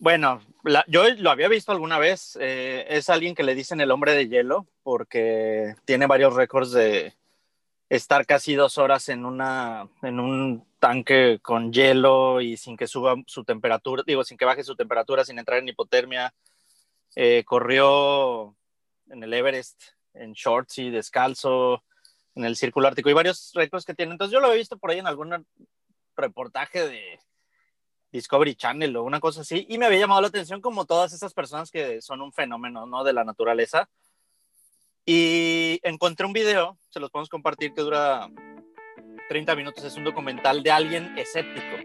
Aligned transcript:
Bueno, 0.00 0.40
yo 0.86 1.04
lo 1.18 1.30
había 1.30 1.48
visto 1.48 1.72
alguna 1.72 1.98
vez. 1.98 2.38
Eh, 2.40 2.86
es 2.88 3.10
alguien 3.10 3.34
que 3.34 3.42
le 3.42 3.54
dicen 3.54 3.82
el 3.82 3.90
hombre 3.90 4.14
de 4.14 4.28
hielo 4.28 4.66
porque 4.82 5.74
tiene 5.84 6.06
varios 6.06 6.34
récords 6.34 6.72
de 6.72 7.14
estar 7.90 8.24
casi 8.24 8.54
dos 8.54 8.78
horas 8.78 9.10
en, 9.10 9.26
una, 9.26 9.90
en 10.00 10.18
un 10.18 10.66
tanque 10.78 11.38
con 11.42 11.70
hielo 11.70 12.40
y 12.40 12.56
sin 12.56 12.78
que 12.78 12.86
suba 12.86 13.14
su 13.26 13.44
temperatura, 13.44 14.02
digo, 14.06 14.24
sin 14.24 14.38
que 14.38 14.46
baje 14.46 14.64
su 14.64 14.74
temperatura, 14.74 15.22
sin 15.22 15.38
entrar 15.38 15.58
en 15.58 15.68
hipotermia. 15.68 16.32
Eh, 17.14 17.44
corrió 17.44 18.56
en 19.10 19.22
el 19.22 19.34
Everest 19.34 19.82
en 20.14 20.32
shorts 20.32 20.78
y 20.78 20.88
descalzo, 20.88 21.84
en 22.34 22.46
el 22.46 22.56
Círculo 22.56 22.88
Ártico 22.88 23.10
y 23.10 23.12
varios 23.12 23.52
récords 23.52 23.84
que 23.84 23.94
tiene. 23.94 24.12
Entonces 24.12 24.32
yo 24.32 24.40
lo 24.40 24.50
he 24.50 24.56
visto 24.56 24.78
por 24.78 24.92
ahí 24.92 24.98
en 24.98 25.06
algún 25.06 25.46
reportaje 26.16 26.88
de 26.88 27.20
Discovery 28.12 28.54
Channel 28.54 28.96
o 28.96 29.04
una 29.04 29.20
cosa 29.20 29.42
así 29.42 29.66
y 29.68 29.78
me 29.78 29.86
había 29.86 30.00
llamado 30.00 30.20
la 30.20 30.28
atención 30.28 30.60
como 30.60 30.84
todas 30.84 31.12
esas 31.12 31.32
personas 31.34 31.70
que 31.70 32.02
son 32.02 32.20
un 32.20 32.32
fenómeno, 32.32 32.86
¿no? 32.86 33.04
De 33.04 33.12
la 33.12 33.24
naturaleza 33.24 33.88
y 35.06 35.80
encontré 35.82 36.26
un 36.26 36.32
video, 36.32 36.78
se 36.90 37.00
los 37.00 37.10
podemos 37.10 37.28
compartir, 37.28 37.72
que 37.72 37.82
dura 37.82 38.28
30 39.28 39.56
minutos. 39.56 39.82
Es 39.84 39.96
un 39.96 40.04
documental 40.04 40.62
de 40.62 40.70
alguien 40.70 41.18
escéptico. 41.18 41.76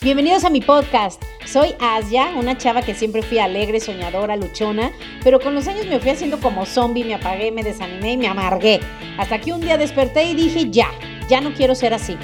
Bienvenidos 0.00 0.44
a 0.44 0.50
mi 0.50 0.60
podcast. 0.60 1.22
Soy 1.46 1.74
Asia, 1.78 2.32
una 2.36 2.58
chava 2.58 2.82
que 2.82 2.94
siempre 2.94 3.22
fui 3.22 3.38
alegre, 3.38 3.80
soñadora, 3.80 4.36
luchona, 4.36 4.92
pero 5.22 5.40
con 5.40 5.54
los 5.54 5.68
años 5.68 5.86
me 5.86 6.00
fui 6.00 6.10
haciendo 6.10 6.40
como 6.40 6.66
zombie, 6.66 7.04
me 7.04 7.14
apagué, 7.14 7.52
me 7.52 7.62
desanimé 7.62 8.12
y 8.12 8.16
me 8.16 8.26
amargué. 8.26 8.80
Hasta 9.18 9.40
que 9.40 9.52
un 9.52 9.60
día 9.60 9.76
desperté 9.76 10.24
y 10.24 10.34
dije, 10.34 10.70
ya, 10.70 10.90
ya 11.28 11.40
no 11.40 11.54
quiero 11.54 11.74
ser 11.74 11.94
así. 11.94 12.18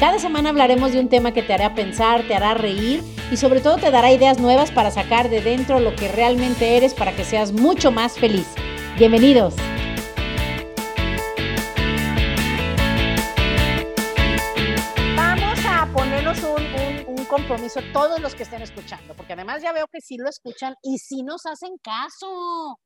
Cada 0.00 0.18
semana 0.18 0.48
hablaremos 0.48 0.92
de 0.92 1.00
un 1.00 1.10
tema 1.10 1.34
que 1.34 1.42
te 1.42 1.52
hará 1.52 1.74
pensar, 1.74 2.26
te 2.26 2.34
hará 2.34 2.54
reír 2.54 3.02
y 3.30 3.36
sobre 3.36 3.60
todo 3.60 3.76
te 3.76 3.90
dará 3.90 4.10
ideas 4.10 4.38
nuevas 4.38 4.70
para 4.70 4.90
sacar 4.90 5.28
de 5.28 5.42
dentro 5.42 5.78
lo 5.78 5.94
que 5.94 6.08
realmente 6.08 6.78
eres 6.78 6.94
para 6.94 7.14
que 7.14 7.22
seas 7.22 7.52
mucho 7.52 7.90
más 7.92 8.18
feliz. 8.18 8.46
Bienvenidos. 8.96 9.56
Vamos 15.14 15.58
a 15.68 15.86
ponernos 15.94 16.38
un, 16.44 17.18
un, 17.18 17.24
compromiso 17.26 17.80
todos 17.92 18.20
los 18.20 18.34
que 18.34 18.44
estén 18.44 18.62
escuchando, 18.62 19.14
porque 19.14 19.34
además 19.34 19.62
ya 19.62 19.74
veo 19.74 19.86
que 19.92 20.00
sí 20.00 20.16
lo 20.16 20.30
escuchan 20.30 20.72
y 20.82 20.96
sí 20.96 21.22
nos 21.22 21.44
hacen 21.44 21.76
caso. 21.82 22.78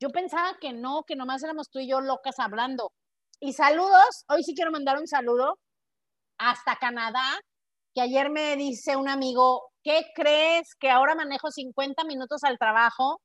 Yo 0.00 0.08
pensaba 0.08 0.56
que 0.58 0.72
no, 0.72 1.02
que 1.06 1.16
nomás 1.16 1.44
éramos 1.44 1.68
tú 1.68 1.80
y 1.80 1.90
yo 1.90 2.00
locas 2.00 2.38
hablando. 2.38 2.92
Y 3.40 3.52
saludos, 3.52 4.24
hoy 4.28 4.42
sí 4.42 4.54
quiero 4.54 4.70
mandar 4.70 4.98
un 4.98 5.06
saludo 5.06 5.58
hasta 6.50 6.76
Canadá, 6.76 7.24
que 7.94 8.00
ayer 8.00 8.30
me 8.30 8.56
dice 8.56 8.96
un 8.96 9.08
amigo, 9.08 9.70
¿qué 9.82 10.06
crees 10.14 10.74
que 10.74 10.90
ahora 10.90 11.14
manejo 11.14 11.50
50 11.50 12.04
minutos 12.04 12.42
al 12.44 12.58
trabajo? 12.58 13.20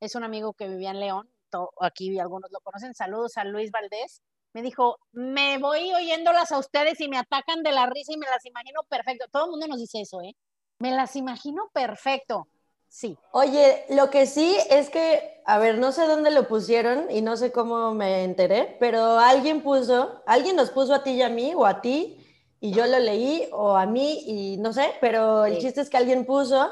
Es 0.00 0.14
un 0.14 0.24
amigo 0.24 0.54
que 0.54 0.68
vivía 0.68 0.90
en 0.90 1.00
León, 1.00 1.32
aquí 1.80 2.18
algunos 2.18 2.50
lo 2.50 2.60
conocen, 2.60 2.94
saludos 2.94 3.36
a 3.36 3.44
Luis 3.44 3.70
Valdés. 3.70 4.22
Me 4.54 4.62
dijo, 4.62 4.98
me 5.12 5.58
voy 5.58 5.92
oyéndolas 5.94 6.52
a 6.52 6.58
ustedes 6.58 7.00
y 7.00 7.08
me 7.08 7.18
atacan 7.18 7.62
de 7.62 7.72
la 7.72 7.86
risa 7.86 8.12
y 8.12 8.18
me 8.18 8.26
las 8.26 8.44
imagino 8.44 8.82
perfecto. 8.88 9.26
Todo 9.30 9.46
el 9.46 9.50
mundo 9.50 9.66
nos 9.66 9.78
dice 9.78 10.00
eso, 10.00 10.20
¿eh? 10.20 10.34
Me 10.78 10.90
las 10.90 11.16
imagino 11.16 11.70
perfecto. 11.72 12.48
Sí. 12.88 13.16
Oye, 13.30 13.86
lo 13.88 14.10
que 14.10 14.26
sí 14.26 14.54
es 14.68 14.90
que, 14.90 15.40
a 15.46 15.56
ver, 15.56 15.78
no 15.78 15.92
sé 15.92 16.06
dónde 16.06 16.30
lo 16.30 16.48
pusieron 16.48 17.10
y 17.10 17.22
no 17.22 17.38
sé 17.38 17.50
cómo 17.50 17.94
me 17.94 18.24
enteré, 18.24 18.76
pero 18.78 19.18
alguien 19.18 19.62
puso, 19.62 20.22
alguien 20.26 20.56
nos 20.56 20.70
puso 20.70 20.94
a 20.94 21.02
ti 21.02 21.12
y 21.12 21.22
a 21.22 21.30
mí 21.30 21.54
o 21.54 21.64
a 21.64 21.80
ti 21.80 22.21
y 22.62 22.70
yo 22.70 22.86
lo 22.86 23.00
leí 23.00 23.48
o 23.52 23.76
a 23.76 23.86
mí 23.86 24.22
y 24.24 24.56
no 24.58 24.72
sé, 24.72 24.94
pero 25.00 25.44
el 25.44 25.58
chiste 25.58 25.80
es 25.80 25.90
que 25.90 25.96
alguien 25.96 26.24
puso 26.24 26.70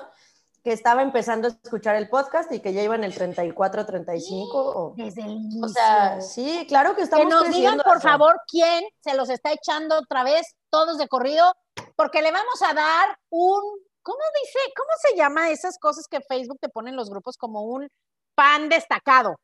que 0.63 0.73
estaba 0.73 1.03
empezando 1.03 1.49
a 1.49 1.51
escuchar 1.51 1.97
el 1.97 2.09
podcast 2.09 2.53
y 2.53 2.61
que 2.61 2.73
ya 2.73 2.81
iba 2.81 2.95
en 2.95 3.03
el 3.03 3.13
34, 3.13 3.87
35. 3.87 4.57
O, 4.57 4.95
Desde 4.97 5.23
el 5.23 5.33
inicio. 5.33 5.65
O 5.65 5.69
sea, 5.69 6.21
sí, 6.21 6.65
claro 6.69 6.95
que 6.95 7.03
estamos 7.03 7.27
Que 7.27 7.31
nos 7.31 7.51
digan, 7.51 7.79
por 7.79 8.01
favor, 8.01 8.41
quién 8.47 8.85
se 9.01 9.15
los 9.15 9.31
está 9.31 9.51
echando 9.51 9.99
otra 9.99 10.23
vez, 10.23 10.55
todos 10.71 10.97
de 10.97 11.09
corrido, 11.09 11.53
porque 11.97 12.23
le 12.23 12.31
vamos 12.31 12.63
a 12.63 12.73
dar 12.73 13.19
un, 13.29 13.61
¿cómo 14.03 14.21
dice? 14.45 14.59
¿Cómo 14.77 14.91
se 15.03 15.17
llama 15.17 15.51
esas 15.51 15.77
cosas 15.77 16.07
que 16.09 16.21
Facebook 16.21 16.59
te 16.61 16.69
pone 16.69 16.91
en 16.91 16.97
los 16.97 17.11
grupos 17.11 17.37
como 17.37 17.63
un 17.63 17.89
pan 18.37 18.69
destacado? 18.69 19.41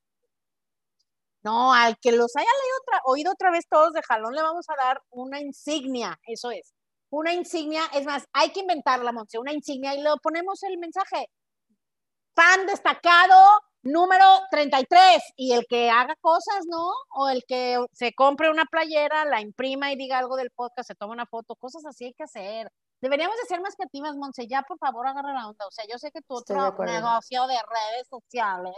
No, 1.46 1.72
al 1.72 1.96
que 1.98 2.10
los 2.10 2.34
haya 2.34 2.44
leído 2.44 2.76
otra, 2.82 3.00
oído 3.04 3.32
otra 3.32 3.52
vez 3.52 3.68
todos 3.68 3.92
de 3.92 4.02
jalón, 4.02 4.34
le 4.34 4.42
vamos 4.42 4.66
a 4.68 4.74
dar 4.84 5.00
una 5.10 5.40
insignia, 5.40 6.18
eso 6.26 6.50
es. 6.50 6.74
Una 7.08 7.32
insignia, 7.34 7.82
es 7.94 8.04
más, 8.04 8.24
hay 8.32 8.50
que 8.50 8.60
inventarla, 8.60 9.12
Monse, 9.12 9.38
una 9.38 9.52
insignia 9.52 9.94
y 9.94 10.02
le 10.02 10.10
ponemos 10.20 10.60
el 10.64 10.76
mensaje. 10.78 11.30
Fan 12.34 12.66
destacado 12.66 13.36
número 13.82 14.24
33 14.50 15.22
y 15.36 15.52
el 15.52 15.66
que 15.68 15.88
haga 15.88 16.16
cosas, 16.20 16.64
¿no? 16.68 16.84
O 17.14 17.28
el 17.28 17.44
que 17.46 17.78
se 17.92 18.12
compre 18.12 18.50
una 18.50 18.64
playera, 18.64 19.24
la 19.24 19.40
imprima 19.40 19.92
y 19.92 19.96
diga 19.96 20.18
algo 20.18 20.34
del 20.34 20.50
podcast, 20.50 20.88
se 20.88 20.96
toma 20.96 21.12
una 21.12 21.26
foto, 21.26 21.54
cosas 21.54 21.86
así 21.86 22.06
hay 22.06 22.14
que 22.14 22.24
hacer. 22.24 22.72
Deberíamos 23.00 23.36
de 23.36 23.44
ser 23.44 23.60
más 23.60 23.76
creativas, 23.76 24.16
Monse, 24.16 24.48
ya 24.48 24.62
por 24.62 24.78
favor 24.78 25.06
agarra 25.06 25.32
la 25.32 25.46
onda. 25.46 25.64
O 25.64 25.70
sea, 25.70 25.84
yo 25.88 25.96
sé 25.96 26.10
que 26.10 26.22
tu 26.22 26.34
otro 26.34 26.74
negocio 26.84 27.46
de 27.46 27.54
redes 27.54 28.08
sociales 28.10 28.74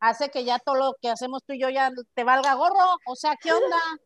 hace 0.00 0.30
que 0.30 0.44
ya 0.44 0.58
todo 0.58 0.74
lo 0.74 0.94
que 1.00 1.08
hacemos 1.08 1.42
tú 1.44 1.52
y 1.52 1.60
yo 1.60 1.68
ya 1.68 1.90
te 2.14 2.24
valga 2.24 2.54
gorro. 2.54 2.96
O 3.06 3.16
sea, 3.16 3.36
¿qué 3.40 3.52
onda? 3.52 3.76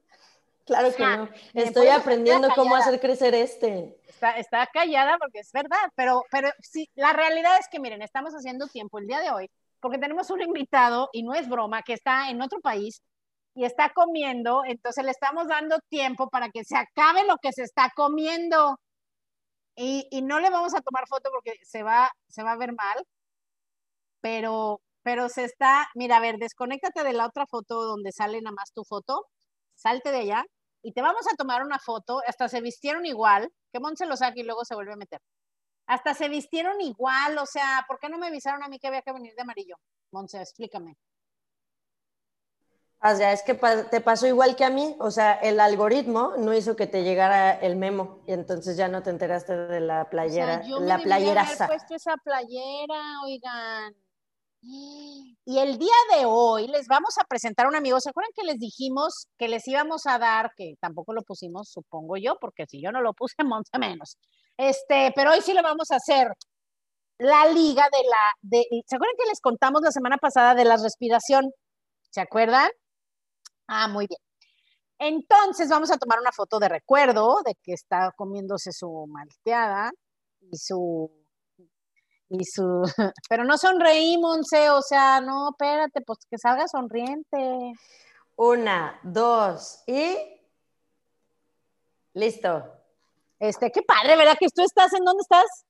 Claro 0.66 0.94
que 0.94 1.04
no. 1.04 1.28
Estoy 1.52 1.88
aprendiendo 1.88 2.48
cómo 2.54 2.74
hacer 2.74 2.98
crecer 2.98 3.34
este. 3.34 3.98
Está, 4.08 4.38
está, 4.38 4.66
callada 4.72 5.18
porque 5.18 5.40
es 5.40 5.52
verdad, 5.52 5.90
pero, 5.94 6.22
pero 6.30 6.48
sí, 6.58 6.88
la 6.94 7.12
realidad 7.12 7.58
es 7.60 7.68
que 7.68 7.78
miren, 7.78 8.00
estamos 8.00 8.32
haciendo 8.32 8.66
tiempo 8.68 8.98
el 8.98 9.06
día 9.06 9.20
de 9.20 9.30
hoy 9.30 9.50
porque 9.84 9.98
tenemos 9.98 10.30
un 10.30 10.40
invitado, 10.40 11.10
y 11.12 11.22
no 11.22 11.34
es 11.34 11.46
broma, 11.46 11.82
que 11.82 11.92
está 11.92 12.30
en 12.30 12.40
otro 12.40 12.58
país 12.62 13.02
y 13.54 13.66
está 13.66 13.90
comiendo, 13.90 14.62
entonces 14.64 15.04
le 15.04 15.10
estamos 15.10 15.46
dando 15.46 15.78
tiempo 15.90 16.30
para 16.30 16.48
que 16.48 16.64
se 16.64 16.74
acabe 16.74 17.26
lo 17.26 17.36
que 17.36 17.52
se 17.52 17.64
está 17.64 17.92
comiendo. 17.94 18.80
Y, 19.76 20.08
y 20.10 20.22
no 20.22 20.40
le 20.40 20.48
vamos 20.48 20.74
a 20.74 20.80
tomar 20.80 21.06
foto 21.06 21.28
porque 21.30 21.58
se 21.64 21.82
va, 21.82 22.10
se 22.28 22.42
va 22.42 22.52
a 22.52 22.56
ver 22.56 22.72
mal, 22.72 23.04
pero 24.22 24.80
pero 25.04 25.28
se 25.28 25.44
está, 25.44 25.86
mira, 25.94 26.16
a 26.16 26.20
ver, 26.20 26.38
desconéctate 26.38 27.04
de 27.04 27.12
la 27.12 27.26
otra 27.26 27.46
foto 27.46 27.84
donde 27.84 28.10
sale 28.10 28.40
nada 28.40 28.56
más 28.56 28.72
tu 28.72 28.84
foto, 28.84 29.26
salte 29.74 30.10
de 30.10 30.20
allá 30.20 30.44
y 30.82 30.92
te 30.92 31.02
vamos 31.02 31.26
a 31.30 31.36
tomar 31.36 31.62
una 31.62 31.78
foto, 31.78 32.20
hasta 32.26 32.48
se 32.48 32.62
vistieron 32.62 33.06
igual, 33.06 33.52
que 33.70 33.80
Mon 33.80 33.96
se 33.96 34.06
lo 34.06 34.16
saque 34.16 34.40
y 34.40 34.44
luego 34.44 34.64
se 34.64 34.74
vuelve 34.74 34.94
a 34.94 34.96
meter. 34.96 35.20
Hasta 35.86 36.14
se 36.14 36.30
vistieron 36.30 36.80
igual, 36.80 37.36
o 37.36 37.44
sea, 37.44 37.84
¿por 37.86 37.98
qué 37.98 38.08
no 38.08 38.18
me 38.18 38.28
avisaron 38.28 38.62
a 38.62 38.68
mí 38.68 38.78
que 38.78 38.88
había 38.88 39.02
que 39.02 39.12
venir 39.12 39.34
de 39.34 39.42
amarillo? 39.42 39.76
Monse, 40.10 40.40
explícame. 40.40 40.96
O 43.02 43.14
sea, 43.14 43.32
es 43.32 43.42
que 43.42 43.52
te 43.54 44.00
pasó 44.00 44.26
igual 44.26 44.56
que 44.56 44.64
a 44.64 44.70
mí, 44.70 44.96
o 44.98 45.10
sea, 45.10 45.34
el 45.34 45.60
algoritmo 45.60 46.32
no 46.38 46.54
hizo 46.54 46.74
que 46.74 46.86
te 46.86 47.04
llegara 47.04 47.52
el 47.52 47.76
memo 47.76 48.22
y 48.26 48.32
entonces 48.32 48.78
ya 48.78 48.88
no 48.88 49.02
te 49.02 49.10
enteraste 49.10 49.54
de 49.54 49.80
la 49.80 50.08
playera, 50.08 50.60
o 50.60 50.62
sea, 50.62 50.66
yo 50.66 50.80
la 50.80 50.96
me 50.96 51.04
playera. 51.04 51.42
haber 51.42 51.66
puesto 51.66 51.94
esa 51.94 52.16
playera, 52.16 53.20
oigan. 53.24 53.94
Y 54.66 55.58
el 55.58 55.78
día 55.78 55.94
de 56.16 56.24
hoy 56.24 56.68
les 56.68 56.86
vamos 56.86 57.18
a 57.20 57.24
presentar 57.24 57.66
a 57.66 57.68
un 57.68 57.76
amigo. 57.76 58.00
¿Se 58.00 58.08
acuerdan 58.08 58.32
que 58.34 58.44
les 58.44 58.58
dijimos 58.58 59.26
que 59.38 59.48
les 59.48 59.66
íbamos 59.68 60.06
a 60.06 60.18
dar, 60.18 60.52
que 60.56 60.74
tampoco 60.80 61.12
lo 61.12 61.22
pusimos, 61.22 61.68
supongo 61.70 62.16
yo, 62.16 62.36
porque 62.40 62.64
si 62.66 62.80
yo 62.82 62.90
no 62.90 63.02
lo 63.02 63.12
puse, 63.12 63.34
monta 63.44 63.78
menos. 63.78 64.16
Este, 64.56 65.12
pero 65.14 65.32
hoy 65.32 65.42
sí 65.42 65.52
lo 65.52 65.62
vamos 65.62 65.90
a 65.90 65.96
hacer. 65.96 66.28
La 67.18 67.46
liga 67.46 67.84
de 67.92 68.08
la, 68.08 68.32
de, 68.40 68.64
¿se 68.86 68.96
acuerdan 68.96 69.16
que 69.18 69.28
les 69.28 69.40
contamos 69.40 69.82
la 69.82 69.90
semana 69.90 70.16
pasada 70.16 70.54
de 70.54 70.64
la 70.64 70.76
respiración? 70.76 71.50
¿Se 72.10 72.20
acuerdan? 72.20 72.70
Ah, 73.66 73.88
muy 73.88 74.06
bien. 74.06 74.20
Entonces 74.98 75.68
vamos 75.68 75.90
a 75.90 75.98
tomar 75.98 76.18
una 76.20 76.32
foto 76.32 76.58
de 76.58 76.68
recuerdo 76.68 77.42
de 77.44 77.54
que 77.62 77.72
está 77.74 78.12
comiéndose 78.16 78.72
su 78.72 79.06
malteada 79.08 79.90
y 80.40 80.56
su 80.56 81.23
y 82.28 82.44
su, 82.44 82.82
pero 83.28 83.44
no 83.44 83.58
sonreí, 83.58 84.18
Monse, 84.18 84.70
o 84.70 84.82
sea, 84.82 85.20
no, 85.20 85.50
espérate, 85.50 86.00
pues 86.02 86.18
que 86.30 86.38
salga 86.38 86.66
sonriente. 86.68 87.72
Una, 88.36 88.98
dos 89.02 89.82
y 89.86 90.16
listo. 92.14 92.64
Este, 93.38 93.70
qué 93.70 93.82
padre, 93.82 94.16
¿verdad? 94.16 94.36
Que 94.38 94.48
tú 94.48 94.62
estás, 94.62 94.92
¿en 94.94 95.04
dónde 95.04 95.20
estás? 95.20 95.64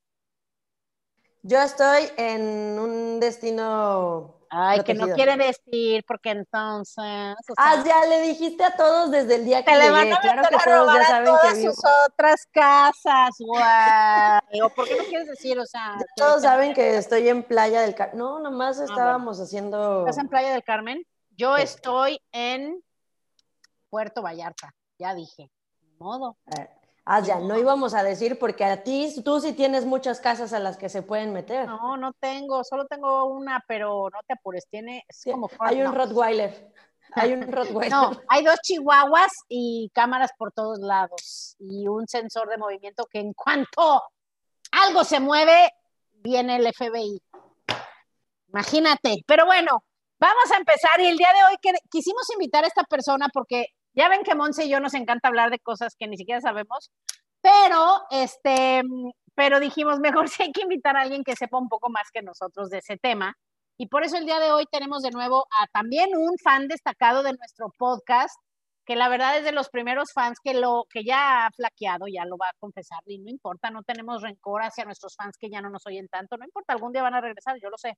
Yo 1.43 1.61
estoy 1.61 2.09
en 2.17 2.79
un 2.79 3.21
destino 3.21 4.44
Ay, 4.56 4.85
que 4.85 4.95
no 4.95 5.09
quiere 5.15 5.37
decir, 5.37 6.05
porque 6.06 6.31
entonces. 6.31 7.35
ah, 7.56 7.83
ya 7.85 8.06
le 8.06 8.21
dijiste 8.23 8.62
a 8.62 8.77
todos 8.77 9.11
desde 9.11 9.35
el 9.35 9.45
día 9.45 9.65
que 9.65 9.77
le 9.77 9.91
van 9.91 10.12
a 10.12 10.21
claro 10.21 10.43
que 10.49 10.56
todos 10.65 10.95
ya 10.95 11.05
saben 11.06 11.35
que 11.43 11.62
sus 11.62 11.79
otras 12.06 12.47
casas, 12.53 13.35
guau. 13.41 14.71
¿Por 14.77 14.87
qué 14.87 14.97
no 14.97 15.05
quieres 15.05 15.27
decir? 15.27 15.59
O 15.59 15.67
sea, 15.67 15.97
todos 16.15 16.43
saben 16.43 16.73
que 16.73 16.97
estoy 16.97 17.29
en 17.29 17.43
Playa 17.43 17.81
del 17.81 17.97
Carmen. 17.97 18.19
No, 18.19 18.39
nomás 18.39 18.79
ah, 18.79 18.85
estábamos 18.85 19.41
haciendo. 19.41 20.01
¿Estás 20.01 20.19
en 20.19 20.29
Playa 20.29 20.53
del 20.53 20.62
Carmen? 20.62 21.05
Yo 21.37 21.56
estoy 21.56 22.21
en 22.31 22.81
Puerto 23.91 24.23
Vallarta, 24.23 24.73
ya 24.99 25.15
dije. 25.15 25.51
modo. 25.99 26.37
Ah, 27.06 27.21
ya, 27.21 27.39
no 27.39 27.59
íbamos 27.59 27.93
a 27.93 28.03
decir 28.03 28.39
porque 28.39 28.65
a 28.65 28.83
ti, 28.83 29.15
tú 29.23 29.39
sí 29.39 29.53
tienes 29.53 29.85
muchas 29.85 30.21
casas 30.21 30.55
a 30.55 30.59
las 30.59 30.79
que 30.79 30.89
se 30.89 31.03
pueden 31.03 31.35
meter. 31.35 31.67
No, 31.67 31.99
no 31.99 32.12
tengo, 32.15 32.65
solo 32.65 32.87
tengo 32.87 33.27
una, 33.27 33.62
pero 33.69 34.09
no 34.11 34.21
te 34.27 34.33
apures, 34.33 34.67
tiene, 34.71 35.05
es 35.06 35.19
Sí, 35.19 35.31
como 35.31 35.51
hay 35.59 35.83
un. 35.83 35.95
Rottweiler. 35.95 36.73
Hay 37.12 37.35
un 37.35 37.43
Rottweiler. 37.53 37.91
No, 37.93 38.11
hay 38.29 38.43
dos 38.43 38.59
chihuahuas 38.62 39.31
y 39.49 39.91
cámaras 39.95 40.31
por 40.39 40.53
todos 40.53 40.79
lados 40.79 41.56
y 41.59 41.87
un 41.89 42.09
sensor 42.09 42.49
de 42.49 42.56
movimiento 42.56 43.05
que 43.11 43.21
en 43.21 43.35
cuanto 43.35 44.03
algo 44.73 45.05
se 45.05 45.21
mueve, 45.21 45.71
viene 46.15 46.56
el 46.56 46.67
FBI. 46.67 47.21
Imagínate. 48.49 49.17
Pero 49.27 49.47
bueno, 49.47 49.85
vamos 50.19 50.51
a 50.53 50.56
empezar 50.56 51.01
y 51.01 51.06
el 51.06 51.19
día 51.19 51.29
de 51.35 51.45
hoy 51.53 51.56
que- 51.61 51.79
quisimos 51.91 52.29
invitar 52.33 52.65
a 52.65 52.69
esta 52.69 52.85
persona 52.85 53.29
porque 53.33 53.67
ya 53.94 54.08
ven 54.08 54.23
que 54.25 54.35
Monse 54.35 54.64
y 54.64 54.70
yo 54.70 54.81
nos 54.81 54.94
encanta 54.94 55.29
hablar 55.29 55.50
de 55.50 55.58
cosas 55.58 55.94
que 55.99 56.06
ni 56.08 56.17
siquiera 56.17 56.41
sabemos, 56.41 56.91
pero 57.41 58.02
este, 58.11 58.82
pero 59.35 59.61
dijimos 59.61 60.00
mejor 60.00 60.29
si 60.31 60.43
hay 60.44 60.52
que 60.52 60.62
invitar 60.62 60.96
a 60.96 61.02
alguien 61.02 61.25
que 61.25 61.37
sepa 61.37 61.58
un 61.58 61.69
poco 61.69 61.91
más 61.91 62.11
que 62.12 62.23
nosotros 62.23 62.70
de 62.70 62.79
ese 62.79 62.96
tema. 62.96 63.35
Y 63.76 63.88
por 63.88 64.05
eso 64.05 64.17
el 64.17 64.25
día 64.25 64.38
de 64.38 64.52
hoy 64.52 64.67
tenemos 64.70 65.02
de 65.02 65.11
nuevo 65.11 65.46
a 65.61 65.67
también 65.67 66.17
un 66.17 66.38
fan 66.38 66.69
destacado 66.69 67.23
de 67.25 67.32
nuestro 67.32 67.70
podcast, 67.76 68.37
que 68.87 68.96
la 68.96 69.08
verdad 69.08 69.38
es 69.38 69.44
de 69.44 69.52
los 69.52 69.69
primeros 69.69 70.12
fans 70.12 70.38
que 70.43 70.55
lo 70.55 70.85
que 70.91 71.05
ya 71.05 71.46
ha 71.46 71.50
flaqueado, 71.50 72.06
ya 72.06 72.25
lo 72.25 72.37
va 72.37 72.49
a 72.49 72.58
confesar, 72.61 73.00
y 73.06 73.19
no 73.19 73.31
importa, 73.31 73.70
no 73.70 73.82
tenemos 73.82 74.23
rencor 74.23 74.62
hacia 74.62 74.85
nuestros 74.85 75.17
fans 75.17 75.37
que 75.38 75.50
ya 75.50 75.61
no 75.61 75.70
nos 75.70 75.87
oyen 75.87 76.06
tanto, 76.08 76.37
no 76.37 76.44
importa, 76.44 76.75
algún 76.75 76.93
día 76.93 77.02
van 77.02 77.14
a 77.14 77.20
regresar, 77.20 77.58
yo 77.61 77.70
lo 77.70 77.79
sé. 77.79 77.96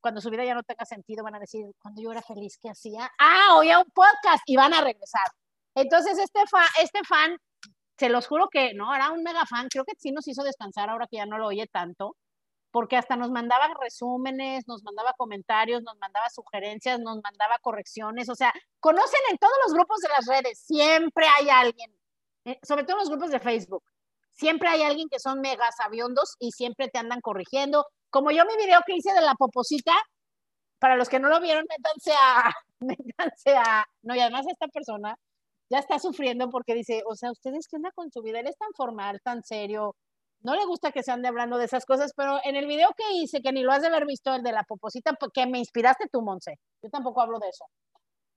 Cuando 0.00 0.20
su 0.20 0.30
vida 0.30 0.44
ya 0.44 0.54
no 0.54 0.62
tenga 0.62 0.84
sentido, 0.84 1.24
van 1.24 1.34
a 1.34 1.40
decir, 1.40 1.66
cuando 1.80 2.00
yo 2.00 2.12
era 2.12 2.22
feliz, 2.22 2.58
¿qué 2.60 2.70
hacía? 2.70 3.10
Ah, 3.18 3.56
oía 3.56 3.78
un 3.78 3.90
podcast 3.92 4.42
y 4.46 4.56
van 4.56 4.72
a 4.74 4.80
regresar. 4.80 5.26
Entonces, 5.74 6.18
este, 6.18 6.46
fa- 6.46 6.70
este 6.80 7.00
fan, 7.04 7.36
se 7.98 8.08
los 8.08 8.26
juro 8.26 8.48
que 8.50 8.74
no, 8.74 8.94
era 8.94 9.10
un 9.10 9.22
mega 9.22 9.44
fan, 9.46 9.68
creo 9.68 9.84
que 9.84 9.94
sí 9.98 10.12
nos 10.12 10.28
hizo 10.28 10.42
descansar 10.42 10.90
ahora 10.90 11.06
que 11.10 11.16
ya 11.16 11.26
no 11.26 11.38
lo 11.38 11.46
oye 11.48 11.66
tanto 11.66 12.16
porque 12.72 12.96
hasta 12.98 13.16
nos 13.16 13.30
mandaba 13.30 13.68
resúmenes, 13.80 14.68
nos 14.68 14.82
mandaba 14.82 15.14
comentarios, 15.16 15.82
nos 15.82 15.96
mandaba 15.98 16.28
sugerencias, 16.28 17.00
nos 17.00 17.20
mandaba 17.22 17.56
correcciones, 17.62 18.28
o 18.28 18.34
sea, 18.34 18.52
conocen 18.80 19.20
en 19.30 19.38
todos 19.38 19.54
los 19.64 19.72
grupos 19.72 20.00
de 20.00 20.08
las 20.10 20.26
redes, 20.26 20.58
siempre 20.58 21.24
hay 21.38 21.48
alguien, 21.48 21.90
eh, 22.44 22.58
sobre 22.62 22.84
todo 22.84 22.96
en 22.96 23.00
los 23.00 23.08
grupos 23.10 23.30
de 23.30 23.40
Facebook, 23.40 23.82
siempre 24.36 24.68
hay 24.68 24.82
alguien 24.82 25.08
que 25.08 25.18
son 25.18 25.40
mega 25.40 25.70
sabiondos 25.72 26.36
y 26.38 26.52
siempre 26.52 26.88
te 26.88 26.98
andan 26.98 27.20
corrigiendo, 27.20 27.86
como 28.10 28.30
yo 28.30 28.44
mi 28.44 28.56
video 28.56 28.80
que 28.86 28.96
hice 28.96 29.12
de 29.12 29.20
la 29.22 29.34
poposita, 29.34 29.92
para 30.78 30.96
los 30.96 31.08
que 31.08 31.18
no 31.18 31.28
lo 31.28 31.40
vieron, 31.40 31.64
métanse 31.68 32.12
a, 32.12 32.52
métanse 32.80 33.56
a, 33.56 33.84
no, 34.02 34.14
y 34.14 34.20
además 34.20 34.46
esta 34.48 34.68
persona 34.68 35.16
ya 35.70 35.78
está 35.78 35.98
sufriendo 35.98 36.50
porque 36.50 36.74
dice, 36.74 37.02
o 37.06 37.16
sea, 37.16 37.32
ustedes 37.32 37.66
qué 37.68 37.76
onda 37.76 37.90
con 37.94 38.10
su 38.12 38.22
vida, 38.22 38.40
él 38.40 38.46
es 38.46 38.56
tan 38.56 38.70
formal, 38.76 39.20
tan 39.24 39.42
serio, 39.42 39.96
no 40.42 40.54
le 40.54 40.64
gusta 40.64 40.92
que 40.92 41.02
se 41.02 41.10
ande 41.10 41.28
hablando 41.28 41.58
de 41.58 41.64
esas 41.64 41.84
cosas, 41.84 42.12
pero 42.14 42.38
en 42.44 42.56
el 42.56 42.66
video 42.66 42.90
que 42.96 43.14
hice, 43.14 43.42
que 43.42 43.52
ni 43.52 43.62
lo 43.62 43.72
has 43.72 43.80
de 43.80 43.88
haber 43.88 44.06
visto, 44.06 44.34
el 44.34 44.42
de 44.42 44.52
la 44.52 44.62
poposita, 44.62 45.14
porque 45.14 45.46
me 45.46 45.58
inspiraste 45.58 46.08
tú, 46.12 46.22
Monse. 46.22 46.58
Yo 46.82 46.90
tampoco 46.90 47.20
hablo 47.20 47.38
de 47.38 47.48
eso. 47.48 47.64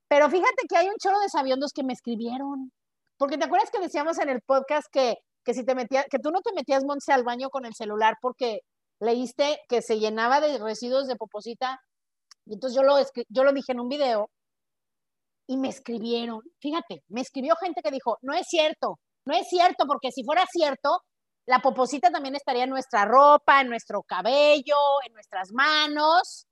Pero 0.07 0.30
fíjate 0.30 0.63
que 0.68 0.78
hay 0.78 0.88
un 0.88 0.96
chorro 0.98 1.19
de 1.19 1.30
sabiondos 1.30 1.72
que 1.72 1.84
me 1.84 1.94
escribieron. 1.94 2.72
Porque 3.18 3.38
te 3.38 3.46
acuerdas 3.46 3.69
que 3.69 3.80
decíamos 3.80 4.18
en 4.18 4.30
el 4.30 4.42
podcast 4.42 4.88
que, 4.92 5.18
que 5.50 5.56
si 5.56 5.66
te 5.66 5.74
metías, 5.74 6.06
que 6.12 6.19
tú 6.19 6.30
no 6.30 6.42
te 6.42 6.54
metías, 6.54 6.84
Monse, 6.86 7.12
al 7.12 7.24
baño 7.24 7.50
con 7.50 7.66
el 7.66 7.74
celular 7.74 8.18
porque 8.22 8.60
leíste 9.00 9.60
que 9.68 9.81
se 9.81 9.98
llenaba 9.98 10.40
de 10.42 10.60
residuos 10.60 11.07
de 11.07 11.16
poposita. 11.16 11.80
Y 12.46 12.54
entonces 12.54 12.80
yo 12.80 12.84
lo, 12.84 12.96
yo 13.30 13.44
lo 13.44 13.51
dije 13.51 13.72
en 13.72 13.80
un 13.80 13.90
video 13.90 14.30
y 15.48 15.57
me 15.57 15.69
escribieron. 15.69 16.42
Fíjate, 16.62 17.01
me 17.07 17.22
escribió 17.22 17.56
gente 17.56 17.81
que 17.81 17.90
dijo, 17.90 18.19
no 18.22 18.36
es 18.36 18.46
cierto, 18.48 19.00
no 19.25 19.36
es 19.36 19.48
cierto, 19.50 19.86
porque 19.88 20.12
si 20.12 20.24
fuera 20.24 20.46
cierto, 20.46 21.01
la 21.48 21.57
poposita 21.63 22.12
también 22.12 22.36
estaría 22.36 22.66
en 22.66 22.69
nuestra 22.69 23.06
ropa, 23.06 23.62
en 23.62 23.69
nuestro 23.69 24.04
cabello, 24.04 24.78
en 25.04 25.13
nuestras 25.13 25.51
manos. 25.51 26.46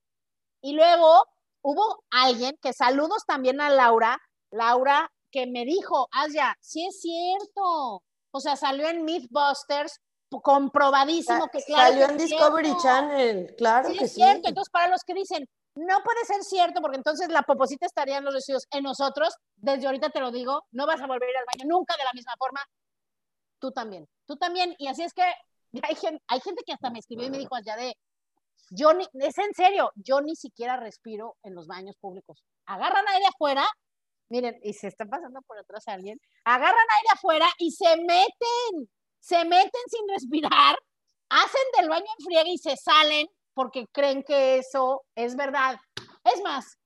Y 0.60 0.72
luego 0.72 1.22
hubo 1.62 2.02
alguien 2.10 2.58
que 2.60 2.72
saludos 2.72 3.22
también 3.28 3.60
a 3.60 3.70
Laura, 3.70 4.18
Laura, 4.50 5.08
que 5.30 5.46
me 5.46 5.64
dijo, 5.64 6.08
Asia, 6.10 6.56
sí 6.60 6.84
es 6.84 7.00
cierto. 7.00 8.02
O 8.30 8.40
sea, 8.40 8.56
salió 8.56 8.88
en 8.88 9.04
Mythbusters, 9.04 10.00
comprobadísimo 10.42 11.48
que 11.48 11.62
claro. 11.62 11.92
Salió 11.92 12.06
que 12.06 12.12
en 12.12 12.18
Discovery 12.18 12.66
cierto. 12.66 12.82
Channel, 12.82 13.54
claro 13.56 13.88
Sí, 13.88 13.98
que 13.98 14.04
es 14.04 14.10
sí. 14.10 14.16
cierto. 14.16 14.48
Entonces, 14.48 14.70
para 14.70 14.88
los 14.88 15.02
que 15.04 15.14
dicen, 15.14 15.48
no 15.74 16.02
puede 16.02 16.24
ser 16.24 16.42
cierto, 16.42 16.80
porque 16.80 16.96
entonces 16.96 17.28
la 17.28 17.42
poposita 17.42 17.86
estaría 17.86 18.18
en 18.18 18.24
los 18.24 18.34
residuos 18.34 18.66
en 18.70 18.82
nosotros, 18.82 19.34
desde 19.56 19.86
ahorita 19.86 20.10
te 20.10 20.20
lo 20.20 20.30
digo, 20.30 20.64
no 20.72 20.86
vas 20.86 21.00
a 21.00 21.06
volver 21.06 21.28
al 21.36 21.44
baño 21.52 21.68
nunca 21.68 21.94
de 21.96 22.04
la 22.04 22.12
misma 22.12 22.32
forma. 22.38 22.60
Tú 23.60 23.70
también, 23.72 24.06
tú 24.26 24.36
también. 24.36 24.74
Y 24.78 24.88
así 24.88 25.02
es 25.02 25.12
que 25.14 25.22
hay 25.82 25.94
gente, 25.94 26.22
hay 26.26 26.40
gente 26.40 26.62
que 26.66 26.72
hasta 26.72 26.90
me 26.90 26.98
escribió 26.98 27.26
y 27.26 27.30
me 27.30 27.38
dijo 27.38 27.54
allá 27.54 27.76
de, 27.76 27.96
yo 28.70 28.92
ni, 28.92 29.06
es 29.14 29.38
en 29.38 29.54
serio, 29.54 29.90
yo 29.94 30.20
ni 30.20 30.36
siquiera 30.36 30.76
respiro 30.76 31.36
en 31.42 31.54
los 31.54 31.66
baños 31.66 31.96
públicos. 31.96 32.42
Agarran 32.66 33.06
aire 33.08 33.26
afuera, 33.26 33.64
miren, 34.28 34.58
y 34.62 34.72
se 34.72 34.88
está 34.88 35.04
pasando 35.06 35.40
por 35.42 35.58
atrás 35.58 35.86
a 35.88 35.92
alguien, 35.92 36.20
agarran 36.44 36.74
aire 36.74 37.08
afuera 37.14 37.46
y 37.58 37.70
se 37.70 37.96
meten, 37.96 38.90
se 39.20 39.44
meten 39.44 39.82
sin 39.88 40.08
respirar, 40.08 40.76
hacen 41.28 41.62
del 41.78 41.88
baño 41.88 42.06
en 42.18 42.24
friega 42.24 42.48
y 42.48 42.58
se 42.58 42.76
salen 42.76 43.26
porque 43.54 43.86
creen 43.92 44.22
que 44.22 44.58
eso 44.58 45.02
es 45.14 45.34
verdad. 45.34 45.76
Es 46.24 46.42
más, 46.42 46.78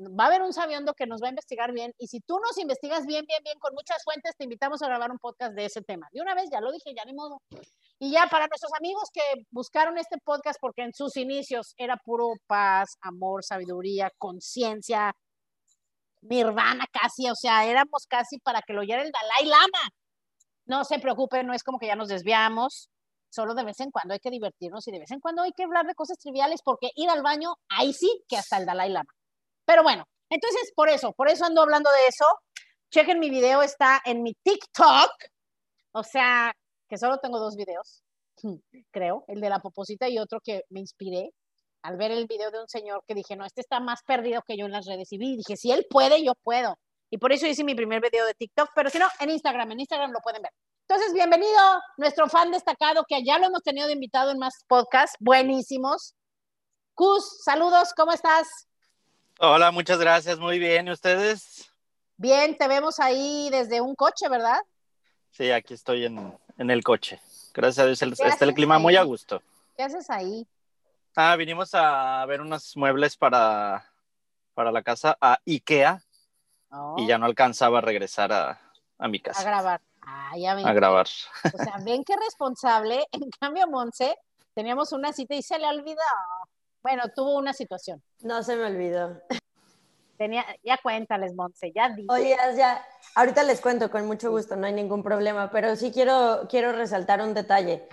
va 0.00 0.24
a 0.24 0.26
haber 0.28 0.42
un 0.42 0.52
sabiondo 0.52 0.94
que 0.94 1.06
nos 1.06 1.22
va 1.22 1.26
a 1.26 1.30
investigar 1.30 1.72
bien 1.72 1.92
y 1.98 2.08
si 2.08 2.20
tú 2.20 2.38
nos 2.40 2.56
investigas 2.58 3.06
bien, 3.06 3.24
bien, 3.26 3.42
bien 3.44 3.58
con 3.58 3.74
muchas 3.74 4.02
fuentes, 4.02 4.34
te 4.36 4.44
invitamos 4.44 4.82
a 4.82 4.86
grabar 4.86 5.10
un 5.10 5.18
podcast 5.18 5.54
de 5.54 5.66
ese 5.66 5.82
tema. 5.82 6.08
De 6.12 6.20
una 6.20 6.34
vez, 6.34 6.48
ya 6.50 6.60
lo 6.60 6.72
dije, 6.72 6.94
ya 6.96 7.04
ni 7.04 7.14
modo. 7.14 7.40
Y 7.98 8.10
ya 8.10 8.26
para 8.30 8.46
nuestros 8.46 8.72
amigos 8.78 9.10
que 9.12 9.20
buscaron 9.50 9.98
este 9.98 10.16
podcast 10.24 10.58
porque 10.60 10.82
en 10.82 10.94
sus 10.94 11.16
inicios 11.16 11.74
era 11.76 11.96
puro 11.96 12.32
paz, 12.46 12.96
amor, 13.02 13.44
sabiduría, 13.44 14.10
conciencia, 14.18 15.14
nirvana 16.22 16.86
casi, 16.92 17.28
o 17.30 17.34
sea, 17.34 17.64
éramos 17.66 18.06
casi 18.08 18.38
para 18.38 18.62
que 18.62 18.72
lo 18.72 18.80
oyera 18.80 19.02
el 19.02 19.10
Dalai 19.10 19.46
Lama. 19.46 19.90
No 20.66 20.84
se 20.84 20.98
preocupen, 20.98 21.46
no 21.46 21.54
es 21.54 21.62
como 21.62 21.78
que 21.78 21.86
ya 21.86 21.96
nos 21.96 22.08
desviamos, 22.08 22.90
solo 23.30 23.54
de 23.54 23.64
vez 23.64 23.80
en 23.80 23.90
cuando 23.90 24.14
hay 24.14 24.20
que 24.20 24.30
divertirnos 24.30 24.86
y 24.88 24.92
de 24.92 24.98
vez 25.00 25.10
en 25.10 25.20
cuando 25.20 25.42
hay 25.42 25.52
que 25.52 25.64
hablar 25.64 25.86
de 25.86 25.94
cosas 25.94 26.18
triviales 26.18 26.60
porque 26.64 26.90
ir 26.94 27.08
al 27.08 27.22
baño, 27.22 27.54
ahí 27.68 27.92
sí 27.92 28.22
que 28.28 28.36
hasta 28.36 28.58
el 28.58 28.66
Dalai 28.66 28.90
Lama. 28.90 29.10
Pero 29.64 29.82
bueno, 29.82 30.04
entonces 30.28 30.72
por 30.74 30.88
eso, 30.88 31.12
por 31.12 31.28
eso 31.28 31.44
ando 31.44 31.62
hablando 31.62 31.90
de 31.90 32.08
eso. 32.08 32.26
Chequen 32.90 33.20
mi 33.20 33.30
video, 33.30 33.62
está 33.62 34.00
en 34.04 34.22
mi 34.22 34.34
TikTok. 34.34 35.10
O 35.92 36.02
sea, 36.02 36.52
que 36.88 36.98
solo 36.98 37.18
tengo 37.18 37.38
dos 37.38 37.56
videos, 37.56 38.02
creo, 38.90 39.24
el 39.28 39.40
de 39.40 39.48
la 39.48 39.60
poposita 39.60 40.08
y 40.08 40.18
otro 40.18 40.40
que 40.40 40.64
me 40.70 40.80
inspiré 40.80 41.30
al 41.82 41.96
ver 41.96 42.10
el 42.10 42.26
video 42.26 42.50
de 42.50 42.60
un 42.60 42.68
señor 42.68 43.02
que 43.06 43.14
dije, 43.14 43.36
no, 43.36 43.44
este 43.44 43.60
está 43.60 43.80
más 43.80 44.02
perdido 44.02 44.42
que 44.46 44.56
yo 44.56 44.66
en 44.66 44.72
las 44.72 44.86
redes. 44.86 45.12
Y 45.12 45.18
vi, 45.18 45.36
dije, 45.36 45.56
si 45.56 45.70
él 45.72 45.86
puede, 45.88 46.22
yo 46.22 46.34
puedo. 46.42 46.78
Y 47.10 47.18
por 47.18 47.32
eso 47.32 47.46
hice 47.46 47.64
mi 47.64 47.74
primer 47.74 48.00
video 48.00 48.24
de 48.26 48.34
TikTok, 48.34 48.70
pero 48.74 48.90
si 48.90 48.98
no, 48.98 49.06
en 49.18 49.30
Instagram, 49.30 49.72
en 49.72 49.80
Instagram 49.80 50.12
lo 50.12 50.20
pueden 50.20 50.42
ver. 50.42 50.52
Entonces, 50.88 51.12
bienvenido, 51.14 51.58
nuestro 51.96 52.28
fan 52.28 52.50
destacado, 52.50 53.04
que 53.08 53.24
ya 53.24 53.38
lo 53.38 53.46
hemos 53.46 53.62
tenido 53.62 53.86
de 53.86 53.94
invitado 53.94 54.30
en 54.30 54.38
más 54.38 54.64
podcasts, 54.68 55.16
buenísimos. 55.20 56.14
Cus, 56.94 57.42
saludos, 57.44 57.92
¿cómo 57.96 58.12
estás? 58.12 58.46
Hola, 59.38 59.70
muchas 59.70 59.98
gracias, 59.98 60.38
muy 60.38 60.58
bien. 60.58 60.88
¿Y 60.88 60.90
ustedes? 60.92 61.70
Bien, 62.16 62.56
te 62.58 62.68
vemos 62.68 63.00
ahí 63.00 63.48
desde 63.50 63.80
un 63.80 63.94
coche, 63.94 64.28
¿verdad? 64.28 64.58
Sí, 65.30 65.50
aquí 65.50 65.74
estoy 65.74 66.04
en, 66.04 66.38
en 66.58 66.70
el 66.70 66.84
coche. 66.84 67.20
Gracias 67.54 67.78
a 67.78 67.86
Dios 67.86 68.02
el- 68.02 68.14
¿Qué 68.16 68.26
está 68.28 68.44
el 68.44 68.52
clima 68.54 68.76
ahí? 68.76 68.82
muy 68.82 68.96
a 68.96 69.02
gusto. 69.02 69.42
¿Qué 69.76 69.82
haces 69.84 70.10
ahí? 70.10 70.46
Ah, 71.16 71.36
vinimos 71.36 71.70
a 71.74 72.24
ver 72.26 72.40
unos 72.40 72.76
muebles 72.76 73.16
para, 73.16 73.84
para 74.54 74.70
la 74.72 74.82
casa 74.82 75.16
a 75.20 75.38
IKEA 75.46 76.02
Oh, 76.72 76.94
y 76.98 77.06
ya 77.06 77.18
no 77.18 77.26
alcanzaba 77.26 77.78
a 77.78 77.80
regresar 77.80 78.32
a, 78.32 78.60
a 78.98 79.08
mi 79.08 79.18
A 79.18 79.22
casa 79.22 79.42
grabar. 79.42 79.80
Ah, 80.02 80.32
ya 80.38 80.54
ven. 80.54 80.66
a 80.66 80.72
grabar. 80.72 81.06
O 81.52 81.58
sea, 81.58 81.78
ven 81.84 82.04
qué 82.04 82.14
responsable. 82.16 83.04
En 83.10 83.28
cambio, 83.40 83.66
Monse, 83.66 84.16
teníamos 84.54 84.92
una 84.92 85.12
cita 85.12 85.34
y 85.34 85.42
se 85.42 85.58
le 85.58 85.66
olvidó. 85.66 86.00
Bueno, 86.82 87.02
tuvo 87.14 87.36
una 87.36 87.52
situación. 87.52 88.02
No 88.20 88.42
se 88.42 88.56
me 88.56 88.66
olvidó. 88.66 89.20
Tenía, 90.16 90.44
ya 90.62 90.78
cuéntales, 90.78 91.34
Monse, 91.34 91.72
ya 91.74 91.88
di. 91.88 92.06
Oye, 92.08 92.36
ya, 92.56 92.84
ahorita 93.14 93.42
les 93.42 93.60
cuento 93.60 93.90
con 93.90 94.06
mucho 94.06 94.30
gusto, 94.30 94.54
no 94.54 94.66
hay 94.66 94.72
ningún 94.72 95.02
problema, 95.02 95.50
pero 95.50 95.74
sí 95.76 95.90
quiero, 95.90 96.46
quiero 96.48 96.72
resaltar 96.72 97.20
un 97.22 97.34
detalle, 97.34 97.88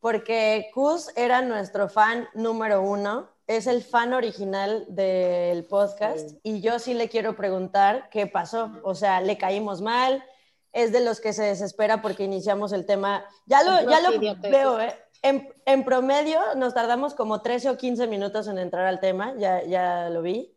porque 0.00 0.70
Cus 0.74 1.10
era 1.16 1.42
nuestro 1.42 1.88
fan 1.88 2.28
número 2.34 2.82
uno, 2.82 3.28
es 3.46 3.66
el 3.66 3.82
fan 3.82 4.12
original 4.14 4.84
del 4.88 5.64
podcast 5.64 6.30
Sí. 6.30 6.40
y 6.42 6.60
yo 6.60 6.78
sí 6.78 6.94
le 6.94 7.08
quiero 7.08 7.36
preguntar 7.36 8.08
qué 8.10 8.26
pasó, 8.26 8.70
o 8.82 8.94
sea, 8.94 9.20
le 9.20 9.36
caímos 9.38 9.80
mal, 9.82 10.24
es 10.72 10.92
de 10.92 11.00
los 11.00 11.20
que 11.20 11.32
se 11.32 11.42
desespera 11.42 12.00
porque 12.00 12.24
iniciamos 12.24 12.72
el 12.72 12.86
tema, 12.86 13.24
ya 13.46 13.62
lo, 13.62 13.90
ya 13.90 14.00
lo 14.00 14.18
veo, 14.40 14.80
¿eh? 14.80 14.96
En, 15.22 15.52
en 15.66 15.84
promedio 15.84 16.40
nos 16.56 16.72
tardamos 16.72 17.14
como 17.14 17.42
13 17.42 17.70
o 17.70 17.76
15 17.76 18.06
minutos 18.06 18.48
en 18.48 18.56
entrar 18.58 18.86
al 18.86 19.00
tema, 19.00 19.34
ya, 19.36 19.62
ya 19.64 20.08
lo 20.08 20.22
vi. 20.22 20.54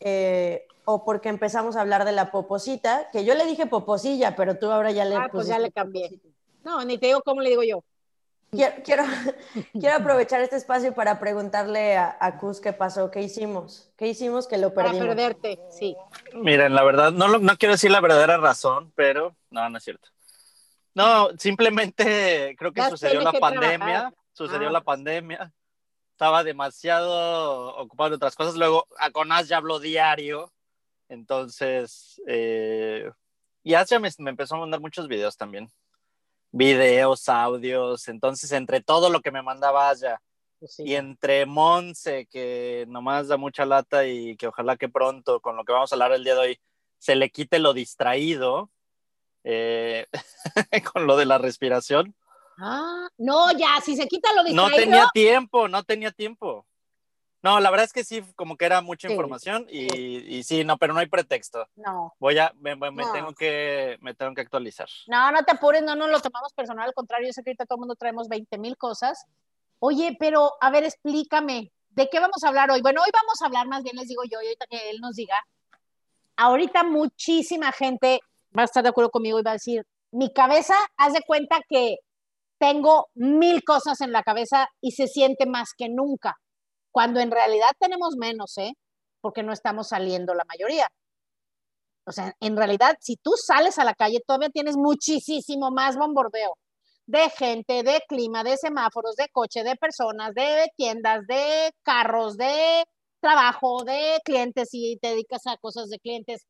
Eh, 0.00 0.66
o 0.84 1.04
porque 1.04 1.28
empezamos 1.28 1.76
a 1.76 1.80
hablar 1.82 2.04
de 2.04 2.12
la 2.12 2.30
poposita, 2.30 3.08
que 3.12 3.24
yo 3.24 3.34
le 3.34 3.46
dije 3.46 3.66
poposilla, 3.66 4.36
pero 4.36 4.58
tú 4.58 4.70
ahora 4.70 4.90
ya 4.90 5.04
le 5.04 5.16
Ah, 5.16 5.28
pues 5.30 5.46
ya 5.46 5.58
le 5.58 5.70
cambié. 5.70 6.20
No, 6.64 6.84
ni 6.84 6.98
te 6.98 7.06
digo 7.06 7.22
cómo 7.22 7.40
le 7.40 7.50
digo 7.50 7.62
yo. 7.62 7.82
Quiero, 8.50 8.74
quiero, 8.82 9.04
quiero 9.72 9.96
aprovechar 9.96 10.40
este 10.40 10.56
espacio 10.56 10.94
para 10.94 11.20
preguntarle 11.20 11.96
a, 11.96 12.16
a 12.18 12.38
Cus 12.38 12.60
qué 12.60 12.72
pasó, 12.72 13.10
qué 13.10 13.20
hicimos, 13.22 13.90
qué 13.96 14.08
hicimos 14.08 14.46
que 14.48 14.56
lo 14.58 14.72
Para 14.72 14.88
perdimos. 14.90 15.08
perderte, 15.14 15.58
sí. 15.70 15.96
Miren, 16.34 16.74
la 16.74 16.82
verdad, 16.82 17.12
no, 17.12 17.28
lo- 17.28 17.38
no 17.40 17.56
quiero 17.58 17.74
decir 17.74 17.90
la 17.90 18.00
verdadera 18.00 18.38
razón, 18.38 18.92
pero 18.96 19.36
no, 19.50 19.68
no 19.68 19.76
es 19.78 19.84
cierto. 19.84 20.08
No, 20.94 21.28
simplemente 21.38 22.56
creo 22.58 22.72
que 22.72 22.82
sucedió 22.88 23.20
la 23.20 23.32
que 23.32 23.38
pandemia, 23.38 23.78
trabajar. 23.78 24.14
sucedió 24.32 24.68
Ah. 24.68 24.72
la 24.72 24.80
pandemia, 24.80 25.52
estaba 26.12 26.42
demasiado 26.42 27.76
ocupado 27.76 28.08
en 28.08 28.14
otras 28.14 28.34
cosas, 28.34 28.56
luego 28.56 28.86
a 28.98 29.10
Conas 29.10 29.46
ya 29.46 29.58
habló 29.58 29.78
diario, 29.78 30.50
entonces, 31.08 32.20
eh, 32.26 33.10
y 33.62 33.74
Asia 33.74 33.98
me, 34.00 34.08
me 34.18 34.30
empezó 34.30 34.56
a 34.56 34.60
mandar 34.60 34.80
muchos 34.80 35.06
videos 35.06 35.36
también, 35.36 35.70
videos, 36.50 37.28
audios, 37.28 38.08
entonces 38.08 38.50
entre 38.52 38.80
todo 38.80 39.10
lo 39.10 39.20
que 39.20 39.30
me 39.30 39.42
mandaba 39.42 39.90
Asia 39.90 40.20
Pues 40.58 40.74
sí. 40.74 40.84
y 40.86 40.94
entre 40.94 41.46
Monse, 41.46 42.26
que 42.26 42.84
nomás 42.88 43.28
da 43.28 43.36
mucha 43.36 43.64
lata 43.66 44.06
y 44.06 44.36
que 44.36 44.46
ojalá 44.48 44.76
que 44.76 44.88
pronto, 44.88 45.40
con 45.40 45.56
lo 45.56 45.64
que 45.64 45.72
vamos 45.72 45.92
a 45.92 45.94
hablar 45.94 46.12
el 46.12 46.24
día 46.24 46.34
de 46.34 46.40
hoy, 46.40 46.60
se 46.98 47.14
le 47.16 47.30
quite 47.30 47.58
lo 47.58 47.74
distraído 47.74 48.70
eh, 49.44 50.06
con 50.92 51.06
lo 51.06 51.16
de 51.16 51.26
la 51.26 51.38
respiración. 51.38 52.14
Ah, 52.58 53.08
no, 53.18 53.52
ya, 53.52 53.80
si 53.84 53.94
se 53.96 54.08
quita 54.08 54.32
lo 54.32 54.42
No 54.42 54.64
distraído. 54.68 54.76
tenía 54.76 55.08
tiempo, 55.12 55.68
no 55.68 55.82
tenía 55.84 56.10
tiempo. 56.10 56.66
No, 57.42 57.60
la 57.60 57.70
verdad 57.70 57.84
es 57.84 57.92
que 57.92 58.02
sí, 58.04 58.22
como 58.34 58.56
que 58.56 58.64
era 58.66 58.80
mucha 58.80 59.06
Sí, 59.08 59.14
información 59.14 59.66
y, 59.70 60.36
y 60.36 60.42
sí, 60.42 60.64
no, 60.64 60.76
pero 60.76 60.92
no 60.92 61.00
hay 61.00 61.06
pretexto. 61.06 61.66
No, 61.76 62.12
Voy 62.18 62.36
a, 62.38 62.52
me, 62.56 62.74
me- 62.74 62.90
me 62.90 63.04
No. 63.04 63.12
tengo 63.12 63.32
que, 63.32 63.96
me 64.00 64.12
tengo 64.14 64.34
que 64.34 64.40
actualizar. 64.40 64.88
no, 65.06 65.30
no 65.30 65.42
te 65.44 65.52
apures, 65.52 65.82
no 65.82 65.94
nos 65.94 66.10
lo 66.10 66.20
tomamos 66.20 66.52
personal, 66.52 66.86
al 66.88 66.94
contrario, 66.94 67.28
yo 67.28 67.32
sé 67.32 67.42
que 67.44 67.50
ahorita 67.50 67.64
todo 67.66 67.76
el 67.76 67.80
mundo 67.80 67.94
traemos 67.94 68.28
20 68.28 68.58
mil 68.58 68.76
cosas. 68.76 69.24
Oye, 69.78 70.16
pero 70.18 70.54
a 70.60 70.70
ver, 70.70 70.82
explícame, 70.84 71.70
¿de 71.90 72.08
qué 72.08 72.18
vamos 72.18 72.42
a 72.42 72.48
hablar 72.48 72.70
hoy? 72.72 72.82
Bueno, 72.82 73.02
hoy 73.04 73.10
vamos 73.12 73.40
a 73.40 73.46
hablar, 73.46 73.68
más 73.68 73.84
bien 73.84 73.94
les 73.96 74.08
digo 74.08 74.22
yo, 74.24 74.42
y 74.42 74.46
ahorita 74.46 74.66
que 74.68 74.90
él 74.90 74.98
nos 75.00 75.14
diga, 75.14 75.36
ahorita 76.36 76.82
muchísima 76.84 77.72
gente 77.72 78.20
va 78.56 78.62
a 78.62 78.64
estar 78.64 78.82
de 78.82 78.88
acuerdo 78.88 79.10
conmigo 79.10 79.38
y 79.38 79.42
va 79.42 79.50
a 79.52 79.54
decir, 79.54 79.84
mi 80.10 80.32
cabeza, 80.32 80.74
haz 80.96 81.12
de 81.12 81.22
cuenta 81.26 81.60
que 81.68 81.98
tengo 82.58 83.08
mil 83.14 83.62
cosas 83.62 84.00
en 84.00 84.10
la 84.10 84.22
cabeza 84.24 84.68
y 84.80 84.92
se 84.92 85.06
siente 85.06 85.46
más 85.46 85.74
que 85.76 85.88
nunca, 85.88 86.36
cuando 86.92 87.20
en 87.20 87.30
realidad 87.30 87.70
tenemos 87.78 88.16
menos, 88.16 88.58
¿eh? 88.58 88.72
Porque 89.20 89.42
no 89.42 89.52
estamos 89.52 89.88
saliendo 89.88 90.34
la 90.34 90.44
mayoría. 90.44 90.88
O 92.06 92.12
sea, 92.12 92.34
en 92.40 92.56
realidad, 92.56 92.96
si 93.00 93.16
tú 93.16 93.32
sales 93.36 93.78
a 93.78 93.84
la 93.84 93.94
calle, 93.94 94.20
todavía 94.26 94.50
tienes 94.50 94.76
muchísimo 94.76 95.70
más 95.70 95.96
bombardeo 95.96 96.54
de 97.08 97.30
gente, 97.30 97.82
de 97.82 98.02
clima, 98.06 98.44
de 98.44 98.58
semáforos, 98.58 99.16
de 99.16 99.28
coche, 99.30 99.64
de 99.64 99.76
personas, 99.76 100.34
de 100.34 100.68
tiendas, 100.76 101.26
de 101.26 101.72
carros, 101.82 102.36
de 102.36 102.84
trabajo, 103.20 103.82
de 103.84 104.20
clientes, 104.24 104.68
si 104.70 104.98
te 105.00 105.08
dedicas 105.08 105.46
a 105.46 105.56
cosas 105.56 105.88
de 105.88 105.98
clientes. 105.98 106.46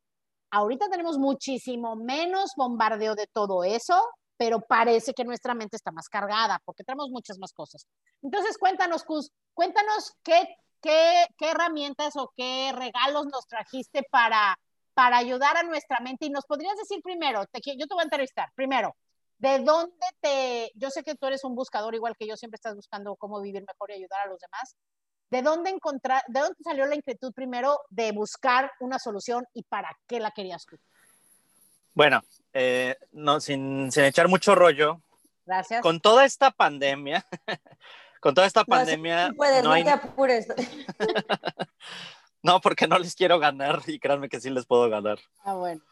Ahorita 0.50 0.88
tenemos 0.90 1.18
muchísimo 1.18 1.94
menos 1.96 2.52
bombardeo 2.56 3.14
de 3.14 3.28
todo 3.32 3.62
eso, 3.64 3.94
pero 4.38 4.60
parece 4.60 5.12
que 5.12 5.24
nuestra 5.24 5.52
mente 5.52 5.76
está 5.76 5.90
más 5.90 6.08
cargada 6.08 6.62
porque 6.64 6.84
tenemos 6.84 7.10
muchas 7.10 7.38
más 7.38 7.52
cosas. 7.52 7.86
Entonces, 8.22 8.56
cuéntanos, 8.56 9.02
Cus, 9.02 9.32
cuéntanos 9.52 10.14
qué, 10.22 10.56
qué, 10.80 11.26
qué 11.36 11.50
herramientas 11.50 12.16
o 12.16 12.32
qué 12.36 12.72
regalos 12.72 13.26
nos 13.26 13.48
trajiste 13.48 14.04
para, 14.10 14.56
para 14.94 15.18
ayudar 15.18 15.56
a 15.56 15.64
nuestra 15.64 15.98
mente. 16.00 16.26
Y 16.26 16.30
nos 16.30 16.46
podrías 16.46 16.76
decir 16.76 17.02
primero, 17.02 17.44
te, 17.46 17.60
yo 17.76 17.86
te 17.86 17.94
voy 17.94 18.02
a 18.02 18.04
entrevistar, 18.04 18.48
primero, 18.54 18.94
¿de 19.38 19.58
dónde 19.58 20.06
te, 20.20 20.70
yo 20.76 20.88
sé 20.90 21.02
que 21.02 21.16
tú 21.16 21.26
eres 21.26 21.42
un 21.42 21.56
buscador 21.56 21.96
igual 21.96 22.16
que 22.16 22.28
yo, 22.28 22.36
siempre 22.36 22.56
estás 22.56 22.76
buscando 22.76 23.16
cómo 23.16 23.40
vivir 23.40 23.64
mejor 23.66 23.90
y 23.90 23.94
ayudar 23.94 24.20
a 24.24 24.30
los 24.30 24.38
demás. 24.38 24.76
¿De 25.30 25.42
dónde 25.42 25.70
encontrar, 25.70 26.22
de 26.28 26.40
dónde 26.40 26.62
salió 26.62 26.86
la 26.86 26.94
inquietud 26.94 27.32
primero 27.34 27.80
de 27.90 28.12
buscar 28.12 28.70
una 28.80 29.00
solución 29.00 29.44
y 29.52 29.64
para 29.64 29.90
qué 30.06 30.20
la 30.20 30.30
querías 30.30 30.64
tú? 30.64 30.78
Bueno, 31.98 32.22
eh, 32.52 32.96
no, 33.10 33.40
sin, 33.40 33.90
sin 33.90 34.04
echar 34.04 34.28
mucho 34.28 34.54
rollo, 34.54 35.02
Gracias. 35.44 35.82
con 35.82 35.98
toda 35.98 36.24
esta 36.24 36.52
pandemia, 36.52 37.26
con 38.20 38.36
toda 38.36 38.46
esta 38.46 38.60
No, 38.60 38.66
pandemia, 38.66 39.30
sí 39.30 39.32
puedes, 39.32 39.64
no 39.64 39.70
no 39.70 39.74
hay, 39.74 39.82
te 39.82 39.90
apures. 39.90 40.46
no, 42.44 42.60
porque 42.60 42.86
no 42.86 43.00
les 43.00 43.16
quiero 43.16 43.40
ganar 43.40 43.82
y 43.88 43.98
créanme 43.98 44.28
que 44.28 44.38
sí 44.40 44.48
les 44.48 44.64
puedo 44.64 44.88
ganar. 44.88 45.18
Ah, 45.42 45.54
bueno. 45.54 45.82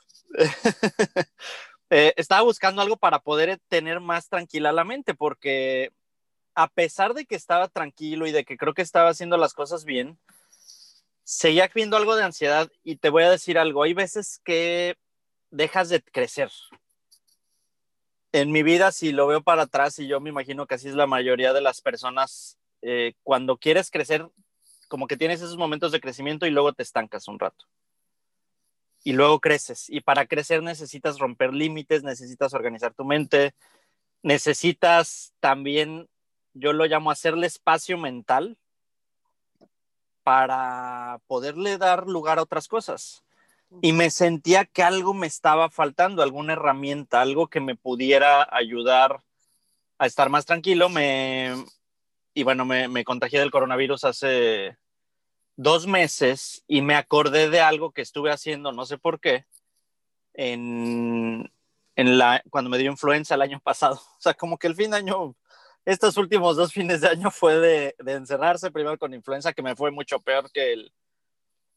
Eh, 1.91 2.13
estaba 2.17 2.43
buscando 2.43 2.83
algo 2.83 2.97
para 2.97 3.19
poder 3.19 3.59
tener 3.69 3.99
más 3.99 4.29
tranquila 4.29 4.71
la 4.71 4.85
mente, 4.85 5.13
porque 5.13 5.91
a 6.55 6.69
pesar 6.69 7.15
de 7.15 7.27
que 7.27 7.35
estaba 7.35 7.67
tranquilo 7.67 8.29
y 8.29 8.33
de 8.33 8.45
que 8.45 8.57
creo 8.57 8.75
que 8.75 8.83
estaba 8.83 9.09
haciendo 9.09 9.37
las 9.37 9.55
cosas 9.55 9.85
bien, 9.85 10.21
seguía 11.25 11.69
viendo 11.75 11.97
algo 11.97 12.15
de 12.15 12.23
ansiedad 12.23 12.71
y 12.85 12.95
te 12.95 13.11
voy 13.11 13.25
a 13.25 13.31
decir 13.31 13.59
algo, 13.59 13.83
hay 13.83 13.95
veces 13.95 14.41
que 14.45 14.97
dejas 15.51 15.89
de 15.89 16.03
crecer. 16.03 16.51
En 18.33 18.53
mi 18.53 18.63
vida, 18.63 18.93
si 18.93 19.13
lo 19.13 19.27
veo 19.27 19.43
para 19.43 19.63
atrás, 19.63 19.99
y 19.99 20.07
yo 20.07 20.21
me 20.21 20.31
imagino 20.31 20.67
que 20.67 20.75
así 20.75 20.89
es 20.89 20.95
la 20.95 21.07
mayoría 21.07 21.53
de 21.53 21.61
las 21.61 21.81
personas, 21.81 22.59
eh, 22.83 23.15
cuando 23.23 23.57
quieres 23.57 23.91
crecer, 23.91 24.29
como 24.89 25.07
que 25.07 25.17
tienes 25.17 25.41
esos 25.41 25.57
momentos 25.57 25.93
de 25.93 26.01
crecimiento 26.01 26.47
y 26.47 26.51
luego 26.51 26.73
te 26.73 26.83
estancas 26.83 27.29
un 27.29 27.39
rato 27.39 27.67
y 29.07 29.13
luego 29.13 29.39
creces. 29.39 29.89
Y 29.89 30.01
para 30.01 30.27
crecer 30.27 30.65
necesitas 30.65 31.21
romper 31.21 31.55
límites, 31.55 32.03
necesitas 32.03 32.55
organizar 32.55 32.93
tu 32.93 33.05
mente, 33.05 33.55
necesitas 34.25 35.33
también, 35.39 36.09
yo 36.55 36.73
lo 36.73 36.87
llamo 36.87 37.13
hacerle 37.13 37.47
espacio 37.47 37.99
mental 37.99 38.59
para 40.25 41.21
poderle 41.29 41.79
dar 41.79 42.09
lugar 42.09 42.41
a 42.41 42.43
otras 42.43 42.67
cosas. 42.67 43.23
Y 43.83 43.93
me 43.93 44.11
sentía 44.11 44.65
que 44.65 44.83
algo 44.83 45.13
me 45.13 45.27
estaba 45.27 45.71
faltando, 45.71 46.23
alguna 46.23 46.55
herramienta, 46.55 47.21
algo 47.21 47.49
que 47.49 47.61
me 47.61 47.75
pudiera 47.75 48.47
ayudar 48.51 49.23
a 49.99 50.07
estar 50.07 50.31
más 50.31 50.47
tranquilo. 50.47 50.89
Me, 50.89 51.53
y 52.33 52.43
bueno, 52.43 52.65
me, 52.65 52.89
me 52.89 53.05
contagié 53.05 53.41
del 53.41 53.51
coronavirus 53.51 54.05
hace 54.05 54.77
dos 55.57 55.87
meses 55.87 56.65
y 56.69 56.83
me 56.83 56.95
acordé 56.95 57.51
de 57.51 57.61
algo 57.61 57.93
que 57.93 58.03
estuve 58.03 58.31
haciendo, 58.31 58.73
no 58.73 58.85
sé 58.87 58.99
por 58.99 59.21
qué, 59.21 59.47
en, 60.35 61.51
en 61.97 62.19
la, 62.19 62.43
cuando 62.51 62.71
me 62.71 62.79
dio 62.79 62.91
influenza 62.91 63.35
el 63.35 63.43
año 63.43 63.61
pasado. 63.61 63.97
O 64.19 64.21
sea, 64.21 64.35
como 64.35 64.59
que 64.59 64.67
el 64.67 64.75
fin 64.75 64.91
de 64.91 64.99
año, 64.99 65.35
estos 65.85 66.17
últimos 66.17 66.57
dos 66.57 66.73
fines 66.73 67.01
de 67.01 67.09
año 67.09 67.31
fue 67.31 67.59
de, 67.59 67.97
de 67.99 68.13
encerrarse 68.13 68.71
primero 68.71 68.99
con 68.99 69.15
influenza, 69.15 69.53
que 69.53 69.63
me 69.63 69.77
fue 69.77 69.91
mucho 69.91 70.21
peor 70.21 70.51
que 70.53 70.73
el, 70.73 70.93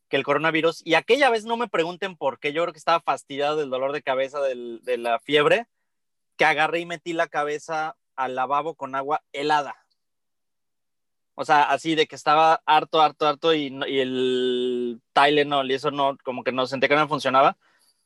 que 0.10 0.18
el 0.18 0.24
coronavirus. 0.24 0.82
Y 0.86 0.96
aquella 0.96 1.30
vez 1.30 1.46
no 1.46 1.56
me 1.58 1.68
pregunten 1.68 2.18
por 2.18 2.40
qué, 2.40 2.52
yo 2.52 2.64
creo 2.64 2.74
que 2.74 2.80
estaba 2.80 3.00
fastidiado 3.00 3.58
del 3.58 3.70
dolor 3.70 3.92
de 3.92 4.02
cabeza, 4.02 4.40
de 4.42 4.98
la 4.98 5.20
fiebre, 5.20 5.68
que 6.36 6.46
agarré 6.46 6.80
y 6.80 6.86
metí 6.86 7.14
la 7.14 7.28
cabeza 7.28 7.96
al 8.16 8.36
lavabo 8.36 8.76
con 8.76 8.96
agua 8.96 9.22
helada. 9.32 9.76
O 11.36 11.46
sea, 11.46 11.64
así 11.64 11.96
de 11.96 12.06
que 12.06 12.18
estaba 12.18 12.62
harto, 12.66 13.02
harto, 13.02 13.26
harto 13.26 13.54
y, 13.54 13.74
y 13.88 14.00
el 14.00 15.02
Tylenol 15.14 15.72
y 15.72 15.76
eso 15.76 15.90
no, 15.90 16.18
como 16.22 16.44
que 16.44 16.52
no 16.52 16.68
sentía 16.68 16.90
que 16.90 16.96
no 16.96 17.08
funcionaba. 17.08 17.56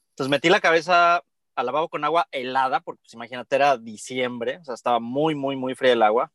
Entonces 0.09 0.29
metí 0.29 0.49
la 0.49 0.59
cabeza 0.59 1.23
al 1.55 1.65
lavabo 1.65 1.89
con 1.89 2.03
agua 2.03 2.27
helada, 2.31 2.81
porque 2.81 3.01
pues, 3.01 3.13
imagínate, 3.13 3.55
era 3.55 3.77
diciembre, 3.77 4.59
o 4.61 4.65
sea, 4.65 4.75
estaba 4.75 4.99
muy, 4.99 5.33
muy, 5.33 5.55
muy 5.55 5.73
fría 5.73 5.93
el 5.93 6.03
agua. 6.03 6.31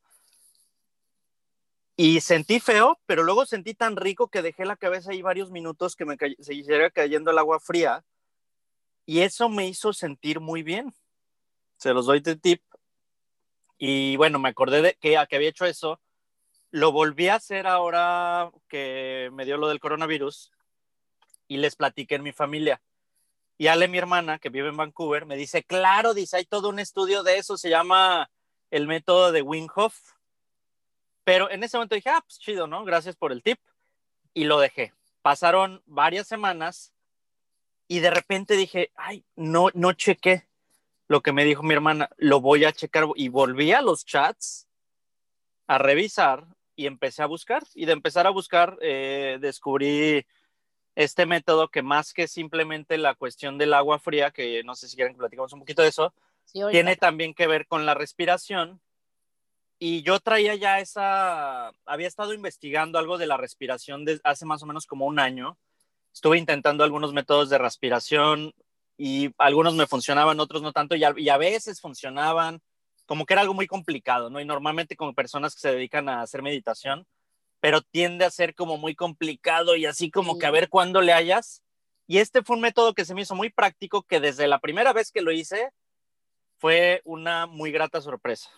Y 1.99 2.21
sentí 2.21 2.61
feo, 2.61 2.99
pero 3.05 3.25
luego 3.25 3.45
sentí 3.45 3.75
tan 3.75 3.97
rico 3.97 4.29
que 4.29 4.41
dejé 4.41 4.65
la 4.65 4.77
cabeza 4.77 5.11
ahí 5.11 5.21
varios 5.21 5.51
minutos 5.51 5.97
que 5.97 6.05
me 6.07 6.17
se 6.17 6.55
siguiera 6.55 6.91
cayendo 6.91 7.31
el 7.31 7.39
agua 7.39 7.61
fría. 7.61 8.05
Y 9.05 9.21
eso 9.21 9.49
me 9.49 9.67
hizo 9.67 9.93
sentir 9.93 10.39
muy 10.39 10.63
bien. 10.63 10.95
Se 11.77 11.93
los 11.93 12.07
doy 12.07 12.21
de 12.21 12.37
tip. 12.37 12.63
Y 13.79 14.17
bueno, 14.17 14.39
me 14.39 14.49
acordé 14.49 14.81
de 14.81 14.95
que, 15.01 15.19
que 15.29 15.37
había 15.37 15.49
hecho 15.49 15.67
eso 15.67 16.01
lo 16.71 16.93
volví 16.93 17.29
a 17.29 17.37
hacer 17.37 17.67
ahora 17.67 18.51
que 18.69 19.31
me 19.33 19.45
dio 19.45 19.57
lo 19.57 19.69
del 19.69 19.81
coronavirus 19.81 20.53
y 21.47 21.57
les 21.57 21.77
platiqué 21.77 22.17
en 22.17 22.23
mi 22.23 22.33
familia. 22.33 22.83
Y 23.57 23.69
Ale, 23.69 23.89
mi 23.89 23.99
hermana, 23.99 24.39
que 24.39 24.51
vive 24.51 24.69
en 24.69 24.77
Vancouver, 24.77 25.27
me 25.27 25.37
dice, 25.37 25.65
claro, 25.65 26.15
dice, 26.15 26.37
hay 26.37 26.45
todo 26.45 26.69
un 26.69 26.79
estudio 26.79 27.23
de 27.23 27.39
eso, 27.39 27.57
se 27.57 27.71
llama 27.71 28.31
el 28.71 28.87
método 28.87 29.33
de 29.33 29.43
Wim. 29.43 29.67
Pero 31.29 31.51
en 31.51 31.63
ese 31.63 31.77
momento 31.77 31.95
dije, 31.95 32.09
ah, 32.09 32.23
pues 32.27 32.39
chido, 32.39 32.67
¿no? 32.67 32.87
Gracias 32.87 33.15
por 33.15 33.33
el 33.33 33.43
tip. 33.43 33.59
Y 34.33 34.45
lo 34.45 34.59
dejé. 34.61 34.95
Pasaron 35.21 35.83
varias 35.85 36.27
semanas 36.27 36.95
y 37.87 37.99
de 37.99 38.09
repente 38.09 38.57
dije, 38.57 38.93
ay, 38.95 39.27
no, 39.37 39.67
no 39.75 39.93
chequé 39.93 40.49
lo 41.07 41.21
que 41.21 41.33
me 41.33 41.45
dijo 41.45 41.63
mi 41.63 41.75
hermana, 41.75 42.09
lo 42.17 42.41
voy 42.41 42.65
a 42.65 42.73
checar. 42.73 43.05
Y 43.15 43.29
volví 43.29 43.73
a 43.73 43.83
los 43.83 44.07
chats 44.07 44.69
a 45.67 45.77
revisar 45.77 46.47
y 46.77 46.87
empecé 46.87 47.23
a 47.23 47.27
buscar. 47.27 47.63
Y 47.75 47.85
de 47.85 47.93
empezar 47.93 48.27
a 48.27 48.31
buscar, 48.31 48.79
eh, 48.81 49.37
descubrí 49.39 50.25
este 50.95 51.27
método 51.27 51.69
que 51.69 51.83
más 51.83 52.15
que 52.15 52.27
simplemente 52.27 52.97
la 52.97 53.15
cuestión 53.15 53.59
del 53.59 53.75
agua 53.75 53.99
fría, 53.99 54.31
que 54.31 54.63
no 54.65 54.75
sé 54.75 54.89
si 54.89 54.97
quieren 54.97 55.13
que 55.13 55.19
platicamos 55.19 55.53
un 55.53 55.61
poquito 55.61 55.83
de 55.83 55.89
eso, 55.89 56.15
tiene 56.71 56.97
también 56.97 57.35
que 57.35 57.47
ver 57.47 57.67
con 57.67 57.85
la 57.85 57.93
respiración. 57.93 58.81
Y 59.79 60.03
yo 60.03 60.19
traía 60.19 60.57
ya 60.57 60.81
esa, 60.81 61.69
había 61.87 62.09
estado 62.09 62.35
investigando 62.35 62.99
algo 62.99 63.17
de 63.17 63.27
la 63.27 63.37
respiración 63.37 64.05
desde 64.05 64.21
hace 64.25 64.45
más 64.45 64.63
o 64.63 64.67
menos 64.67 64.87
como 64.87 65.07
un 65.07 65.21
año. 65.21 65.57
Estuve 66.13 66.39
intentando 66.39 66.83
algunos 66.83 67.13
métodos 67.13 67.49
de 67.49 67.59
respiración 67.59 68.53
y 68.97 69.31
algunos 69.39 69.75
me 69.75 69.87
funcionaban, 69.87 70.41
otros 70.41 70.63
no 70.63 70.73
tanto, 70.73 70.97
y 70.97 71.05
a, 71.05 71.15
y 71.17 71.29
a 71.29 71.37
veces 71.37 71.81
funcionaban, 71.81 72.61
como 73.07 73.25
que 73.25 73.35
era 73.35 73.43
algo 73.43 73.55
muy 73.55 73.69
complicado, 73.69 74.29
¿no? 74.31 74.41
Y 74.41 74.45
normalmente 74.45 74.97
con 74.97 75.15
personas 75.15 75.55
que 75.55 75.61
se 75.61 75.71
dedican 75.71 76.09
a 76.09 76.23
hacer 76.23 76.43
meditación, 76.43 77.07
pero 77.61 77.81
tiende 77.81 78.25
a 78.25 78.31
ser 78.31 78.57
como 78.57 78.79
muy 78.79 78.97
complicado 78.97 79.77
y 79.77 79.87
así 79.87 80.11
como 80.11 80.39
que 80.39 80.47
a 80.47 80.51
ver 80.51 80.69
cuándo 80.69 81.01
le 81.01 81.13
hayas. 81.13 81.63
Y 82.09 82.19
este 82.19 82.43
fue 82.43 82.57
un 82.57 82.63
método 82.63 82.95
que 82.95 83.05
se 83.05 83.15
me 83.15 83.23
hizo 83.23 83.37
muy 83.37 83.51
práctico, 83.51 84.03
que 84.03 84.19
desde 84.19 84.49
la 84.49 84.59
primera 84.59 84.93
vez 84.93 85.13
que 85.13 85.23
lo 85.23 85.31
hice 85.31 85.71
fue 86.59 87.01
una 87.05 87.47
muy 87.47 87.71
grata 87.71 88.01
sorpresa. 88.01 88.51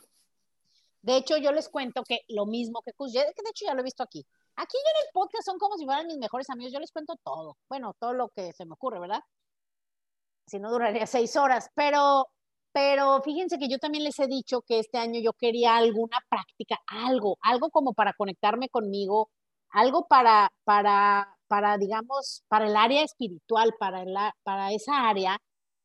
De 1.03 1.17
hecho, 1.17 1.37
yo 1.39 1.53
les 1.53 1.69
cuento 1.69 2.03
que 2.05 2.21
lo 2.29 2.47
mismo 2.47 2.83
que 2.83 2.93
que 2.93 3.13
de 3.13 3.51
hecho 3.51 3.65
ya 3.67 3.75
lo 3.75 3.81
he 3.81 3.85
visto 3.85 4.03
aquí. 4.03 4.25
Aquí 4.57 4.77
yo 4.77 4.91
en 5.01 5.07
el 5.07 5.13
podcast 5.13 5.47
son 5.47 5.59
como 5.59 5.77
si 5.77 5.85
fueran 5.85 6.07
mis 6.07 6.19
mejores 6.19 6.51
amigos, 6.51 6.73
yo 6.73 6.81
les 6.81 6.93
cuento 6.93 7.17
todo, 7.25 7.57
bueno, 7.69 7.95
todo 7.99 8.13
lo 8.13 8.29
que 8.29 8.53
se 8.53 8.67
me 8.67 8.75
ocurre, 8.75 9.01
¿verdad? 9.01 9.21
Si 10.47 10.59
no 10.59 10.71
duraría 10.71 11.07
seis 11.07 11.37
horas, 11.37 11.71
pero 11.75 12.27
pero 12.73 13.21
fíjense 13.23 13.59
que 13.59 13.69
yo 13.69 13.79
también 13.79 14.05
les 14.05 14.19
he 14.21 14.27
dicho 14.29 14.63
que 14.63 14.79
este 14.79 14.99
año 14.99 15.21
yo 15.21 15.33
quería 15.33 15.77
alguna 15.77 16.19
práctica, 16.29 16.79
algo, 16.87 17.37
algo 17.43 17.71
como 17.71 17.95
para 17.95 18.13
conectarme 18.13 18.69
conmigo, 18.69 19.31
algo 19.71 20.07
para, 20.07 20.53
para, 20.65 21.37
para 21.49 21.79
digamos, 21.79 22.45
para 22.49 22.67
el 22.67 22.77
área 22.77 23.03
espiritual, 23.03 23.75
para, 23.79 24.05
la, 24.05 24.37
para 24.45 24.73
esa 24.73 25.09
área. 25.09 25.39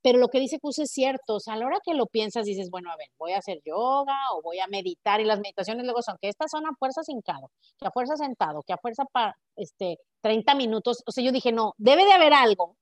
Pero 0.05 0.19
lo 0.19 0.27
que 0.27 0.39
dice 0.39 0.59
Cus 0.59 0.77
es 0.77 0.91
cierto, 0.91 1.37
o 1.37 1.39
sea, 1.39 1.55
a 1.55 1.57
la 1.57 1.65
hora 1.65 1.79
que 1.83 1.95
lo 1.95 2.05
piensas 2.05 2.45
dices, 2.45 2.69
bueno, 2.69 2.91
a 2.91 2.95
ver, 2.95 3.07
voy 3.17 3.31
a 3.31 3.39
hacer 3.39 3.59
yoga 3.65 4.15
o 4.33 4.41
voy 4.43 4.59
a 4.59 4.67
meditar 4.67 5.19
y 5.19 5.25
las 5.25 5.39
meditaciones 5.39 5.83
luego 5.83 6.03
son 6.03 6.15
que 6.21 6.29
estas 6.29 6.51
son 6.51 6.63
a 6.67 6.75
fuerza 6.77 7.01
hincado, 7.07 7.49
que 7.79 7.87
a 7.87 7.91
fuerza 7.91 8.15
sentado, 8.15 8.61
que 8.61 8.73
a 8.73 8.77
fuerza 8.77 9.05
para, 9.11 9.35
este, 9.55 9.97
30 10.21 10.53
minutos. 10.53 11.01
O 11.07 11.11
sea, 11.11 11.23
yo 11.23 11.31
dije, 11.31 11.51
no, 11.51 11.73
debe 11.79 12.05
de 12.05 12.11
haber 12.13 12.35
algo 12.35 12.77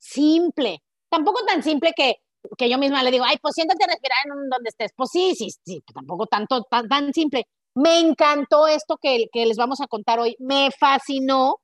simple, 0.00 0.82
tampoco 1.08 1.44
tan 1.44 1.62
simple 1.62 1.92
que 1.94 2.16
que 2.58 2.68
yo 2.68 2.78
misma 2.78 3.04
le 3.04 3.12
digo, 3.12 3.24
ay, 3.24 3.36
pues 3.40 3.54
siéntate 3.54 3.84
a 3.84 3.88
respirar 3.88 4.18
en 4.24 4.48
donde 4.48 4.70
estés. 4.70 4.90
Pues 4.96 5.10
sí, 5.12 5.34
sí, 5.36 5.50
sí, 5.64 5.84
tampoco 5.94 6.26
tanto, 6.26 6.62
tan, 6.64 6.88
tan 6.88 7.12
simple. 7.12 7.46
Me 7.74 8.00
encantó 8.00 8.66
esto 8.66 8.96
que, 8.96 9.26
que 9.30 9.46
les 9.46 9.56
vamos 9.58 9.80
a 9.82 9.86
contar 9.86 10.18
hoy. 10.18 10.36
Me 10.40 10.70
fascinó. 10.72 11.56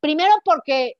Primero 0.00 0.32
porque 0.44 0.94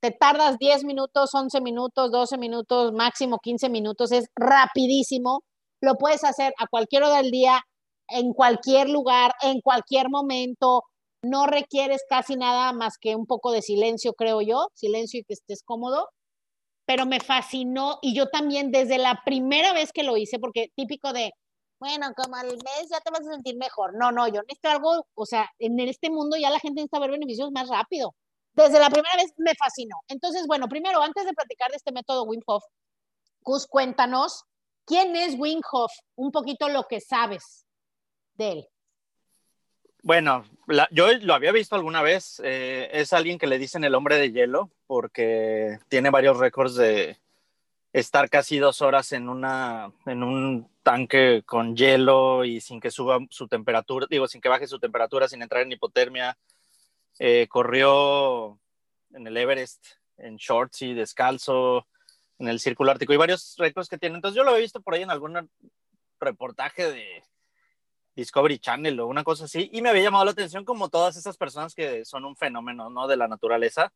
te 0.00 0.10
tardas 0.12 0.58
10 0.58 0.84
minutos, 0.84 1.34
11 1.34 1.60
minutos, 1.60 2.10
12 2.12 2.38
minutos, 2.38 2.92
máximo 2.92 3.38
15 3.38 3.68
minutos. 3.70 4.12
Es 4.12 4.26
rapidísimo. 4.36 5.42
Lo 5.80 5.96
puedes 5.96 6.24
hacer 6.24 6.52
a 6.58 6.66
cualquier 6.68 7.04
hora 7.04 7.18
del 7.18 7.30
día, 7.30 7.62
en 8.08 8.32
cualquier 8.32 8.88
lugar, 8.88 9.32
en 9.42 9.60
cualquier 9.60 10.08
momento. 10.10 10.84
No 11.22 11.46
requieres 11.46 12.02
casi 12.08 12.36
nada 12.36 12.72
más 12.72 12.98
que 13.00 13.16
un 13.16 13.26
poco 13.26 13.52
de 13.52 13.62
silencio, 13.62 14.14
creo 14.14 14.40
yo. 14.42 14.68
Silencio 14.74 15.20
y 15.20 15.24
que 15.24 15.34
estés 15.34 15.62
cómodo 15.64 16.08
pero 16.86 17.04
me 17.04 17.20
fascinó 17.20 17.98
y 18.00 18.14
yo 18.14 18.28
también 18.28 18.70
desde 18.70 18.98
la 18.98 19.20
primera 19.24 19.72
vez 19.72 19.92
que 19.92 20.04
lo 20.04 20.16
hice, 20.16 20.38
porque 20.38 20.68
típico 20.76 21.12
de, 21.12 21.32
bueno, 21.80 22.06
como 22.16 22.36
al 22.36 22.48
mes 22.48 22.88
ya 22.90 23.00
te 23.00 23.10
vas 23.10 23.26
a 23.28 23.32
sentir 23.32 23.56
mejor. 23.56 23.92
No, 23.98 24.12
no, 24.12 24.28
yo 24.28 24.40
necesito 24.42 24.70
algo, 24.70 25.06
o 25.14 25.26
sea, 25.26 25.50
en 25.58 25.78
este 25.80 26.10
mundo 26.10 26.36
ya 26.36 26.50
la 26.50 26.60
gente 26.60 26.76
necesita 26.76 27.00
ver 27.00 27.10
beneficios 27.10 27.50
más 27.52 27.68
rápido. 27.68 28.14
Desde 28.56 28.80
la 28.80 28.88
primera 28.88 29.14
vez 29.16 29.32
me 29.36 29.54
fascinó. 29.54 29.96
Entonces, 30.08 30.46
bueno, 30.46 30.66
primero, 30.66 31.02
antes 31.02 31.26
de 31.26 31.34
platicar 31.34 31.70
de 31.70 31.76
este 31.76 31.92
método 31.92 32.24
Wim 32.24 32.40
Hof, 32.46 32.64
Cus, 33.42 33.66
cuéntanos, 33.66 34.44
¿quién 34.86 35.14
es 35.14 35.34
Wim 35.38 35.60
Hof? 35.70 35.92
Un 36.16 36.32
poquito 36.32 36.68
lo 36.68 36.84
que 36.84 37.00
sabes 37.00 37.66
de 38.34 38.52
él. 38.52 38.68
Bueno, 40.02 40.44
yo 40.90 41.12
lo 41.12 41.34
había 41.34 41.52
visto 41.52 41.74
alguna 41.74 42.00
vez. 42.00 42.40
Eh, 42.44 42.88
es 42.92 43.12
alguien 43.12 43.38
que 43.38 43.46
le 43.46 43.58
dicen 43.58 43.84
el 43.84 43.94
hombre 43.94 44.16
de 44.16 44.32
hielo 44.32 44.70
porque 44.86 45.78
tiene 45.88 46.10
varios 46.10 46.38
récords 46.38 46.76
de 46.76 47.18
estar 47.92 48.30
casi 48.30 48.58
dos 48.58 48.82
horas 48.82 49.12
en, 49.12 49.28
una, 49.28 49.92
en 50.06 50.22
un 50.22 50.70
tanque 50.82 51.42
con 51.44 51.76
hielo 51.76 52.44
y 52.44 52.60
sin 52.60 52.80
que 52.80 52.90
suba 52.90 53.18
su 53.30 53.48
temperatura, 53.48 54.06
digo, 54.08 54.28
sin 54.28 54.40
que 54.40 54.48
baje 54.48 54.66
su 54.66 54.78
temperatura, 54.78 55.28
sin 55.28 55.42
entrar 55.42 55.62
en 55.62 55.72
hipotermia. 55.72 56.38
Eh, 57.18 57.46
corrió 57.48 58.58
en 59.12 59.26
el 59.26 59.36
Everest 59.36 59.86
en 60.18 60.36
shorts 60.36 60.82
y 60.82 60.94
descalzo, 60.94 61.86
en 62.38 62.48
el 62.48 62.60
Círculo 62.60 62.90
Ártico 62.90 63.12
y 63.12 63.16
varios 63.16 63.54
récords 63.58 63.88
que 63.88 63.98
tiene. 63.98 64.16
Entonces 64.16 64.36
yo 64.36 64.44
lo 64.44 64.56
he 64.56 64.60
visto 64.60 64.80
por 64.80 64.94
ahí 64.94 65.02
en 65.02 65.10
algún 65.10 65.50
reportaje 66.20 66.90
de 66.90 67.22
Discovery 68.14 68.58
Channel 68.58 68.98
o 69.00 69.06
una 69.06 69.24
cosa 69.24 69.44
así, 69.44 69.68
y 69.72 69.82
me 69.82 69.90
había 69.90 70.04
llamado 70.04 70.24
la 70.24 70.30
atención 70.30 70.64
como 70.64 70.88
todas 70.88 71.16
esas 71.16 71.36
personas 71.36 71.74
que 71.74 72.04
son 72.04 72.24
un 72.24 72.34
fenómeno, 72.34 72.88
¿no? 72.88 73.06
De 73.06 73.16
la 73.16 73.28
naturaleza. 73.28 73.92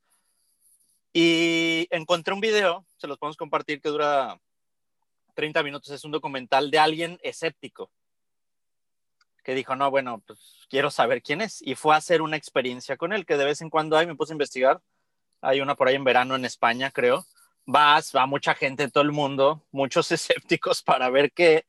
Y 1.13 1.89
encontré 1.91 2.35
un 2.35 2.41
video, 2.41 2.85
se 2.99 3.07
los 3.07 3.19
podemos 3.19 3.37
compartir, 3.37 3.81
que 3.81 3.89
dura 3.89 4.39
30 5.35 5.63
minutos, 5.63 5.91
es 5.91 6.05
un 6.05 6.13
documental 6.13 6.71
de 6.71 6.79
alguien 6.79 7.19
escéptico, 7.23 7.91
que 9.43 9.55
dijo, 9.55 9.77
no, 9.77 9.91
bueno, 9.91 10.23
pues 10.27 10.67
quiero 10.69 10.91
saber 10.91 11.23
quién 11.23 11.41
es, 11.41 11.61
y 11.63 11.75
fue 11.75 11.95
a 11.95 11.99
hacer 11.99 12.23
una 12.23 12.37
experiencia 12.37 12.97
con 12.97 13.13
él, 13.13 13.27
que 13.27 13.37
de 13.37 13.45
vez 13.45 13.61
en 13.63 13.71
cuando 13.71 13.97
hay, 13.97 14.07
me 14.07 14.17
puse 14.17 14.33
a 14.33 14.35
investigar, 14.35 14.81
hay 15.41 15.61
una 15.61 15.75
por 15.75 15.89
ahí 15.89 15.95
en 15.95 16.05
verano 16.05 16.37
en 16.37 16.45
España, 16.45 16.91
creo, 16.91 17.25
vas, 17.67 18.15
va 18.15 18.27
mucha 18.27 18.55
gente 18.55 18.85
en 18.85 18.91
todo 18.91 19.05
el 19.05 19.13
mundo, 19.13 19.65
muchos 19.71 20.11
escépticos 20.13 20.83
para 20.83 21.11
ver 21.11 21.33
qué, 21.33 21.67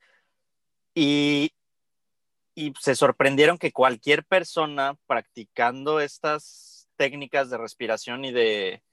y 0.93 1.51
y 2.55 2.73
se 2.79 2.95
sorprendieron 2.95 3.57
que 3.57 3.71
cualquier 3.71 4.25
persona 4.25 4.97
practicando 5.07 5.99
estas 5.99 6.89
técnicas 6.95 7.49
de 7.49 7.57
respiración 7.57 8.25
y 8.25 8.31
de 8.31 8.84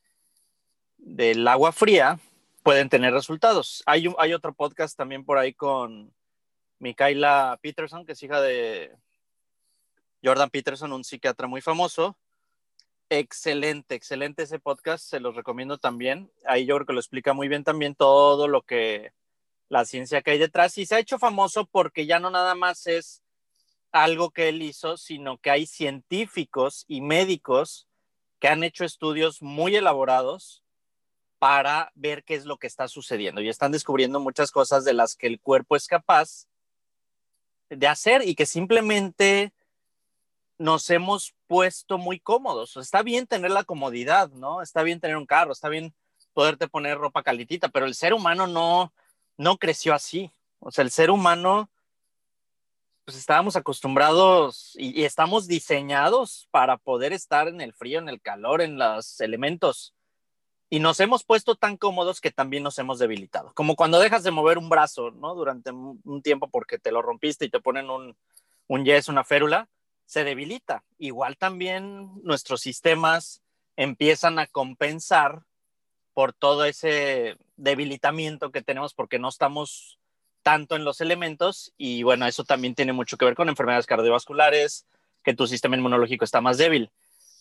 del 0.96 1.46
agua 1.46 1.72
fría 1.72 2.18
pueden 2.62 2.88
tener 2.88 3.12
resultados. 3.12 3.82
Hay, 3.86 4.12
hay 4.18 4.32
otro 4.34 4.52
podcast 4.52 4.96
también 4.96 5.24
por 5.24 5.38
ahí 5.38 5.54
con 5.54 6.12
Mikaela 6.78 7.58
Peterson, 7.60 8.04
que 8.04 8.12
es 8.12 8.22
hija 8.22 8.40
de 8.40 8.96
Jordan 10.22 10.50
Peterson, 10.50 10.92
un 10.92 11.04
psiquiatra 11.04 11.46
muy 11.46 11.60
famoso. 11.60 12.16
Excelente, 13.10 13.94
excelente 13.94 14.42
ese 14.42 14.58
podcast, 14.58 15.04
se 15.04 15.20
los 15.20 15.34
recomiendo 15.34 15.78
también. 15.78 16.30
Ahí 16.44 16.66
yo 16.66 16.76
creo 16.76 16.86
que 16.86 16.92
lo 16.92 17.00
explica 17.00 17.32
muy 17.32 17.48
bien 17.48 17.64
también 17.64 17.94
todo 17.94 18.48
lo 18.48 18.62
que 18.62 19.12
la 19.68 19.84
ciencia 19.84 20.22
que 20.22 20.32
hay 20.32 20.38
detrás 20.38 20.78
y 20.78 20.86
se 20.86 20.94
ha 20.94 20.98
hecho 20.98 21.18
famoso 21.18 21.66
porque 21.66 22.06
ya 22.06 22.20
no 22.20 22.30
nada 22.30 22.54
más 22.54 22.86
es 22.86 23.22
algo 23.92 24.30
que 24.30 24.48
él 24.48 24.62
hizo, 24.62 24.96
sino 24.96 25.38
que 25.38 25.50
hay 25.50 25.66
científicos 25.66 26.84
y 26.88 27.00
médicos 27.00 27.86
que 28.38 28.48
han 28.48 28.62
hecho 28.62 28.84
estudios 28.84 29.42
muy 29.42 29.76
elaborados 29.76 30.62
para 31.38 31.92
ver 31.94 32.24
qué 32.24 32.34
es 32.34 32.44
lo 32.44 32.58
que 32.58 32.66
está 32.66 32.88
sucediendo 32.88 33.40
y 33.40 33.48
están 33.48 33.72
descubriendo 33.72 34.20
muchas 34.20 34.50
cosas 34.50 34.84
de 34.84 34.92
las 34.92 35.14
que 35.14 35.26
el 35.26 35.40
cuerpo 35.40 35.76
es 35.76 35.86
capaz 35.86 36.46
de 37.70 37.86
hacer 37.86 38.26
y 38.26 38.34
que 38.34 38.46
simplemente 38.46 39.52
nos 40.58 40.90
hemos 40.90 41.34
puesto 41.46 41.98
muy 41.98 42.18
cómodos. 42.18 42.76
Está 42.76 43.02
bien 43.02 43.26
tener 43.26 43.50
la 43.50 43.64
comodidad, 43.64 44.30
¿no? 44.30 44.62
Está 44.62 44.82
bien 44.82 45.00
tener 45.00 45.16
un 45.16 45.26
carro, 45.26 45.52
está 45.52 45.68
bien 45.68 45.94
poderte 46.32 46.68
poner 46.68 46.98
ropa 46.98 47.22
calitita, 47.22 47.68
pero 47.68 47.86
el 47.86 47.94
ser 47.94 48.12
humano 48.12 48.46
no, 48.46 48.92
no 49.36 49.56
creció 49.58 49.94
así. 49.94 50.30
O 50.60 50.70
sea, 50.70 50.82
el 50.82 50.90
ser 50.90 51.10
humano 51.10 51.70
pues 53.08 53.16
estábamos 53.16 53.56
acostumbrados 53.56 54.74
y, 54.76 55.04
estamos 55.04 55.46
diseñados 55.46 56.46
para 56.50 56.76
poder 56.76 57.14
estar 57.14 57.48
en 57.48 57.62
el 57.62 57.72
frío, 57.72 58.00
en 58.00 58.10
el 58.10 58.20
calor, 58.20 58.60
en 58.60 58.78
los 58.78 59.22
elementos. 59.22 59.94
Y 60.70 60.80
nos 60.80 61.00
hemos 61.00 61.24
puesto 61.24 61.54
tan 61.54 61.76
cómodos 61.76 62.20
que 62.20 62.30
también 62.30 62.62
nos 62.62 62.78
hemos 62.78 62.98
debilitado. 62.98 63.52
Como 63.54 63.74
cuando 63.74 63.98
dejas 63.98 64.22
de 64.22 64.30
mover 64.30 64.58
un 64.58 64.68
brazo, 64.68 65.10
¿no? 65.12 65.34
Durante 65.34 65.70
un 65.70 66.22
tiempo 66.22 66.48
porque 66.48 66.78
te 66.78 66.92
lo 66.92 67.00
rompiste 67.00 67.46
y 67.46 67.50
te 67.50 67.60
ponen 67.60 67.88
un, 67.88 68.16
un 68.68 68.84
yes, 68.84 69.08
una 69.08 69.24
férula, 69.24 69.68
se 70.04 70.24
debilita. 70.24 70.84
Igual 70.98 71.36
también 71.36 72.10
nuestros 72.22 72.60
sistemas 72.60 73.42
empiezan 73.76 74.38
a 74.38 74.46
compensar 74.46 75.42
por 76.14 76.32
todo 76.32 76.64
ese 76.64 77.36
debilitamiento 77.56 78.50
que 78.50 78.62
tenemos 78.62 78.94
porque 78.94 79.18
no 79.18 79.28
estamos 79.28 79.98
tanto 80.42 80.76
en 80.76 80.84
los 80.84 81.00
elementos 81.00 81.72
y 81.76 82.02
bueno, 82.02 82.26
eso 82.26 82.44
también 82.44 82.74
tiene 82.74 82.92
mucho 82.92 83.16
que 83.16 83.24
ver 83.24 83.34
con 83.34 83.48
enfermedades 83.48 83.86
cardiovasculares, 83.86 84.86
que 85.22 85.34
tu 85.34 85.46
sistema 85.46 85.76
inmunológico 85.76 86.24
está 86.24 86.40
más 86.40 86.58
débil. 86.58 86.90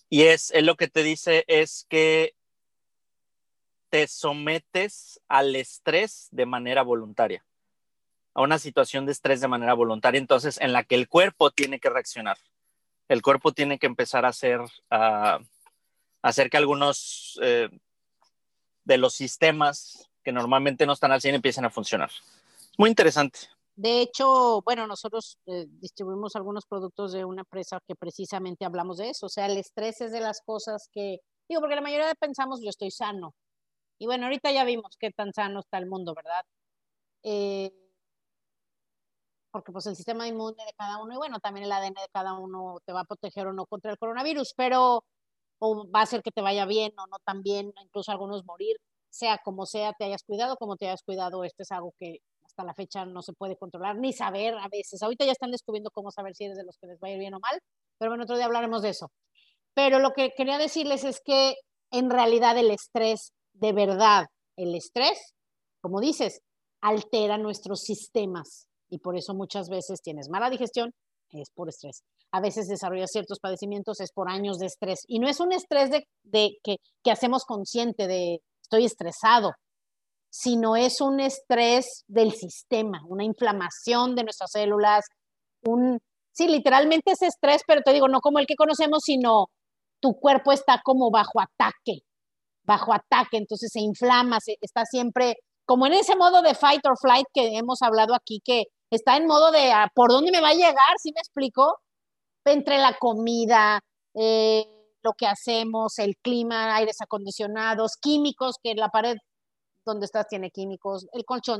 Y 0.09 0.23
es, 0.23 0.53
lo 0.61 0.75
que 0.75 0.87
te 0.87 1.03
dice 1.03 1.43
es 1.47 1.85
que 1.89 2.35
te 3.89 4.07
sometes 4.07 5.19
al 5.27 5.55
estrés 5.55 6.27
de 6.31 6.45
manera 6.45 6.83
voluntaria, 6.83 7.45
a 8.33 8.41
una 8.41 8.59
situación 8.59 9.05
de 9.05 9.11
estrés 9.11 9.41
de 9.41 9.47
manera 9.47 9.73
voluntaria, 9.73 10.19
entonces 10.19 10.59
en 10.59 10.73
la 10.73 10.83
que 10.83 10.95
el 10.95 11.07
cuerpo 11.07 11.51
tiene 11.51 11.79
que 11.79 11.89
reaccionar. 11.89 12.37
El 13.07 13.21
cuerpo 13.21 13.53
tiene 13.53 13.79
que 13.79 13.87
empezar 13.87 14.25
a 14.25 14.29
hacer, 14.29 14.59
hacer 16.21 16.49
que 16.49 16.57
algunos 16.57 17.39
eh, 17.41 17.69
de 18.83 18.97
los 18.97 19.13
sistemas 19.13 20.09
que 20.23 20.31
normalmente 20.31 20.85
no 20.85 20.93
están 20.93 21.11
al 21.11 21.21
100 21.21 21.35
empiecen 21.35 21.65
a 21.65 21.69
funcionar. 21.69 22.09
Es 22.09 22.77
muy 22.77 22.89
interesante. 22.89 23.39
De 23.77 24.01
hecho, 24.01 24.61
bueno, 24.63 24.87
nosotros 24.87 25.37
eh, 25.45 25.67
distribuimos 25.69 26.35
algunos 26.35 26.65
productos 26.65 27.13
de 27.13 27.23
una 27.23 27.41
empresa 27.41 27.79
que 27.87 27.95
precisamente 27.95 28.65
hablamos 28.65 28.97
de 28.97 29.11
eso. 29.11 29.27
O 29.27 29.29
sea, 29.29 29.45
el 29.45 29.55
estrés 29.55 30.01
es 30.01 30.11
de 30.11 30.19
las 30.19 30.41
cosas 30.41 30.89
que, 30.91 31.19
digo, 31.47 31.61
porque 31.61 31.75
la 31.75 31.81
mayoría 31.81 32.07
de 32.07 32.15
pensamos 32.15 32.59
yo 32.59 32.69
estoy 32.69 32.89
sano. 32.89 33.35
Y 33.99 34.05
bueno, 34.05 34.25
ahorita 34.25 34.51
ya 34.51 34.63
vimos 34.63 34.97
qué 34.99 35.11
tan 35.11 35.33
sano 35.33 35.59
está 35.61 35.77
el 35.77 35.87
mundo, 35.87 36.13
¿verdad? 36.15 36.43
Eh, 37.23 37.71
porque 39.51 39.71
pues 39.71 39.85
el 39.87 39.95
sistema 39.95 40.27
inmune 40.27 40.63
de 40.65 40.73
cada 40.77 41.01
uno 41.01 41.13
y 41.15 41.17
bueno, 41.17 41.39
también 41.39 41.65
el 41.65 41.71
ADN 41.71 41.93
de 41.95 42.09
cada 42.13 42.33
uno 42.33 42.77
te 42.85 42.93
va 42.93 43.01
a 43.01 43.05
proteger 43.05 43.47
o 43.47 43.53
no 43.53 43.65
contra 43.65 43.91
el 43.91 43.97
coronavirus, 43.97 44.53
pero 44.55 45.03
o 45.59 45.89
va 45.89 46.01
a 46.01 46.03
hacer 46.03 46.21
que 46.21 46.31
te 46.31 46.41
vaya 46.41 46.65
bien 46.65 46.91
o 46.99 47.07
no 47.07 47.17
tan 47.25 47.41
bien, 47.41 47.73
incluso 47.81 48.11
algunos 48.11 48.45
morir, 48.45 48.77
sea 49.09 49.39
como 49.43 49.65
sea, 49.65 49.93
te 49.93 50.05
hayas 50.05 50.23
cuidado, 50.23 50.57
como 50.57 50.75
te 50.77 50.87
hayas 50.87 51.01
cuidado, 51.03 51.43
este 51.43 51.63
es 51.63 51.71
algo 51.71 51.93
que 51.97 52.19
hasta 52.45 52.63
la 52.63 52.73
fecha 52.75 53.05
no 53.05 53.21
se 53.21 53.33
puede 53.33 53.57
controlar 53.57 53.97
ni 53.97 54.13
saber 54.13 54.55
a 54.55 54.67
veces. 54.69 55.01
Ahorita 55.01 55.25
ya 55.25 55.31
están 55.31 55.51
descubriendo 55.51 55.89
cómo 55.91 56.11
saber 56.11 56.35
si 56.35 56.45
eres 56.45 56.57
de 56.57 56.63
los 56.63 56.77
que 56.77 56.87
les 56.87 56.99
va 56.99 57.07
a 57.07 57.11
ir 57.11 57.19
bien 57.19 57.33
o 57.33 57.39
mal, 57.39 57.59
pero 57.97 58.11
bueno, 58.11 58.23
otro 58.25 58.35
día 58.35 58.45
hablaremos 58.45 58.81
de 58.83 58.89
eso. 58.89 59.11
Pero 59.73 59.99
lo 59.99 60.11
que 60.11 60.31
quería 60.35 60.57
decirles 60.57 61.03
es 61.03 61.21
que 61.23 61.55
en 61.91 62.09
realidad 62.09 62.57
el 62.57 62.71
estrés, 62.71 63.31
de 63.59 63.73
verdad, 63.73 64.27
el 64.55 64.75
estrés, 64.75 65.33
como 65.81 65.99
dices, 65.99 66.41
altera 66.81 67.37
nuestros 67.37 67.81
sistemas 67.81 68.67
y 68.89 68.99
por 68.99 69.17
eso 69.17 69.33
muchas 69.33 69.69
veces 69.69 70.01
tienes 70.01 70.29
mala 70.29 70.49
digestión, 70.49 70.93
es 71.31 71.49
por 71.51 71.69
estrés. 71.69 72.03
A 72.31 72.39
veces 72.39 72.67
desarrollas 72.67 73.11
ciertos 73.11 73.39
padecimientos, 73.39 73.99
es 73.99 74.11
por 74.11 74.29
años 74.29 74.59
de 74.59 74.67
estrés. 74.67 75.01
Y 75.07 75.19
no 75.19 75.27
es 75.27 75.39
un 75.39 75.51
estrés 75.51 75.89
de, 75.89 76.07
de 76.23 76.57
que, 76.63 76.77
que 77.03 77.11
hacemos 77.11 77.43
consciente 77.45 78.07
de 78.07 78.39
estoy 78.61 78.85
estresado, 78.85 79.51
sino 80.29 80.75
es 80.75 81.01
un 81.01 81.19
estrés 81.19 82.03
del 82.07 82.33
sistema, 82.33 83.01
una 83.07 83.23
inflamación 83.23 84.15
de 84.15 84.23
nuestras 84.23 84.51
células, 84.51 85.05
un, 85.65 85.99
sí, 86.31 86.47
literalmente 86.47 87.11
es 87.11 87.21
estrés, 87.21 87.61
pero 87.65 87.81
te 87.81 87.93
digo, 87.93 88.07
no 88.07 88.19
como 88.19 88.39
el 88.39 88.45
que 88.45 88.55
conocemos, 88.55 89.03
sino 89.03 89.47
tu 89.99 90.13
cuerpo 90.19 90.51
está 90.51 90.81
como 90.83 91.09
bajo 91.11 91.39
ataque, 91.39 92.03
bajo 92.67 92.93
ataque, 92.93 93.37
entonces 93.37 93.71
se 93.71 93.79
inflama, 93.79 94.39
se, 94.39 94.57
está 94.61 94.83
siempre 94.85 95.37
como 95.65 95.85
en 95.87 95.93
ese 95.93 96.15
modo 96.15 96.41
de 96.41 96.55
fight 96.55 96.85
or 96.85 96.97
flight 96.97 97.25
que 97.33 97.57
hemos 97.57 97.81
hablado 97.81 98.13
aquí, 98.13 98.41
que 98.43 98.65
está 98.89 99.17
en 99.17 99.25
modo 99.25 99.51
de 99.51 99.71
ah, 99.71 99.89
por 99.93 100.11
dónde 100.11 100.31
me 100.31 100.41
va 100.41 100.49
a 100.49 100.53
llegar, 100.53 100.95
¿sí 101.01 101.11
me 101.13 101.19
explico? 101.19 101.79
Entre 102.45 102.77
la 102.77 102.97
comida, 102.97 103.81
eh, 104.13 104.65
lo 105.03 105.13
que 105.13 105.27
hacemos, 105.27 105.99
el 105.99 106.15
clima, 106.21 106.75
aires 106.75 106.97
acondicionados, 107.01 107.97
químicos, 107.99 108.55
que 108.63 108.75
la 108.75 108.89
pared 108.89 109.17
donde 109.85 110.05
estás 110.05 110.27
tiene 110.27 110.51
químicos, 110.51 111.07
el 111.13 111.25
colchón 111.25 111.59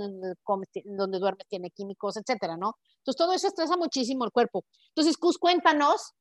donde, 0.86 1.20
duermes 1.20 1.48
tiene 1.48 1.72
químicos, 1.72 2.18
etcétera, 2.18 2.58
¿no? 2.58 2.74
Entonces 3.00 3.18
todo 3.18 3.34
eso 3.34 3.48
estresa 3.48 3.78
muchísimo 3.78 4.26
el 4.26 4.32
cuerpo. 4.32 4.66
Entonces, 4.90 5.18
Cus, 5.18 5.38
cuéntanos 5.38 6.12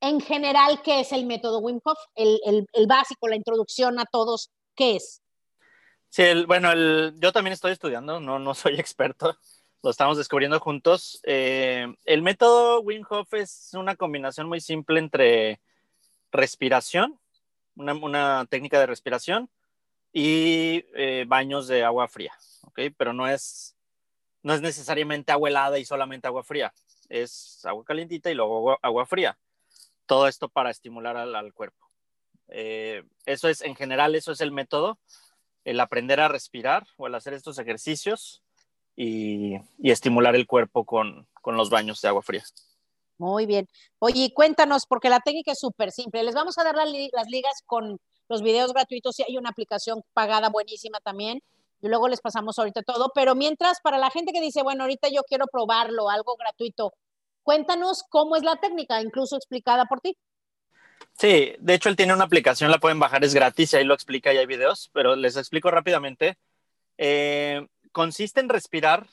en 0.00 0.20
general 0.20 0.82
qué 0.82 1.00
es 1.00 1.12
el 1.12 1.26
método 1.26 1.60
Wim 1.60 1.80
Hof, 1.84 1.98
el, 2.14 2.66
básico, 2.86 3.28
la 3.28 3.36
introducción 3.36 3.98
a 3.98 4.04
todos, 4.04 4.50
¿qué 4.74 4.96
es? 4.96 5.22
Sí, 6.08 6.22
bueno, 6.46 6.72
yo 7.18 7.32
también 7.32 7.52
estoy 7.52 7.72
estudiando, 7.72 8.20
no, 8.20 8.38
no 8.38 8.54
soy 8.54 8.74
experto, 8.80 9.36
lo 9.82 9.90
estamos 9.90 10.16
descubriendo 10.16 10.60
juntos. 10.60 11.20
Eh, 11.24 11.86
el 12.04 12.22
método 12.22 12.80
Wim 12.80 13.04
Hof 13.08 13.32
es 13.34 13.70
una 13.74 13.96
combinación 13.96 14.48
muy 14.48 14.60
simple 14.60 14.98
entre 14.98 15.60
respiración, 16.32 17.18
una, 17.76 17.94
una 17.94 18.46
técnica 18.48 18.80
de 18.80 18.86
respiración, 18.86 19.50
y 20.18 20.86
eh, 20.94 21.26
baños 21.28 21.68
de 21.68 21.84
agua 21.84 22.08
fría, 22.08 22.32
¿ok? 22.62 22.80
Pero 22.96 23.12
no 23.12 23.28
es, 23.28 23.76
no 24.42 24.54
es 24.54 24.62
necesariamente 24.62 25.30
agua 25.30 25.50
helada 25.50 25.78
y 25.78 25.84
solamente 25.84 26.26
agua 26.26 26.42
fría, 26.42 26.72
es 27.10 27.60
agua 27.66 27.84
calientita 27.84 28.30
y 28.30 28.34
luego 28.34 28.78
agua, 28.80 29.04
fría. 29.04 29.36
Todo 30.06 30.28
esto 30.28 30.48
para 30.48 30.70
estimular 30.70 31.16
al, 31.16 31.52
cuerpo. 31.52 31.90
Eh, 32.48 33.02
eso 33.24 33.48
es, 33.48 33.60
en 33.60 33.74
general, 33.74 34.14
eso 34.14 34.32
es 34.32 34.40
el 34.40 34.52
método, 34.52 34.98
el 35.64 35.80
aprender 35.80 36.20
a 36.20 36.28
respirar 36.28 36.86
o 36.96 37.08
el 37.08 37.14
hacer 37.14 37.34
estos 37.34 37.58
ejercicios 37.58 38.42
y, 38.94 39.56
estimular 39.82 40.34
el 40.36 40.46
cuerpo 40.46 40.84
con, 40.84 41.26
con 41.42 41.56
los 41.56 41.70
baños 41.70 42.00
de 42.00 42.08
agua 42.08 42.22
fría. 42.22 42.44
Muy 43.18 43.46
bien. 43.46 43.68
Oye, 43.98 44.32
cuéntanos, 44.34 44.86
porque 44.86 45.08
la 45.08 45.20
técnica 45.20 45.52
es 45.52 45.58
súper 45.58 45.90
simple. 45.90 46.22
Les 46.22 46.34
vamos 46.34 46.58
a 46.58 46.64
dar 46.64 46.74
las 46.74 47.28
ligas 47.28 47.62
con 47.64 47.98
los 48.28 48.42
videos 48.42 48.72
gratuitos, 48.72 49.18
y 49.18 49.22
hay 49.22 49.36
una 49.38 49.50
aplicación 49.50 50.02
pagada 50.12 50.48
buenísima 50.50 51.00
también. 51.00 51.42
Y 51.80 51.88
luego 51.88 52.08
les 52.08 52.20
pasamos 52.20 52.58
ahorita 52.58 52.82
todo. 52.82 53.10
Pero 53.14 53.34
mientras, 53.34 53.80
para 53.80 53.98
la 53.98 54.10
gente 54.10 54.32
que 54.32 54.40
dice, 54.40 54.62
bueno, 54.62 54.84
ahorita 54.84 55.08
yo 55.08 55.22
quiero 55.22 55.46
probarlo, 55.46 56.10
algo 56.10 56.36
gratuito, 56.36 56.92
cuéntanos 57.46 58.02
cómo 58.10 58.34
es 58.34 58.42
la 58.42 58.56
técnica, 58.56 59.00
incluso 59.00 59.36
explicada 59.36 59.86
por 59.86 60.00
ti. 60.00 60.18
Sí, 61.12 61.54
de 61.60 61.74
hecho 61.74 61.88
él 61.88 61.94
tiene 61.94 62.12
una 62.12 62.24
aplicación, 62.24 62.72
la 62.72 62.78
pueden 62.78 62.98
bajar, 62.98 63.24
es 63.24 63.34
gratis, 63.34 63.72
y 63.72 63.76
ahí 63.76 63.84
lo 63.84 63.94
explica 63.94 64.34
y 64.34 64.38
hay 64.38 64.46
videos, 64.46 64.90
pero 64.92 65.14
les 65.14 65.36
explico 65.36 65.70
rápidamente. 65.70 66.38
Eh, 66.98 67.64
consiste 67.92 68.40
en 68.40 68.48
respirar 68.48 69.06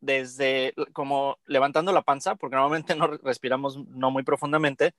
desde 0.00 0.72
como 0.94 1.36
levantando 1.44 1.92
la 1.92 2.00
panza, 2.00 2.34
porque 2.34 2.56
normalmente 2.56 2.94
no 2.96 3.08
respiramos 3.08 3.76
no 3.88 4.10
muy 4.10 4.22
profundamente, 4.22 4.94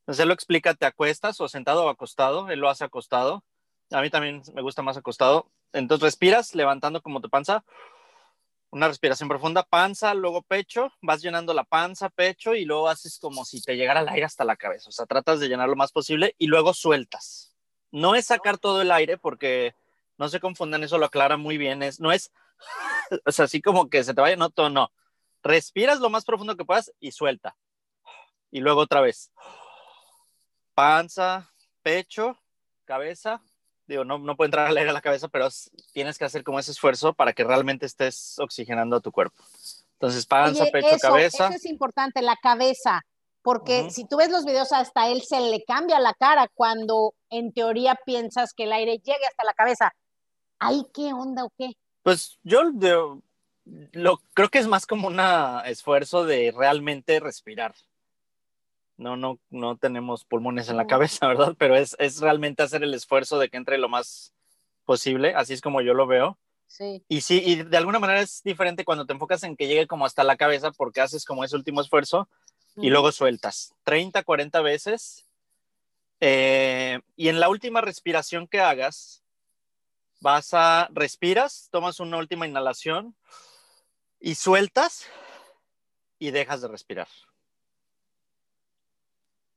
entonces 0.00 0.22
él 0.22 0.28
lo 0.28 0.34
explica, 0.34 0.74
te 0.74 0.86
acuestas 0.86 1.40
o 1.40 1.48
sentado 1.48 1.86
o 1.86 1.88
acostado, 1.88 2.50
él 2.50 2.58
lo 2.58 2.68
hace 2.68 2.84
acostado. 2.84 3.44
A 3.92 4.02
mí 4.02 4.10
también 4.10 4.42
me 4.54 4.60
gusta 4.60 4.82
más 4.82 4.96
acostado. 4.96 5.50
Entonces 5.72 6.02
respiras 6.02 6.54
levantando 6.54 7.00
como 7.00 7.20
tu 7.20 7.30
panza, 7.30 7.64
una 8.74 8.88
respiración 8.88 9.28
profunda, 9.28 9.62
panza, 9.62 10.12
luego 10.14 10.42
pecho, 10.42 10.92
vas 11.00 11.22
llenando 11.22 11.54
la 11.54 11.64
panza, 11.64 12.10
pecho 12.10 12.54
y 12.54 12.64
luego 12.64 12.88
haces 12.88 13.18
como 13.18 13.44
si 13.44 13.62
te 13.62 13.76
llegara 13.76 14.00
el 14.00 14.08
aire 14.08 14.26
hasta 14.26 14.44
la 14.44 14.56
cabeza. 14.56 14.88
O 14.88 14.92
sea, 14.92 15.06
tratas 15.06 15.40
de 15.40 15.48
llenar 15.48 15.68
lo 15.68 15.76
más 15.76 15.92
posible 15.92 16.34
y 16.38 16.48
luego 16.48 16.74
sueltas. 16.74 17.54
No 17.92 18.14
es 18.14 18.26
sacar 18.26 18.58
todo 18.58 18.82
el 18.82 18.90
aire 18.90 19.16
porque 19.16 19.74
no 20.18 20.28
se 20.28 20.40
confundan, 20.40 20.82
eso 20.82 20.98
lo 20.98 21.06
aclara 21.06 21.36
muy 21.36 21.56
bien. 21.56 21.82
Es, 21.82 22.00
no 22.00 22.12
es, 22.12 22.32
o 23.24 23.32
sea, 23.32 23.44
así 23.44 23.62
como 23.62 23.88
que 23.88 24.02
se 24.02 24.12
te 24.12 24.20
vaya, 24.20 24.36
no, 24.36 24.50
todo, 24.50 24.70
no. 24.70 24.90
Respiras 25.42 26.00
lo 26.00 26.10
más 26.10 26.24
profundo 26.24 26.56
que 26.56 26.64
puedas 26.64 26.92
y 26.98 27.12
suelta. 27.12 27.56
Y 28.50 28.60
luego 28.60 28.80
otra 28.80 29.00
vez 29.00 29.30
panza, 30.74 31.50
pecho, 31.82 32.38
cabeza. 32.84 33.40
Digo, 33.86 34.04
no, 34.04 34.18
no 34.18 34.36
puede 34.36 34.48
entrar 34.48 34.66
al 34.66 34.76
aire 34.76 34.90
a 34.90 34.94
la 34.94 35.00
cabeza, 35.00 35.28
pero 35.28 35.48
tienes 35.92 36.18
que 36.18 36.24
hacer 36.24 36.42
como 36.42 36.58
ese 36.58 36.70
esfuerzo 36.70 37.12
para 37.12 37.32
que 37.32 37.44
realmente 37.44 37.86
estés 37.86 38.38
oxigenando 38.38 38.96
a 38.96 39.00
tu 39.00 39.12
cuerpo. 39.12 39.42
Entonces, 39.94 40.26
panza, 40.26 40.64
pecho, 40.72 40.96
cabeza. 41.00 41.48
Eso 41.48 41.56
es 41.56 41.66
importante, 41.66 42.22
la 42.22 42.36
cabeza, 42.36 43.02
porque 43.42 43.90
si 43.90 44.06
tú 44.06 44.16
ves 44.16 44.30
los 44.30 44.44
videos, 44.44 44.72
hasta 44.72 45.08
él 45.08 45.22
se 45.22 45.40
le 45.40 45.64
cambia 45.64 46.00
la 46.00 46.14
cara 46.14 46.48
cuando 46.54 47.14
en 47.28 47.52
teoría 47.52 47.98
piensas 48.06 48.54
que 48.54 48.64
el 48.64 48.72
aire 48.72 48.98
llegue 48.98 49.26
hasta 49.26 49.44
la 49.44 49.54
cabeza. 49.54 49.94
¿Ay, 50.58 50.82
qué 50.94 51.12
onda 51.12 51.44
o 51.44 51.52
qué? 51.56 51.72
Pues 52.02 52.38
yo, 52.42 52.62
lo 53.64 54.20
creo 54.34 54.48
que 54.48 54.58
es 54.58 54.66
más 54.66 54.86
como 54.86 55.08
un 55.08 55.20
esfuerzo 55.66 56.24
de 56.24 56.52
realmente 56.56 57.20
respirar 57.20 57.74
no, 58.96 59.16
no, 59.16 59.38
no 59.50 59.76
tenemos 59.76 60.24
pulmones 60.24 60.68
en 60.68 60.76
la 60.76 60.86
cabeza, 60.86 61.26
¿verdad? 61.28 61.54
Pero 61.58 61.76
es, 61.76 61.96
es, 61.98 62.20
realmente 62.20 62.62
hacer 62.62 62.82
el 62.82 62.94
esfuerzo 62.94 63.38
de 63.38 63.48
que 63.48 63.56
entre 63.56 63.78
lo 63.78 63.88
más 63.88 64.32
posible, 64.84 65.34
así 65.34 65.52
es 65.52 65.60
como 65.60 65.80
yo 65.80 65.94
lo 65.94 66.06
veo. 66.06 66.38
Sí. 66.66 67.04
Y 67.08 67.20
sí, 67.20 67.42
y 67.44 67.62
de 67.62 67.76
alguna 67.76 67.98
manera 67.98 68.20
es 68.20 68.42
diferente 68.42 68.84
cuando 68.84 69.06
te 69.06 69.12
enfocas 69.12 69.42
en 69.44 69.56
que 69.56 69.68
llegue 69.68 69.86
como 69.86 70.06
hasta 70.06 70.24
la 70.24 70.36
cabeza 70.36 70.72
porque 70.72 71.00
haces 71.00 71.24
como 71.24 71.44
ese 71.44 71.56
último 71.56 71.80
esfuerzo 71.80 72.28
y 72.76 72.90
luego 72.90 73.12
sueltas 73.12 73.74
30, 73.84 74.24
40 74.24 74.60
veces. 74.60 75.28
Eh, 76.20 77.00
y 77.16 77.28
en 77.28 77.38
la 77.38 77.48
última 77.48 77.80
respiración 77.80 78.48
que 78.48 78.60
hagas, 78.60 79.22
vas 80.20 80.52
a, 80.52 80.88
respiras, 80.92 81.68
tomas 81.70 82.00
una 82.00 82.16
última 82.16 82.46
inhalación 82.46 83.14
y 84.18 84.34
sueltas 84.34 85.06
y 86.18 86.30
dejas 86.30 86.62
de 86.62 86.68
respirar 86.68 87.08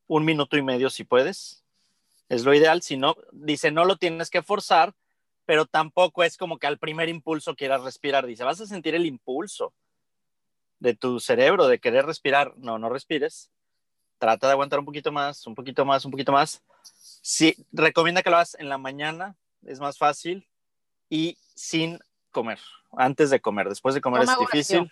un 0.08 0.26
minuto 0.26 0.58
y 0.58 0.62
medio 0.62 0.90
si 0.90 1.04
puedes. 1.04 1.64
Es 2.30 2.44
lo 2.44 2.54
ideal. 2.54 2.82
Si 2.82 2.98
no, 2.98 3.16
dice, 3.32 3.72
no 3.72 3.86
lo 3.86 3.98
tienes 3.98 4.30
que 4.30 4.42
forzar, 4.42 4.94
pero 5.46 5.66
tampoco 5.66 6.24
es 6.24 6.38
como 6.38 6.58
que 6.58 6.68
al 6.68 6.78
primer 6.78 7.10
impulso 7.10 7.56
quieras 7.56 7.84
respirar. 7.84 8.26
Dice, 8.26 8.44
vas 8.44 8.60
a 8.62 8.66
sentir 8.66 8.96
el 8.96 9.06
impulso 9.06 9.74
de 10.80 10.94
tu 10.94 11.20
cerebro 11.20 11.68
de 11.68 11.80
querer 11.80 12.06
respirar. 12.06 12.54
No, 12.58 12.78
no 12.78 12.90
respires. 12.90 13.50
Trata 14.20 14.48
de 14.48 14.54
aguantar 14.54 14.80
un 14.80 14.86
poquito 14.86 15.12
más, 15.12 15.46
un 15.46 15.56
poquito 15.56 15.86
más, 15.86 16.04
un 16.06 16.12
poquito 16.12 16.32
más. 16.32 16.64
Sí, 17.22 17.56
recomienda 17.72 18.24
que 18.24 18.30
lo 18.30 18.38
hagas 18.38 18.56
en 18.60 18.70
la 18.70 18.78
mañana, 18.78 19.36
es 19.66 19.80
más 19.80 19.98
fácil 19.98 20.48
y 21.10 21.38
sin 21.56 22.00
comer, 22.32 22.60
antes 22.94 23.30
de 23.30 23.40
comer. 23.40 23.70
Después 23.70 23.94
de 23.94 24.02
comer 24.02 24.24
es 24.24 24.40
difícil. 24.40 24.92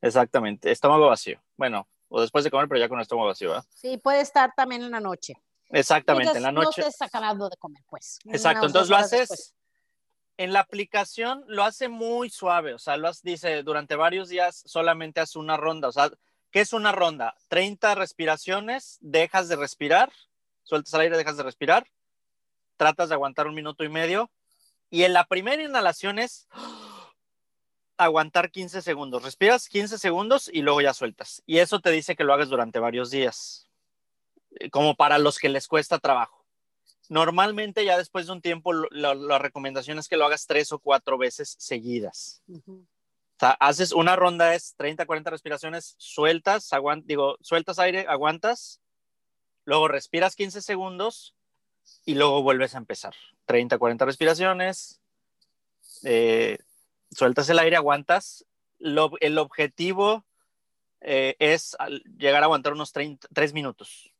Exactamente, 0.00 0.70
estómago 0.70 1.06
vacío. 1.06 1.40
Bueno, 1.56 1.86
o 2.14 2.20
después 2.20 2.44
de 2.44 2.50
comer, 2.50 2.68
pero 2.68 2.78
ya 2.78 2.88
con 2.88 2.98
el 2.98 3.02
estómago 3.02 3.26
vacío, 3.26 3.52
Sí, 3.74 3.98
puede 3.98 4.20
estar 4.20 4.52
también 4.56 4.84
en 4.84 4.92
la 4.92 5.00
noche. 5.00 5.34
Exactamente, 5.68 6.36
en 6.36 6.44
la 6.44 6.52
noche. 6.52 6.80
No 6.80 6.86
estés 6.86 7.02
acabando 7.02 7.48
de 7.48 7.56
comer, 7.56 7.82
pues. 7.88 8.20
Exacto, 8.26 8.66
entonces 8.66 8.88
lo 8.88 8.96
haces. 8.96 9.52
En 10.36 10.52
la 10.52 10.60
aplicación 10.60 11.44
lo 11.48 11.64
hace 11.64 11.88
muy 11.88 12.30
suave, 12.30 12.72
o 12.72 12.78
sea, 12.78 12.96
lo 12.96 13.08
hace, 13.08 13.20
dice 13.24 13.64
durante 13.64 13.96
varios 13.96 14.28
días 14.28 14.62
solamente 14.64 15.20
hace 15.20 15.40
una 15.40 15.56
ronda, 15.56 15.88
o 15.88 15.92
sea, 15.92 16.08
¿qué 16.52 16.60
es 16.60 16.72
una 16.72 16.92
ronda? 16.92 17.34
30 17.48 17.96
respiraciones, 17.96 18.98
dejas 19.00 19.48
de 19.48 19.56
respirar, 19.56 20.12
sueltas 20.62 20.94
el 20.94 21.00
aire, 21.00 21.16
dejas 21.16 21.36
de 21.36 21.42
respirar, 21.42 21.86
tratas 22.76 23.08
de 23.08 23.14
aguantar 23.14 23.48
un 23.48 23.54
minuto 23.54 23.82
y 23.82 23.88
medio, 23.88 24.30
y 24.88 25.02
en 25.02 25.14
la 25.14 25.24
primera 25.24 25.62
inhalación 25.62 26.20
es 26.20 26.46
aguantar 27.96 28.50
15 28.50 28.82
segundos, 28.82 29.22
respiras 29.22 29.68
15 29.68 29.98
segundos 29.98 30.50
y 30.52 30.62
luego 30.62 30.80
ya 30.80 30.94
sueltas, 30.94 31.42
y 31.46 31.58
eso 31.58 31.80
te 31.80 31.90
dice 31.90 32.16
que 32.16 32.24
lo 32.24 32.32
hagas 32.32 32.48
durante 32.48 32.78
varios 32.78 33.10
días, 33.10 33.68
eh, 34.56 34.70
como 34.70 34.94
para 34.94 35.18
los 35.18 35.38
que 35.38 35.48
les 35.48 35.68
cuesta 35.68 35.98
trabajo. 35.98 36.44
Normalmente 37.08 37.84
ya 37.84 37.98
después 37.98 38.26
de 38.26 38.32
un 38.32 38.40
tiempo 38.40 38.72
la, 38.72 39.38
recomendación 39.38 39.98
es 39.98 40.08
que 40.08 40.16
lo 40.16 40.24
hagas 40.24 40.46
tres 40.46 40.72
o 40.72 40.78
cuatro 40.78 41.18
veces 41.18 41.54
seguidas. 41.58 42.42
O 42.48 42.86
sea, 43.38 43.50
haces 43.60 43.92
una 43.92 44.16
ronda 44.16 44.54
es 44.54 44.74
30, 44.76 45.04
40 45.04 45.30
respiraciones, 45.30 45.96
sueltas, 45.98 46.70
digo, 47.04 47.36
sueltas 47.42 47.78
aire, 47.78 48.06
aguantas, 48.08 48.80
luego 49.66 49.88
respiras 49.88 50.34
15 50.34 50.62
segundos 50.62 51.34
y 52.06 52.14
luego 52.14 52.42
vuelves 52.42 52.74
a 52.74 52.78
empezar. 52.78 53.14
30, 53.44 53.76
40 53.76 54.04
respiraciones, 54.06 55.00
eh, 56.04 56.58
sueltas 57.14 57.48
el 57.48 57.58
aire, 57.58 57.76
aguantas. 57.76 58.44
el 58.78 59.38
objetivo 59.38 60.24
eh, 61.00 61.36
es 61.38 61.76
llegar 62.16 62.42
a 62.42 62.46
aguantar 62.46 62.72
unos 62.72 62.92
30, 62.92 63.28
3 63.32 63.52
minutos, 63.52 64.12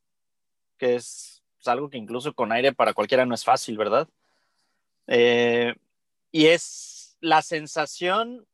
que 0.78 0.96
es 0.96 1.42
algo 1.64 1.88
que 1.88 1.98
incluso 1.98 2.34
con 2.34 2.52
aire 2.52 2.72
para 2.72 2.92
cualquiera 2.92 3.24
no 3.24 3.34
es 3.34 3.44
fácil, 3.44 3.78
¿verdad? 3.78 4.08
Eh, 5.06 5.74
y 6.30 6.46
es 6.46 7.16
la 7.20 7.42
sensación 7.42 8.46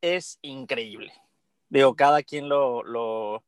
es 0.00 0.38
increíble. 0.42 1.12
Digo, 1.68 1.94
cada 1.94 2.22
quien 2.22 2.48
lo, 2.48 2.82
lo... 2.82 3.42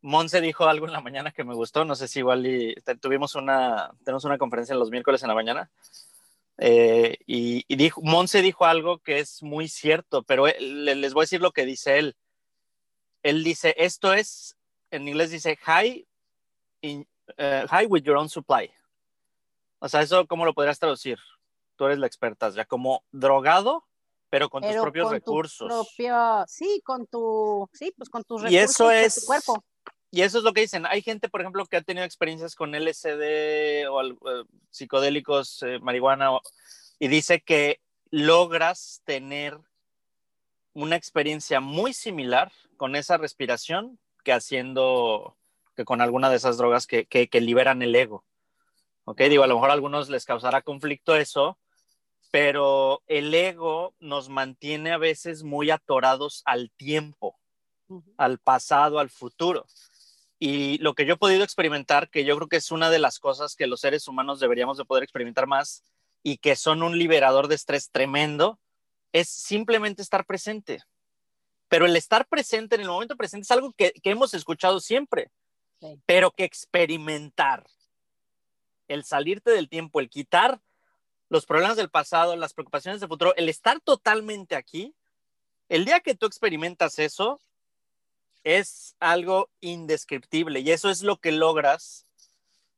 Monse 0.00 0.40
dijo 0.40 0.64
algo 0.64 0.86
en 0.86 0.92
la 0.92 1.00
mañana 1.00 1.30
que 1.32 1.44
me 1.44 1.54
gustó, 1.54 1.84
no 1.84 1.94
sé 1.94 2.08
si 2.08 2.18
igual 2.18 2.44
tuvimos 3.00 3.36
una, 3.36 3.92
tenemos 4.04 4.24
una 4.24 4.36
conferencia 4.36 4.74
los 4.74 4.90
miércoles 4.90 5.22
en 5.22 5.28
la 5.28 5.34
mañana, 5.34 5.70
eh, 6.64 7.16
y, 7.26 7.64
dijo, 7.74 8.00
Monse 8.02 8.40
dijo 8.40 8.64
algo 8.64 9.00
que 9.00 9.18
es 9.18 9.42
muy 9.42 9.66
cierto, 9.66 10.22
pero 10.22 10.46
les 10.46 11.12
voy 11.12 11.22
a 11.22 11.24
decir 11.24 11.40
lo 11.40 11.50
que 11.50 11.66
dice 11.66 11.98
él. 11.98 12.16
Él 13.24 13.42
dice, 13.42 13.74
esto 13.78 14.12
es, 14.14 14.56
en 14.92 15.08
inglés 15.08 15.32
dice 15.32 15.56
high 15.56 16.06
in, 16.80 17.08
eh, 17.36 17.66
high 17.68 17.86
with 17.86 18.04
your 18.04 18.16
own 18.16 18.28
supply. 18.28 18.70
O 19.80 19.88
sea, 19.88 20.02
eso, 20.02 20.24
¿cómo 20.28 20.44
lo 20.44 20.54
podrías 20.54 20.78
traducir? 20.78 21.18
Tú 21.74 21.86
eres 21.86 21.98
la 21.98 22.06
experta, 22.06 22.48
ya 22.50 22.64
como 22.64 23.02
drogado, 23.10 23.84
pero 24.30 24.48
con 24.48 24.62
tus 24.62 24.76
propios 24.76 25.10
recursos. 25.10 25.68
sí, 26.46 26.80
con 26.84 27.08
tu, 27.08 27.68
sí, 27.72 27.92
pues 27.96 28.08
con 28.08 28.22
tus 28.22 28.40
recursos, 28.40 28.52
y 28.52 28.58
eso 28.58 28.88
es, 28.92 29.16
tu 29.16 29.26
cuerpo. 29.26 29.64
Y 30.14 30.20
eso 30.20 30.38
es 30.38 30.44
lo 30.44 30.52
que 30.52 30.60
dicen. 30.60 30.84
Hay 30.84 31.00
gente, 31.00 31.30
por 31.30 31.40
ejemplo, 31.40 31.64
que 31.64 31.78
ha 31.78 31.82
tenido 31.82 32.04
experiencias 32.04 32.54
con 32.54 32.74
LSD 32.74 33.88
o 33.90 34.02
eh, 34.02 34.44
psicodélicos, 34.70 35.62
eh, 35.62 35.78
marihuana, 35.80 36.32
y 36.98 37.08
dice 37.08 37.40
que 37.40 37.80
logras 38.10 39.00
tener 39.06 39.58
una 40.74 40.96
experiencia 40.96 41.60
muy 41.60 41.94
similar 41.94 42.52
con 42.76 42.94
esa 42.94 43.16
respiración 43.16 43.98
que 44.22 44.34
haciendo 44.34 45.34
que 45.74 45.86
con 45.86 46.02
alguna 46.02 46.28
de 46.28 46.36
esas 46.36 46.58
drogas 46.58 46.86
que, 46.86 47.06
que, 47.06 47.40
liberan 47.40 47.80
el 47.80 47.94
ego. 47.96 48.22
¿Ok? 49.04 49.22
Digo, 49.22 49.44
a 49.44 49.46
lo 49.46 49.54
mejor 49.54 49.70
a 49.70 49.72
algunos 49.72 50.10
les 50.10 50.26
causará 50.26 50.60
conflicto 50.60 51.16
eso, 51.16 51.56
pero 52.30 53.02
el 53.06 53.32
ego 53.32 53.94
nos 53.98 54.28
mantiene 54.28 54.92
a 54.92 54.98
veces 54.98 55.42
muy 55.42 55.70
atorados 55.70 56.42
al 56.44 56.70
tiempo, 56.70 57.38
al 58.18 58.38
pasado, 58.38 58.98
al 58.98 59.08
futuro. 59.08 59.66
Y 60.44 60.78
lo 60.78 60.94
que 60.94 61.06
yo 61.06 61.14
he 61.14 61.18
podido 61.18 61.44
experimentar, 61.44 62.10
que 62.10 62.24
yo 62.24 62.34
creo 62.36 62.48
que 62.48 62.56
es 62.56 62.72
una 62.72 62.90
de 62.90 62.98
las 62.98 63.20
cosas 63.20 63.54
que 63.54 63.68
los 63.68 63.80
seres 63.80 64.08
humanos 64.08 64.40
deberíamos 64.40 64.76
de 64.76 64.84
poder 64.84 65.04
experimentar 65.04 65.46
más 65.46 65.84
y 66.24 66.38
que 66.38 66.56
son 66.56 66.82
un 66.82 66.98
liberador 66.98 67.46
de 67.46 67.54
estrés 67.54 67.90
tremendo, 67.90 68.58
es 69.12 69.28
simplemente 69.28 70.02
estar 70.02 70.24
presente. 70.24 70.82
Pero 71.68 71.86
el 71.86 71.94
estar 71.94 72.26
presente 72.26 72.74
en 72.74 72.80
el 72.80 72.88
momento 72.88 73.16
presente 73.16 73.44
es 73.44 73.50
algo 73.52 73.72
que, 73.72 73.92
que 73.92 74.10
hemos 74.10 74.34
escuchado 74.34 74.80
siempre 74.80 75.30
pero 76.06 76.30
que 76.30 76.44
experimentar, 76.44 77.66
el 78.88 79.04
salirte 79.04 79.50
del 79.50 79.68
tiempo, 79.68 80.00
el 80.00 80.10
quitar 80.10 80.60
los 81.28 81.46
problemas 81.46 81.76
del 81.76 81.88
pasado, 81.88 82.36
las 82.36 82.52
preocupaciones 82.52 83.00
del 83.00 83.08
futuro, 83.08 83.34
el 83.36 83.48
estar 83.48 83.80
totalmente 83.80 84.54
aquí, 84.54 84.94
el 85.68 85.84
día 85.84 86.00
que 86.00 86.14
tú 86.14 86.26
experimentas 86.26 86.98
eso, 86.98 87.40
es 88.44 88.96
algo 89.00 89.50
indescriptible 89.60 90.60
y 90.60 90.70
eso 90.70 90.90
es 90.90 91.02
lo 91.02 91.18
que 91.18 91.32
logras 91.32 92.06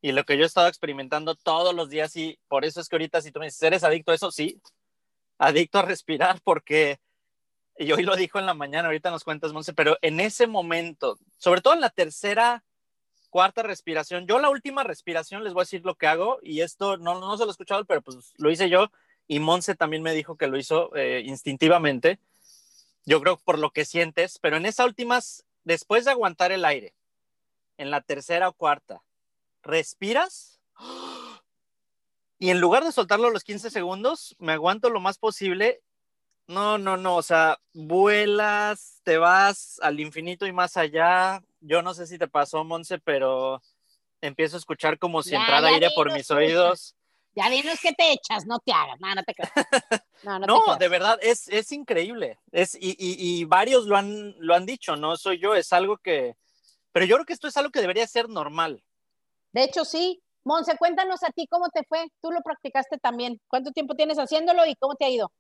y 0.00 0.12
lo 0.12 0.24
que 0.24 0.36
yo 0.36 0.44
he 0.44 0.46
estado 0.46 0.68
experimentando 0.68 1.34
todos 1.34 1.74
los 1.74 1.88
días 1.88 2.14
y 2.16 2.38
por 2.48 2.64
eso 2.64 2.80
es 2.80 2.88
que 2.88 2.96
ahorita 2.96 3.22
si 3.22 3.32
tú 3.32 3.40
me 3.40 3.46
dices, 3.46 3.62
¿eres 3.62 3.84
adicto 3.84 4.12
a 4.12 4.14
eso? 4.14 4.30
Sí, 4.30 4.60
adicto 5.38 5.78
a 5.78 5.82
respirar 5.82 6.40
porque, 6.44 7.00
y 7.78 7.90
hoy 7.92 8.02
lo 8.02 8.14
dijo 8.16 8.38
en 8.38 8.46
la 8.46 8.54
mañana, 8.54 8.88
ahorita 8.88 9.10
nos 9.10 9.24
cuentas, 9.24 9.52
Monse, 9.52 9.72
pero 9.72 9.96
en 10.02 10.20
ese 10.20 10.46
momento, 10.46 11.18
sobre 11.38 11.60
todo 11.60 11.74
en 11.74 11.80
la 11.80 11.90
tercera 11.90 12.64
cuarta 13.34 13.64
respiración. 13.64 14.28
Yo 14.28 14.38
la 14.38 14.48
última 14.48 14.84
respiración 14.84 15.42
les 15.42 15.54
voy 15.54 15.62
a 15.62 15.64
decir 15.64 15.84
lo 15.84 15.96
que 15.96 16.06
hago 16.06 16.38
y 16.40 16.60
esto 16.60 16.98
no, 16.98 17.18
no 17.18 17.36
se 17.36 17.42
lo 17.42 17.50
he 17.50 17.52
escuchado, 17.52 17.84
pero 17.84 18.00
pues 18.00 18.32
lo 18.36 18.48
hice 18.48 18.70
yo 18.70 18.92
y 19.26 19.40
Monse 19.40 19.74
también 19.74 20.04
me 20.04 20.12
dijo 20.12 20.36
que 20.36 20.46
lo 20.46 20.56
hizo 20.56 20.94
eh, 20.94 21.22
instintivamente. 21.24 22.20
Yo 23.06 23.20
creo 23.20 23.36
por 23.38 23.58
lo 23.58 23.70
que 23.70 23.84
sientes, 23.84 24.38
pero 24.38 24.56
en 24.56 24.66
esa 24.66 24.84
última, 24.84 25.20
después 25.64 26.04
de 26.04 26.12
aguantar 26.12 26.52
el 26.52 26.64
aire, 26.64 26.94
en 27.76 27.90
la 27.90 28.00
tercera 28.00 28.48
o 28.48 28.52
cuarta, 28.52 29.02
respiras 29.62 30.60
y 32.38 32.50
en 32.50 32.60
lugar 32.60 32.84
de 32.84 32.92
soltarlo 32.92 33.30
los 33.30 33.44
15 33.44 33.70
segundos, 33.70 34.36
me 34.38 34.52
aguanto 34.52 34.90
lo 34.90 35.00
más 35.00 35.18
posible. 35.18 35.82
No, 36.46 36.76
no, 36.76 36.98
no, 36.98 37.16
o 37.16 37.22
sea, 37.22 37.58
vuelas, 37.72 39.00
te 39.02 39.16
vas 39.16 39.80
al 39.82 39.98
infinito 39.98 40.46
y 40.46 40.52
más 40.52 40.76
allá, 40.76 41.42
yo 41.60 41.80
no 41.80 41.94
sé 41.94 42.06
si 42.06 42.18
te 42.18 42.28
pasó, 42.28 42.62
Monse, 42.64 42.98
pero 42.98 43.62
empiezo 44.20 44.56
a 44.56 44.58
escuchar 44.58 44.98
como 44.98 45.22
si 45.22 45.34
entrara 45.34 45.68
aire 45.68 45.88
por 45.94 46.12
mis 46.12 46.30
oídos. 46.30 46.94
Ya 47.34 47.50
dinos 47.50 47.80
que 47.80 47.92
te 47.92 48.12
echas, 48.12 48.46
no 48.46 48.58
te 48.60 48.72
hagas, 48.72 49.00
no, 49.00 49.14
no 49.14 49.22
te 49.22 49.34
creas. 49.34 49.52
No, 50.22 50.38
no, 50.38 50.76
de 50.78 50.88
verdad, 50.88 51.18
es, 51.20 51.48
es 51.48 51.70
increíble. 51.70 52.38
Es, 52.50 52.74
y, 52.76 52.96
y, 52.98 53.16
y, 53.18 53.44
varios 53.44 53.84
lo 53.84 53.94
han, 53.98 54.34
lo 54.38 54.54
han 54.54 54.64
dicho, 54.64 54.96
no 54.96 55.18
soy 55.18 55.38
yo, 55.38 55.54
es 55.54 55.70
algo 55.74 55.98
que... 55.98 56.34
Pero 56.92 57.04
yo 57.04 57.16
creo 57.16 57.26
que 57.26 57.34
esto 57.34 57.46
es 57.46 57.56
algo 57.58 57.70
que 57.70 57.82
debería 57.82 58.06
ser 58.06 58.30
normal. 58.30 58.82
De 59.52 59.64
hecho, 59.64 59.84
sí. 59.84 60.22
Monse, 60.44 60.78
cuéntanos 60.78 61.22
a 61.24 61.30
ti 61.30 61.46
cómo 61.46 61.68
te 61.68 61.84
fue. 61.84 62.06
Tú 62.22 62.30
lo 62.30 62.40
practicaste 62.40 62.96
también. 62.96 63.38
¿Cuánto 63.48 63.70
tiempo 63.72 63.94
tienes 63.94 64.18
haciéndolo 64.18 64.64
y 64.64 64.76
cómo 64.76 64.94
te 64.94 65.04
ha 65.04 65.10
ido? 65.10 65.30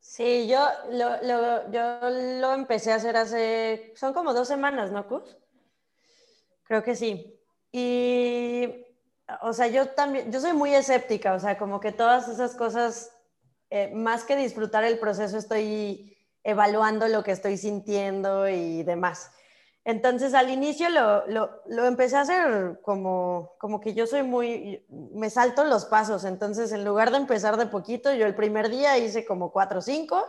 Sí, 0.00 0.48
yo 0.48 0.66
lo, 0.90 1.22
lo, 1.22 1.70
yo 1.70 2.10
lo 2.40 2.54
empecé 2.54 2.92
a 2.92 2.96
hacer 2.96 3.16
hace, 3.16 3.92
son 3.94 4.14
como 4.14 4.32
dos 4.32 4.48
semanas, 4.48 4.90
¿no, 4.90 5.06
Cus? 5.06 5.36
Creo 6.64 6.82
que 6.82 6.96
sí. 6.96 7.38
Y, 7.70 8.66
o 9.42 9.52
sea, 9.52 9.66
yo 9.66 9.90
también, 9.90 10.30
yo 10.32 10.40
soy 10.40 10.52
muy 10.52 10.74
escéptica, 10.74 11.34
o 11.34 11.40
sea, 11.40 11.58
como 11.58 11.80
que 11.80 11.92
todas 11.92 12.28
esas 12.28 12.54
cosas, 12.54 13.12
eh, 13.70 13.92
más 13.94 14.24
que 14.24 14.36
disfrutar 14.36 14.84
el 14.84 14.98
proceso, 14.98 15.38
estoy 15.38 16.16
evaluando 16.42 17.08
lo 17.08 17.22
que 17.22 17.32
estoy 17.32 17.56
sintiendo 17.56 18.48
y 18.48 18.82
demás. 18.82 19.30
Entonces, 19.84 20.34
al 20.34 20.50
inicio 20.50 20.88
lo, 20.90 21.26
lo, 21.26 21.62
lo, 21.66 21.86
empecé 21.86 22.16
a 22.16 22.20
hacer 22.20 22.80
como, 22.82 23.52
como 23.58 23.80
que 23.80 23.94
yo 23.94 24.06
soy 24.06 24.22
muy, 24.22 24.84
me 24.88 25.30
salto 25.30 25.64
los 25.64 25.86
pasos. 25.86 26.24
Entonces, 26.24 26.72
en 26.72 26.84
lugar 26.84 27.10
de 27.10 27.16
empezar 27.16 27.56
de 27.56 27.66
poquito, 27.66 28.12
yo 28.12 28.26
el 28.26 28.34
primer 28.34 28.68
día 28.68 28.98
hice 28.98 29.24
como 29.24 29.52
cuatro 29.52 29.78
o 29.78 29.82
cinco 29.82 30.22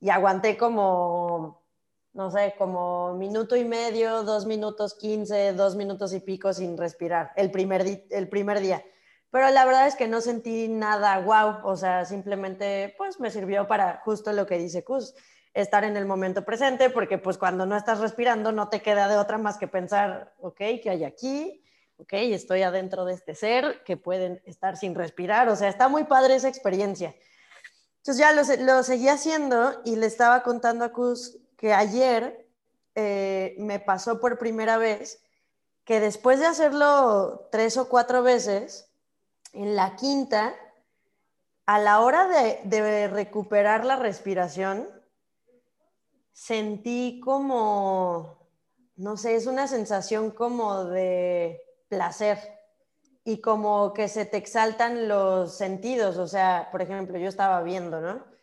y 0.00 0.10
aguanté 0.10 0.56
como 0.56 1.62
no 2.12 2.30
sé, 2.30 2.54
como 2.58 3.14
minuto 3.14 3.56
y 3.56 3.64
medio, 3.64 4.22
dos 4.22 4.46
minutos 4.46 4.94
quince, 4.94 5.52
dos 5.52 5.76
minutos 5.76 6.12
y 6.12 6.20
pico 6.20 6.52
sin 6.52 6.76
respirar 6.76 7.32
el 7.36 7.50
primer, 7.50 8.04
el 8.10 8.28
primer 8.28 8.60
día. 8.60 8.82
Pero 9.30 9.50
la 9.50 9.64
verdad 9.66 9.86
es 9.86 9.94
que 9.94 10.08
no 10.08 10.20
sentí 10.20 10.68
nada 10.68 11.20
wow, 11.20 11.60
o 11.64 11.76
sea, 11.76 12.04
simplemente 12.04 12.94
pues 12.96 13.20
me 13.20 13.30
sirvió 13.30 13.68
para 13.68 14.00
justo 14.04 14.32
lo 14.32 14.46
que 14.46 14.58
dice 14.58 14.84
Cus, 14.84 15.14
estar 15.52 15.84
en 15.84 15.96
el 15.96 16.06
momento 16.06 16.44
presente, 16.44 16.88
porque 16.88 17.18
pues 17.18 17.36
cuando 17.36 17.66
no 17.66 17.76
estás 17.76 18.00
respirando 18.00 18.52
no 18.52 18.68
te 18.68 18.80
queda 18.80 19.08
de 19.08 19.16
otra 19.16 19.36
más 19.36 19.58
que 19.58 19.68
pensar, 19.68 20.34
ok, 20.40 20.56
¿qué 20.82 20.90
hay 20.90 21.04
aquí? 21.04 21.62
Ok, 21.98 22.12
estoy 22.12 22.62
adentro 22.62 23.04
de 23.04 23.14
este 23.14 23.34
ser 23.34 23.82
que 23.84 23.96
pueden 23.96 24.40
estar 24.46 24.76
sin 24.76 24.94
respirar, 24.94 25.48
o 25.48 25.56
sea, 25.56 25.68
está 25.68 25.88
muy 25.88 26.04
padre 26.04 26.36
esa 26.36 26.48
experiencia. 26.48 27.14
Entonces 27.98 28.18
ya 28.18 28.32
lo, 28.32 28.42
lo 28.64 28.82
seguí 28.82 29.08
haciendo 29.08 29.82
y 29.84 29.96
le 29.96 30.06
estaba 30.06 30.42
contando 30.42 30.84
a 30.84 30.92
Cus 30.92 31.38
que 31.58 31.74
ayer 31.74 32.48
eh, 32.94 33.56
me 33.58 33.80
pasó 33.80 34.20
por 34.20 34.38
primera 34.38 34.78
vez 34.78 35.22
que 35.84 36.00
después 36.00 36.38
de 36.38 36.46
hacerlo 36.46 37.48
tres 37.50 37.76
o 37.76 37.88
cuatro 37.88 38.22
veces, 38.22 38.90
en 39.52 39.74
la 39.74 39.96
quinta, 39.96 40.54
a 41.66 41.78
la 41.78 42.00
hora 42.00 42.28
de, 42.28 42.60
de 42.64 43.08
recuperar 43.08 43.84
la 43.84 43.96
respiración, 43.96 44.88
sentí 46.32 47.20
como, 47.24 48.38
no 48.96 49.16
sé, 49.16 49.34
es 49.34 49.46
una 49.46 49.66
sensación 49.66 50.30
como 50.30 50.84
de 50.84 51.60
placer 51.88 52.38
y 53.24 53.40
como 53.40 53.92
que 53.92 54.08
se 54.08 54.24
te 54.24 54.36
exaltan 54.36 55.08
los 55.08 55.56
sentidos. 55.56 56.16
O 56.18 56.26
sea, 56.26 56.68
por 56.70 56.80
ejemplo, 56.80 57.18
yo 57.18 57.28
estaba 57.28 57.62
viendo, 57.62 58.00
¿no? 58.00 58.37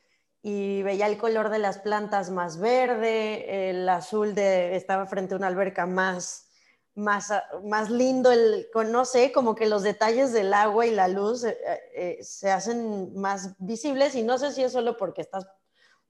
Y 0.47 0.83
veía 0.83 1.07
el 1.07 1.17
color 1.17 1.49
de 1.49 1.57
las 1.57 1.79
plantas 1.79 2.29
más 2.29 2.59
verde, 2.59 3.71
el 3.71 3.89
azul 3.89 4.35
de, 4.35 4.75
estaba 4.75 5.07
frente 5.07 5.33
a 5.33 5.37
una 5.37 5.47
alberca 5.47 5.87
más, 5.87 6.49
más, 6.93 7.33
más 7.63 7.89
lindo, 7.89 8.31
el, 8.31 8.67
no 8.91 9.05
sé, 9.05 9.31
como 9.31 9.55
que 9.55 9.65
los 9.65 9.81
detalles 9.81 10.33
del 10.33 10.53
agua 10.53 10.85
y 10.85 10.91
la 10.91 11.07
luz 11.07 11.45
eh, 11.45 11.57
eh, 11.95 12.19
se 12.21 12.51
hacen 12.51 13.19
más 13.19 13.55
visibles 13.57 14.13
y 14.13 14.21
no 14.21 14.37
sé 14.37 14.51
si 14.51 14.61
es 14.61 14.71
solo 14.71 14.97
porque 14.97 15.21
estás 15.21 15.47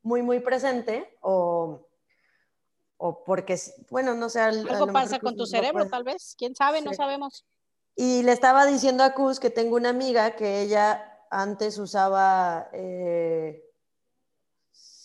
muy, 0.01 0.21
muy 0.21 0.41
presente 0.41 1.17
o, 1.21 1.87
o 2.97 3.23
porque, 3.23 3.57
bueno, 3.89 4.15
no 4.15 4.27
sé. 4.27 4.41
Algo 4.41 4.91
pasa 4.91 5.17
con 5.17 5.37
tu 5.37 5.45
cerebro, 5.45 5.87
tal 5.87 6.03
vez. 6.03 6.35
¿Quién 6.37 6.55
sabe? 6.55 6.81
No 6.81 6.93
sabemos. 6.93 7.45
Y 7.95 8.23
le 8.23 8.33
estaba 8.33 8.65
diciendo 8.65 9.05
a 9.05 9.13
Cus 9.13 9.39
que 9.39 9.49
tengo 9.49 9.77
una 9.77 9.91
amiga 9.91 10.35
que 10.35 10.59
ella 10.59 11.21
antes 11.31 11.77
usaba 11.77 12.67
eh, 12.73 13.64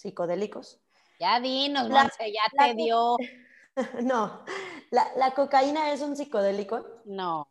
psicodélicos. 0.00 0.80
Ya 1.18 1.38
dinos, 1.40 1.88
la, 1.88 2.10
ya 2.18 2.66
te 2.66 2.74
dio. 2.74 3.16
no, 4.02 4.44
la, 4.90 5.06
la, 5.16 5.32
cocaína 5.32 5.92
es 5.92 6.00
un 6.00 6.16
psicodélico? 6.16 6.84
No. 7.04 7.48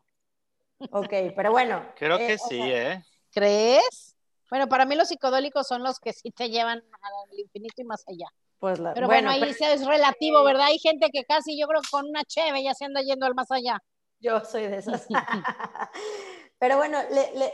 Ok, 0.92 1.14
pero 1.36 1.52
bueno. 1.52 1.86
Creo 1.96 2.18
que 2.18 2.34
eh, 2.34 2.38
sí, 2.38 2.60
¿eh? 2.62 3.04
¿Crees? 3.32 4.16
Bueno, 4.50 4.68
para 4.68 4.86
mí 4.86 4.96
los 4.96 5.10
psicodélicos 5.10 5.68
son 5.68 5.84
los 5.84 6.00
que 6.00 6.14
sí 6.14 6.32
te 6.32 6.50
llevan 6.50 6.80
al 6.80 7.40
infinito 7.40 7.82
y 7.82 7.86
más 7.86 8.04
allá. 8.08 8.28
Pues 8.58 8.80
pero 8.94 9.08
bueno, 9.08 9.30
ahí 9.30 9.42
es 9.44 9.86
relativo, 9.86 10.44
¿verdad? 10.44 10.66
Hay 10.66 10.80
gente 10.80 11.10
que 11.14 11.24
casi, 11.24 11.58
yo 11.58 11.68
creo, 11.68 11.82
con 11.90 12.10
una 12.10 12.24
cheve 12.26 12.64
ya 12.64 12.74
se 12.74 12.86
anda 12.86 13.02
yendo 13.02 13.26
al 13.26 13.36
más 13.36 13.52
allá. 13.52 13.82
Yo 14.20 14.42
soy 14.42 14.68
de 14.68 14.78
esas. 14.78 15.08
pero 16.60 16.76
bueno, 16.76 17.00
le, 17.10 17.54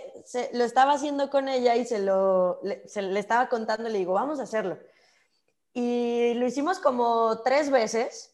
lo 0.54 0.64
estaba 0.64 0.94
haciendo 0.94 1.30
con 1.30 1.48
ella 1.48 1.76
y 1.76 1.86
se 1.86 2.00
lo 2.00 2.60
se, 2.88 3.04
le 3.04 3.20
estaba 3.20 3.50
contando, 3.50 3.88
le 3.88 4.00
digo, 4.00 4.14
vamos 4.14 4.40
a 4.40 4.44
hacerlo. 4.44 4.80
Y 5.74 6.34
lo 6.36 6.48
hicimos 6.48 6.80
como 6.80 7.42
tres 7.44 7.70
veces. 7.70 8.32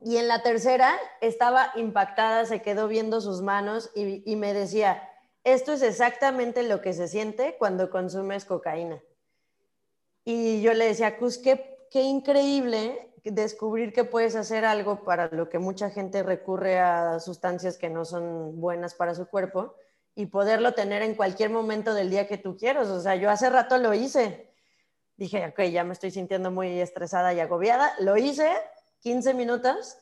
Y 0.00 0.16
en 0.16 0.28
la 0.28 0.42
tercera 0.42 0.96
estaba 1.20 1.72
impactada, 1.74 2.46
se 2.46 2.62
quedó 2.62 2.86
viendo 2.86 3.20
sus 3.20 3.42
manos 3.42 3.90
y, 3.96 4.22
y 4.30 4.36
me 4.36 4.54
decía, 4.54 5.02
esto 5.42 5.72
es 5.72 5.82
exactamente 5.82 6.62
lo 6.62 6.80
que 6.80 6.92
se 6.92 7.08
siente 7.08 7.56
cuando 7.58 7.90
consumes 7.90 8.44
cocaína. 8.44 9.02
Y 10.24 10.62
yo 10.62 10.72
le 10.72 10.86
decía, 10.86 11.18
Cus, 11.18 11.38
qué, 11.38 11.86
qué 11.90 12.02
increíble 12.02 13.12
descubrir 13.24 13.92
que 13.92 14.04
puedes 14.04 14.36
hacer 14.36 14.64
algo 14.64 15.02
para 15.02 15.28
lo 15.28 15.48
que 15.48 15.58
mucha 15.58 15.90
gente 15.90 16.22
recurre 16.22 16.78
a 16.78 17.18
sustancias 17.18 17.76
que 17.76 17.90
no 17.90 18.04
son 18.04 18.60
buenas 18.60 18.94
para 18.94 19.16
su 19.16 19.26
cuerpo 19.26 19.74
y 20.18 20.26
poderlo 20.26 20.74
tener 20.74 21.02
en 21.02 21.14
cualquier 21.14 21.48
momento 21.48 21.94
del 21.94 22.10
día 22.10 22.26
que 22.26 22.38
tú 22.38 22.56
quieras. 22.56 22.88
O 22.88 23.00
sea, 23.00 23.14
yo 23.14 23.30
hace 23.30 23.48
rato 23.50 23.78
lo 23.78 23.94
hice. 23.94 24.52
Dije, 25.16 25.46
ok, 25.46 25.60
ya 25.70 25.84
me 25.84 25.92
estoy 25.92 26.10
sintiendo 26.10 26.50
muy 26.50 26.80
estresada 26.80 27.32
y 27.34 27.38
agobiada. 27.38 27.94
Lo 28.00 28.16
hice 28.16 28.52
15 29.02 29.32
minutos 29.34 29.96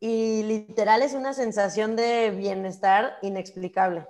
y 0.00 0.44
literal 0.44 1.02
es 1.02 1.12
una 1.12 1.34
sensación 1.34 1.94
de 1.94 2.30
bienestar 2.30 3.18
inexplicable. 3.20 4.06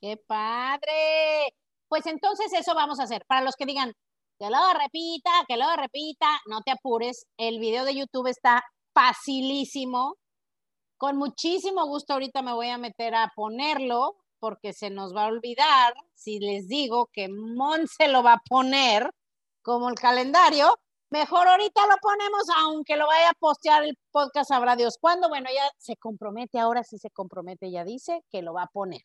¡Qué 0.00 0.16
padre! 0.16 1.52
Pues 1.88 2.06
entonces 2.06 2.50
eso 2.54 2.74
vamos 2.74 2.98
a 2.98 3.02
hacer. 3.02 3.26
Para 3.26 3.42
los 3.42 3.56
que 3.56 3.66
digan, 3.66 3.92
que 4.38 4.48
lo 4.48 4.72
repita, 4.72 5.30
que 5.46 5.58
lo 5.58 5.66
repita, 5.76 6.40
no 6.46 6.62
te 6.62 6.70
apures. 6.70 7.26
El 7.36 7.58
video 7.58 7.84
de 7.84 7.94
YouTube 7.94 8.28
está 8.28 8.64
facilísimo. 8.94 10.16
Con 10.96 11.18
muchísimo 11.18 11.84
gusto 11.86 12.14
ahorita 12.14 12.40
me 12.40 12.54
voy 12.54 12.70
a 12.70 12.78
meter 12.78 13.14
a 13.14 13.30
ponerlo 13.36 14.16
porque 14.38 14.72
se 14.72 14.90
nos 14.90 15.14
va 15.14 15.24
a 15.24 15.28
olvidar 15.28 15.94
si 16.14 16.38
les 16.38 16.68
digo 16.68 17.08
que 17.12 17.28
Mon 17.28 17.86
se 17.88 18.08
lo 18.08 18.22
va 18.22 18.34
a 18.34 18.42
poner 18.48 19.10
como 19.62 19.88
el 19.88 19.94
calendario. 19.96 20.78
Mejor 21.10 21.48
ahorita 21.48 21.86
lo 21.86 21.96
ponemos, 22.02 22.44
aunque 22.58 22.96
lo 22.96 23.06
vaya 23.06 23.30
a 23.30 23.34
postear 23.38 23.84
el 23.84 23.98
podcast, 24.10 24.48
sabrá 24.48 24.76
Dios 24.76 24.98
cuándo. 25.00 25.28
Bueno, 25.28 25.48
ya 25.54 25.70
se 25.78 25.96
compromete, 25.96 26.58
ahora 26.58 26.84
sí 26.84 26.98
se 26.98 27.10
compromete, 27.10 27.70
ya 27.70 27.84
dice 27.84 28.22
que 28.30 28.42
lo 28.42 28.52
va 28.52 28.64
a 28.64 28.66
poner. 28.68 29.02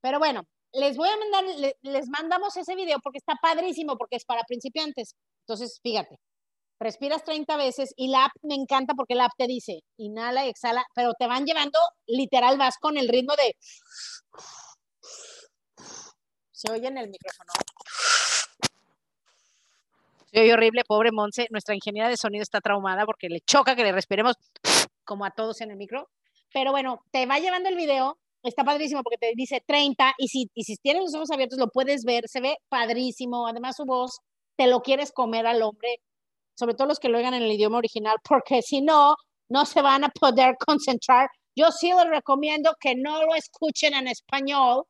Pero 0.00 0.18
bueno, 0.18 0.42
les 0.72 0.96
voy 0.96 1.08
a 1.08 1.16
mandar, 1.16 1.44
les 1.82 2.08
mandamos 2.08 2.56
ese 2.56 2.74
video 2.74 2.98
porque 3.02 3.18
está 3.18 3.34
padrísimo, 3.40 3.96
porque 3.98 4.16
es 4.16 4.24
para 4.24 4.44
principiantes. 4.44 5.14
Entonces, 5.42 5.80
fíjate, 5.82 6.18
respiras 6.80 7.22
30 7.22 7.56
veces 7.56 7.92
y 7.96 8.08
la 8.08 8.24
app 8.24 8.32
me 8.42 8.54
encanta 8.54 8.94
porque 8.94 9.14
la 9.14 9.26
app 9.26 9.32
te 9.36 9.46
dice, 9.46 9.80
inhala 9.98 10.46
y 10.46 10.48
exhala, 10.48 10.84
pero 10.94 11.12
te 11.18 11.26
van 11.26 11.44
llevando, 11.44 11.78
literal, 12.06 12.58
vas 12.58 12.76
con 12.80 12.96
el 12.96 13.08
ritmo 13.08 13.34
de... 13.36 13.54
Se 16.52 16.72
oye 16.72 16.88
en 16.88 16.98
el 16.98 17.08
micrófono. 17.08 17.52
Se 20.32 20.40
oye 20.40 20.52
horrible, 20.52 20.82
pobre 20.86 21.10
Monse. 21.12 21.46
Nuestra 21.50 21.74
ingeniera 21.74 22.08
de 22.08 22.16
sonido 22.16 22.42
está 22.42 22.60
traumada 22.60 23.04
porque 23.06 23.28
le 23.28 23.40
choca 23.40 23.76
que 23.76 23.84
le 23.84 23.92
respiremos 23.92 24.34
como 25.04 25.24
a 25.24 25.30
todos 25.30 25.60
en 25.60 25.70
el 25.70 25.76
micro. 25.76 26.08
Pero 26.52 26.72
bueno, 26.72 27.04
te 27.12 27.26
va 27.26 27.38
llevando 27.38 27.68
el 27.68 27.76
video 27.76 28.18
está 28.42 28.64
padrísimo 28.64 29.02
porque 29.02 29.18
te 29.18 29.32
dice 29.34 29.62
30 29.66 30.14
y 30.18 30.28
si, 30.28 30.50
y 30.54 30.64
si 30.64 30.76
tienes 30.76 31.02
los 31.02 31.14
ojos 31.14 31.30
abiertos 31.30 31.58
lo 31.58 31.68
puedes 31.68 32.04
ver, 32.04 32.24
se 32.26 32.40
ve 32.40 32.56
padrísimo, 32.68 33.46
además 33.46 33.76
su 33.76 33.84
voz 33.84 34.20
te 34.56 34.66
lo 34.66 34.80
quieres 34.80 35.12
comer 35.12 35.46
al 35.46 35.62
hombre, 35.62 36.00
sobre 36.54 36.74
todo 36.74 36.88
los 36.88 36.98
que 36.98 37.08
lo 37.08 37.18
oigan 37.18 37.34
en 37.34 37.42
el 37.42 37.52
idioma 37.52 37.78
original, 37.78 38.16
porque 38.28 38.62
si 38.62 38.82
no, 38.82 39.16
no 39.48 39.66
se 39.66 39.82
van 39.82 40.04
a 40.04 40.08
poder 40.10 40.56
concentrar. 40.58 41.28
Yo 41.56 41.70
sí 41.72 41.92
les 41.92 42.08
recomiendo 42.08 42.74
que 42.80 42.94
no 42.94 43.24
lo 43.24 43.34
escuchen 43.34 43.94
en 43.94 44.08
español, 44.08 44.84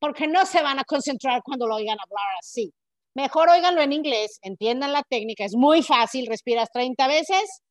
porque 0.00 0.26
no 0.26 0.46
se 0.46 0.62
van 0.62 0.78
a 0.78 0.84
concentrar 0.84 1.42
cuando 1.44 1.66
lo 1.66 1.76
oigan 1.76 1.98
hablar 2.00 2.26
así. 2.40 2.72
Mejor 3.14 3.48
oiganlo 3.50 3.82
en 3.82 3.92
inglés, 3.92 4.38
entiendan 4.42 4.92
la 4.92 5.02
técnica, 5.02 5.44
es 5.44 5.54
muy 5.56 5.82
fácil, 5.82 6.26
respiras 6.26 6.70
30 6.72 7.06
veces 7.08 7.62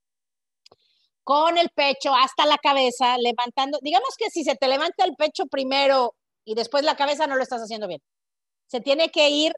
con 1.24 1.58
el 1.58 1.70
pecho 1.70 2.14
hasta 2.16 2.46
la 2.46 2.58
cabeza, 2.58 3.18
levantando, 3.20 3.78
digamos 3.82 4.16
que 4.18 4.30
si 4.32 4.44
se 4.44 4.56
te 4.56 4.68
levanta 4.68 5.06
el 5.06 5.16
pecho 5.16 5.46
primero 5.46 6.16
y 6.44 6.56
después 6.56 6.84
la 6.84 6.96
cabeza 6.96 7.28
no 7.28 7.36
lo 7.36 7.44
estás 7.44 7.62
haciendo 7.62 7.88
bien. 7.88 8.02
Se 8.70 8.82
tiene 8.82 9.10
que 9.10 9.30
ir, 9.30 9.54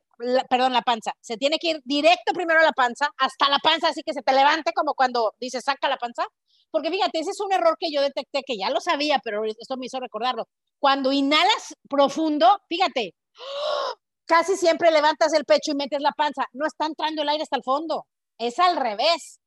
perdón, 0.50 0.72
la 0.72 0.82
panza, 0.82 1.12
se 1.20 1.36
tiene 1.36 1.58
que 1.60 1.72
ir 1.72 1.82
directo 1.84 2.32
primero 2.34 2.62
a 2.62 2.64
la 2.64 2.72
panza, 2.72 3.10
hasta 3.18 3.50
la 3.50 3.60
panza, 3.60 3.90
así 3.90 4.04
que 4.06 4.14
se 4.14 4.22
te 4.22 4.32
levante 4.32 4.72
como 4.74 4.94
cuando 4.94 5.34
dice 5.38 5.60
saca 5.60 5.90
la 5.90 5.98
panza. 5.98 6.24
Porque 6.72 6.90
fíjate, 6.90 7.20
ese 7.20 7.32
es 7.32 7.40
un 7.42 7.52
error 7.52 7.76
que 7.78 7.92
yo 7.92 8.02
detecté, 8.02 8.44
que 8.46 8.58
ya 8.58 8.70
lo 8.70 8.80
sabía, 8.80 9.20
pero 9.22 9.44
esto 9.44 9.76
me 9.76 9.88
hizo 9.88 10.00
recordarlo. 10.00 10.48
Cuando 10.80 11.12
inhalas 11.12 11.76
profundo, 11.90 12.62
fíjate, 12.70 13.14
casi 14.26 14.56
siempre 14.56 14.92
levantas 14.92 15.34
el 15.34 15.44
pecho 15.44 15.72
y 15.72 15.76
metes 15.76 16.02
la 16.02 16.14
panza. 16.14 16.46
No 16.54 16.66
está 16.66 16.86
entrando 16.86 17.22
el 17.22 17.30
aire 17.30 17.44
hasta 17.44 17.58
el 17.58 17.64
fondo. 17.64 18.06
Es 18.38 18.60
al 18.60 18.78
revés. 18.78 19.42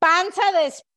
Panza 0.00 0.42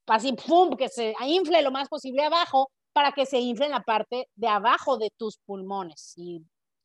así, 0.07 0.33
¡pum!, 0.33 0.75
que 0.75 0.89
se 0.89 1.13
infle 1.21 1.61
lo 1.61 1.71
más 1.71 1.87
posible 1.87 2.23
abajo 2.23 2.71
para 2.93 3.11
que 3.11 3.27
se 3.27 3.37
infle 3.39 3.65
en 3.65 3.73
la 3.73 3.83
parte 3.83 4.29
de 4.35 4.47
abajo 4.47 4.97
de 4.97 5.11
tus 5.17 5.37
pulmones 5.45 6.15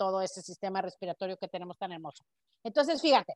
todo 0.00 0.22
ese 0.22 0.40
sistema 0.40 0.80
respiratorio 0.80 1.36
que 1.36 1.46
tenemos 1.46 1.76
tan 1.76 1.92
hermoso. 1.92 2.24
Entonces, 2.64 3.02
fíjate, 3.02 3.34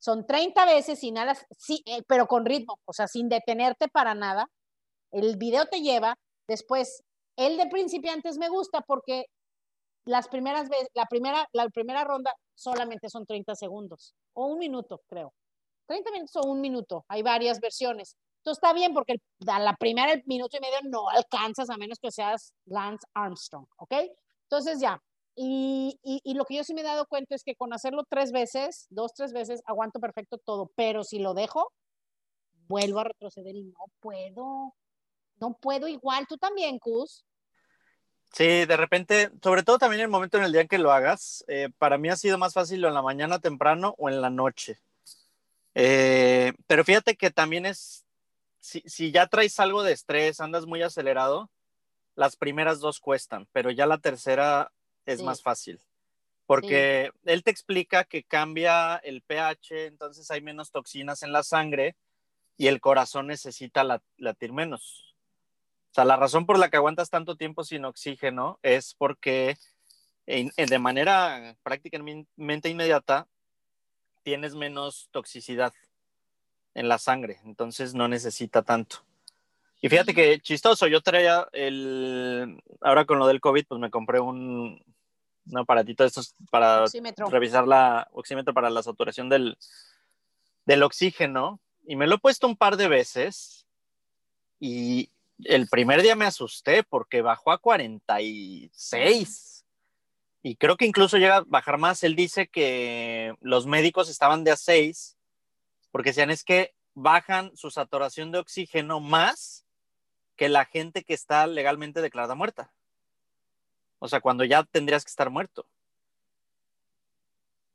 son 0.00 0.26
30 0.26 0.64
veces 0.64 1.04
inhalas, 1.04 1.46
sí, 1.56 1.84
eh, 1.86 2.02
pero 2.08 2.26
con 2.26 2.44
ritmo, 2.44 2.80
o 2.84 2.92
sea, 2.92 3.06
sin 3.06 3.28
detenerte 3.28 3.86
para 3.86 4.12
nada. 4.12 4.50
El 5.12 5.36
video 5.36 5.66
te 5.66 5.82
lleva, 5.82 6.16
después, 6.48 7.04
el 7.36 7.56
de 7.56 7.68
principiantes 7.68 8.38
me 8.38 8.48
gusta 8.48 8.80
porque 8.80 9.26
las 10.04 10.26
primeras 10.26 10.68
veces, 10.68 10.88
la 10.94 11.06
primera, 11.06 11.46
la 11.52 11.68
primera 11.68 12.02
ronda 12.02 12.32
solamente 12.56 13.08
son 13.08 13.24
30 13.24 13.54
segundos, 13.54 14.16
o 14.32 14.46
un 14.46 14.58
minuto, 14.58 15.00
creo. 15.06 15.32
30 15.86 16.10
minutos 16.10 16.34
o 16.34 16.48
un 16.48 16.60
minuto, 16.60 17.04
hay 17.06 17.22
varias 17.22 17.60
versiones. 17.60 18.16
Entonces 18.38 18.60
está 18.60 18.72
bien 18.72 18.92
porque 18.92 19.14
a 19.46 19.60
la 19.60 19.76
primera 19.76 20.12
el 20.12 20.24
minuto 20.26 20.56
y 20.56 20.60
medio 20.60 20.78
no 20.90 21.08
alcanzas 21.08 21.70
a 21.70 21.76
menos 21.76 22.00
que 22.00 22.10
seas 22.10 22.52
Lance 22.64 23.06
Armstrong, 23.14 23.66
¿ok? 23.76 23.94
Entonces 24.50 24.80
ya. 24.80 25.00
Y, 25.36 25.98
y, 26.02 26.34
lo 26.34 26.44
que 26.44 26.54
yo 26.56 26.64
sí 26.64 26.74
me 26.74 26.82
he 26.82 26.84
dado 26.84 27.06
cuenta 27.06 27.34
es 27.34 27.42
que 27.42 27.56
con 27.56 27.72
hacerlo 27.72 28.04
tres 28.08 28.30
veces, 28.30 28.86
dos, 28.90 29.14
tres 29.14 29.32
veces, 29.32 29.62
aguanto 29.66 29.98
perfecto 29.98 30.38
todo, 30.38 30.70
pero 30.76 31.02
si 31.02 31.18
lo 31.18 31.34
dejo, 31.34 31.72
vuelvo 32.68 33.00
a 33.00 33.04
retroceder 33.04 33.56
y 33.56 33.64
no 33.64 33.86
puedo, 34.00 34.74
no 35.40 35.58
puedo 35.60 35.88
igual. 35.88 36.26
Tú 36.28 36.36
también, 36.36 36.78
Cus. 36.78 37.24
Sí, 38.32 38.64
de 38.64 38.76
repente, 38.76 39.30
sobre 39.42 39.64
todo 39.64 39.78
también 39.78 40.02
el 40.02 40.08
momento 40.08 40.38
en 40.38 40.44
el 40.44 40.52
día 40.52 40.60
en 40.60 40.68
que 40.68 40.78
lo 40.78 40.92
hagas, 40.92 41.44
eh, 41.48 41.68
para 41.78 41.98
mí 41.98 42.08
ha 42.08 42.16
sido 42.16 42.38
más 42.38 42.54
fácil 42.54 42.84
en 42.84 42.94
la 42.94 43.02
mañana 43.02 43.40
temprano 43.40 43.94
o 43.98 44.08
en 44.08 44.20
la 44.20 44.30
noche. 44.30 44.78
Eh, 45.74 46.52
pero 46.68 46.84
fíjate 46.84 47.16
que 47.16 47.30
también 47.30 47.66
es 47.66 48.04
si, 48.64 49.12
ya 49.12 49.26
traes 49.26 49.60
algo 49.60 49.82
de 49.82 49.92
estrés, 49.92 50.40
andas 50.40 50.66
muy 50.66 50.82
acelerado, 50.82 51.50
las 52.14 52.36
primeras 52.36 52.80
dos 52.80 52.98
cuestan, 52.98 53.46
pero 53.52 53.70
ya 53.70 53.86
la 53.86 53.98
tercera 53.98 54.72
es 55.06 55.18
Sí. 55.20 55.24
más 55.24 55.42
fácil. 55.42 55.80
Porque 56.46 57.10
él 57.24 57.42
te 57.42 57.50
explica 57.50 58.04
que 58.04 58.22
cambia 58.22 58.96
el 58.96 59.22
pH, 59.22 59.86
entonces 59.86 60.30
hay 60.30 60.42
menos 60.42 60.70
toxinas 60.70 61.22
en 61.22 61.32
la 61.32 61.42
sangre 61.42 61.96
y 62.58 62.66
el 62.66 62.80
corazón 62.80 63.26
necesita 63.28 63.82
la- 63.82 64.02
latir 64.18 64.52
menos. 64.52 65.14
O 65.90 65.94
sea, 65.94 66.04
la 66.04 66.16
razón 66.16 66.44
por 66.44 66.58
la 66.58 66.68
que 66.68 66.76
aguantas 66.76 67.08
tanto 67.08 67.36
tiempo 67.36 67.64
sin 67.64 67.84
oxígeno 67.84 68.58
es 68.62 68.94
porque 68.94 69.56
en- 70.26 70.52
en- 70.56 70.68
de 70.68 70.78
manera 70.78 71.56
prácticamente 71.62 72.68
inmediata 72.68 73.26
tienes 74.22 74.54
menos 74.54 75.08
toxicidad 75.12 75.72
en 76.74 76.88
la 76.88 76.98
sangre, 76.98 77.38
entonces 77.44 77.94
no 77.94 78.08
necesita 78.08 78.62
tanto. 78.62 78.96
Y 79.80 79.88
fíjate 79.88 80.14
que 80.14 80.40
chistoso, 80.40 80.86
yo 80.88 81.00
traía 81.02 81.46
el, 81.52 82.60
ahora 82.80 83.04
con 83.04 83.18
lo 83.18 83.26
del 83.26 83.40
COVID, 83.40 83.66
pues 83.66 83.80
me 83.80 83.90
compré 83.90 84.18
un, 84.18 84.82
un 85.46 85.58
aparatito 85.58 86.02
de 86.02 86.08
estos 86.08 86.34
para 86.50 86.84
Oxímetro. 86.84 87.28
revisar 87.28 87.66
la 87.66 88.08
oxímetro 88.12 88.54
para 88.54 88.70
la 88.70 88.82
saturación 88.82 89.28
del, 89.28 89.58
del 90.64 90.82
oxígeno 90.82 91.60
y 91.86 91.96
me 91.96 92.06
lo 92.06 92.14
he 92.16 92.18
puesto 92.18 92.46
un 92.46 92.56
par 92.56 92.76
de 92.76 92.88
veces 92.88 93.66
y 94.60 95.10
el 95.44 95.68
primer 95.68 96.02
día 96.02 96.16
me 96.16 96.26
asusté 96.26 96.82
porque 96.82 97.22
bajó 97.22 97.52
a 97.52 97.58
46 97.58 99.64
y 100.42 100.56
creo 100.56 100.76
que 100.76 100.86
incluso 100.86 101.16
llega 101.16 101.38
a 101.38 101.44
bajar 101.46 101.78
más. 101.78 102.02
Él 102.02 102.16
dice 102.16 102.48
que 102.48 103.34
los 103.40 103.66
médicos 103.66 104.10
estaban 104.10 104.44
de 104.44 104.50
a 104.50 104.56
6 104.56 105.16
porque 105.90 106.10
decían 106.10 106.30
es 106.30 106.44
que 106.44 106.74
bajan 106.94 107.56
su 107.56 107.70
saturación 107.70 108.30
de 108.30 108.38
oxígeno 108.38 109.00
más 109.00 109.64
que 110.36 110.48
la 110.48 110.66
gente 110.66 111.04
que 111.04 111.14
está 111.14 111.46
legalmente 111.46 112.02
declarada 112.02 112.34
muerta. 112.34 112.73
O 114.04 114.08
sea, 114.08 114.20
cuando 114.20 114.44
ya 114.44 114.62
tendrías 114.64 115.02
que 115.02 115.08
estar 115.08 115.30
muerto. 115.30 115.64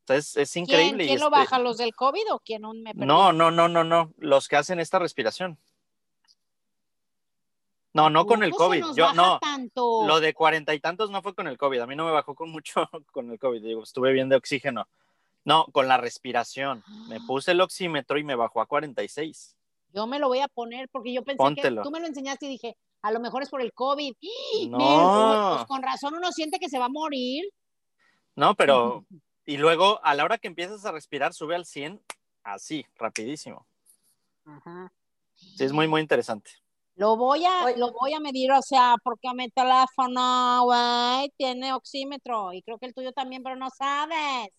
Es 0.08 0.34
¿Quién, 0.34 0.64
increíble. 0.64 1.08
¿quién 1.08 1.20
lo 1.20 1.26
este- 1.26 1.40
baja? 1.40 1.58
¿Los 1.58 1.78
del 1.78 1.96
COVID 1.96 2.34
o 2.34 2.40
quién? 2.40 2.62
Me 2.84 2.94
perdí. 2.94 3.08
No, 3.08 3.34
no, 3.34 3.50
no, 3.50 3.68
no, 3.68 3.84
no. 3.84 4.14
Los 4.18 4.48
que 4.48 4.56
hacen 4.56 4.80
esta 4.80 5.00
respiración. 5.00 5.58
No, 7.94 8.12
no 8.12 8.28
con 8.28 8.44
el 8.44 8.52
¿Cómo 8.52 8.76
se 8.76 8.82
COVID. 8.82 8.96
Yo 8.96 9.12
no. 9.14 9.40
tanto? 9.40 10.06
Lo 10.06 10.20
de 10.20 10.36
cuarenta 10.36 10.76
y 10.76 10.80
tantos 10.80 11.10
no 11.10 11.24
fue 11.24 11.34
con 11.34 11.48
el 11.48 11.58
COVID. 11.58 11.80
A 11.80 11.88
mí 11.88 11.96
no 11.96 12.06
me 12.06 12.12
bajó 12.12 12.36
con 12.36 12.52
mucho 12.52 12.88
con 13.12 13.32
el 13.32 13.40
COVID. 13.40 13.64
Digo, 13.64 13.82
estuve 13.82 14.12
bien 14.14 14.30
de 14.30 14.36
oxígeno. 14.36 14.88
No, 15.46 15.66
con 15.72 15.88
la 15.88 15.98
respiración. 15.98 16.84
Me 17.08 17.20
puse 17.22 17.54
el 17.54 17.62
oxímetro 17.62 18.20
y 18.20 18.24
me 18.24 18.36
bajó 18.36 18.62
a 18.62 18.68
46. 18.68 19.56
Yo 19.96 20.06
me 20.06 20.20
lo 20.20 20.28
voy 20.28 20.42
a 20.42 20.48
poner 20.48 20.90
porque 20.90 21.12
yo 21.12 21.24
pensé 21.24 21.38
Póntelo. 21.38 21.82
que 21.82 21.86
tú 21.88 21.92
me 21.92 22.00
lo 22.00 22.06
enseñaste 22.06 22.46
y 22.46 22.50
dije, 22.50 22.78
a 23.02 23.12
lo 23.12 23.20
mejor 23.20 23.44
es 23.44 23.50
por 23.50 23.62
el 23.62 23.74
COVID. 23.74 24.14
¡Ah! 24.14 24.68
No. 24.70 25.50
Me- 25.52 25.56
pues 25.58 25.68
con 25.68 25.82
razón 25.84 26.14
uno 26.16 26.32
siente 26.32 26.60
que 26.60 26.70
se 26.70 26.80
va 26.80 26.86
a 26.86 26.90
morir. 26.90 27.44
No, 28.36 28.56
pero. 28.56 29.06
Y 29.46 29.58
luego, 29.58 30.00
a 30.04 30.14
la 30.14 30.26
hora 30.26 30.38
que 30.38 30.48
empiezas 30.48 30.86
a 30.86 30.92
respirar, 30.92 31.34
sube 31.34 31.56
al 31.56 31.66
100 31.66 32.00
así, 32.44 32.86
rapidísimo. 32.98 33.66
Ajá. 34.46 34.94
Sí, 35.34 35.64
es 35.64 35.72
muy, 35.74 35.88
muy 35.88 36.02
interesante. 36.02 36.52
Lo 36.94 37.16
voy 37.16 37.46
a, 37.46 37.66
Oye. 37.66 37.78
lo 37.78 37.92
voy 37.94 38.14
a 38.14 38.20
medir, 38.20 38.52
o 38.52 38.62
sea, 38.62 38.94
porque 39.04 39.34
mi 39.34 39.50
teléfono, 39.50 40.66
güey, 40.66 41.34
tiene 41.36 41.74
oxímetro 41.74 42.54
y 42.54 42.62
creo 42.62 42.78
que 42.78 42.86
el 42.86 42.94
tuyo 42.94 43.12
también, 43.12 43.42
pero 43.42 43.56
no 43.56 43.70
sabes. 43.72 44.50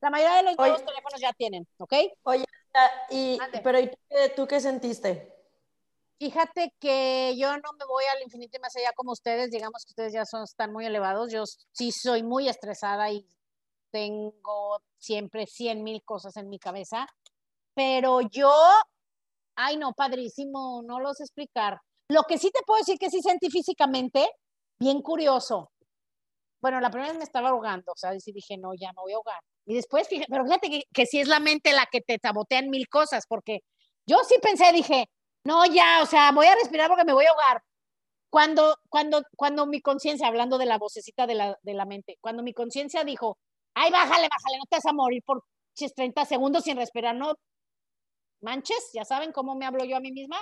La 0.00 0.08
mayoría 0.08 0.36
de 0.36 0.42
los 0.44 0.54
Oye. 0.58 0.70
nuevos 0.70 0.86
teléfonos 0.86 1.20
ya 1.20 1.32
tienen, 1.34 1.66
¿ok? 1.76 1.92
Ah, 2.24 2.88
Y, 3.10 3.36
pero 3.62 3.80
¿y 3.80 3.88
tú 3.88 3.96
qué, 4.08 4.28
tú 4.34 4.46
qué 4.46 4.60
sentiste? 4.60 5.37
Fíjate 6.18 6.74
que 6.80 7.36
yo 7.38 7.52
no 7.58 7.72
me 7.78 7.84
voy 7.86 8.02
al 8.12 8.22
infinito 8.24 8.56
y 8.56 8.60
más 8.60 8.74
allá 8.74 8.90
como 8.96 9.12
ustedes, 9.12 9.52
digamos 9.52 9.84
que 9.84 9.92
ustedes 9.92 10.12
ya 10.12 10.24
son, 10.24 10.42
están 10.42 10.72
muy 10.72 10.84
elevados, 10.84 11.32
yo 11.32 11.44
sí 11.46 11.92
soy 11.92 12.24
muy 12.24 12.48
estresada 12.48 13.08
y 13.12 13.24
tengo 13.92 14.82
siempre 14.98 15.46
cien 15.46 15.84
mil 15.84 16.02
cosas 16.02 16.36
en 16.36 16.48
mi 16.48 16.58
cabeza, 16.58 17.06
pero 17.72 18.20
yo, 18.22 18.52
ay 19.54 19.76
no, 19.76 19.92
padrísimo, 19.92 20.82
no 20.84 20.98
lo 20.98 21.14
sé 21.14 21.22
explicar. 21.22 21.80
Lo 22.08 22.24
que 22.24 22.38
sí 22.38 22.50
te 22.50 22.62
puedo 22.66 22.78
decir 22.80 22.98
que 22.98 23.10
sí 23.10 23.22
sentí 23.22 23.48
físicamente, 23.48 24.28
bien 24.80 25.02
curioso. 25.02 25.70
Bueno, 26.60 26.80
la 26.80 26.90
primera 26.90 27.12
vez 27.12 27.18
me 27.18 27.24
estaba 27.24 27.50
ahogando, 27.50 27.92
o 27.92 27.96
sea, 27.96 28.12
y 28.12 28.20
sí 28.20 28.32
dije, 28.32 28.56
no, 28.58 28.72
ya 28.74 28.88
me 28.88 29.02
voy 29.02 29.12
a 29.12 29.16
ahogar. 29.16 29.40
Y 29.66 29.74
después, 29.74 30.08
fíjate, 30.08 30.26
pero 30.28 30.44
fíjate 30.44 30.68
que, 30.68 30.82
que 30.92 31.06
sí 31.06 31.20
es 31.20 31.28
la 31.28 31.38
mente 31.38 31.72
la 31.72 31.86
que 31.86 32.00
te 32.00 32.18
sabotean 32.20 32.70
mil 32.70 32.88
cosas, 32.88 33.24
porque 33.28 33.60
yo 34.04 34.16
sí 34.26 34.34
pensé, 34.42 34.72
dije, 34.72 35.06
no, 35.48 35.64
ya, 35.64 36.02
o 36.02 36.06
sea, 36.06 36.30
voy 36.32 36.46
a 36.46 36.54
respirar 36.56 36.88
porque 36.88 37.06
me 37.06 37.14
voy 37.14 37.24
a 37.24 37.30
ahogar. 37.30 37.62
Cuando, 38.30 38.76
cuando, 38.90 39.22
cuando 39.34 39.66
mi 39.66 39.80
conciencia, 39.80 40.28
hablando 40.28 40.58
de 40.58 40.66
la 40.66 40.76
vocecita 40.76 41.26
de 41.26 41.34
la, 41.34 41.58
de 41.62 41.72
la 41.72 41.86
mente, 41.86 42.18
cuando 42.20 42.42
mi 42.42 42.52
conciencia 42.52 43.02
dijo, 43.02 43.38
ay, 43.74 43.90
bájale, 43.90 44.28
bájale, 44.28 44.58
no 44.58 44.66
te 44.68 44.76
vas 44.76 44.86
a 44.86 44.92
morir 44.92 45.22
por 45.24 45.42
chis, 45.74 45.94
30 45.94 46.26
segundos 46.26 46.64
sin 46.64 46.76
respirar, 46.76 47.16
no 47.16 47.32
manches, 48.42 48.90
ya 48.92 49.06
saben 49.06 49.32
cómo 49.32 49.54
me 49.54 49.64
hablo 49.64 49.84
yo 49.86 49.96
a 49.96 50.00
mí 50.00 50.12
misma. 50.12 50.36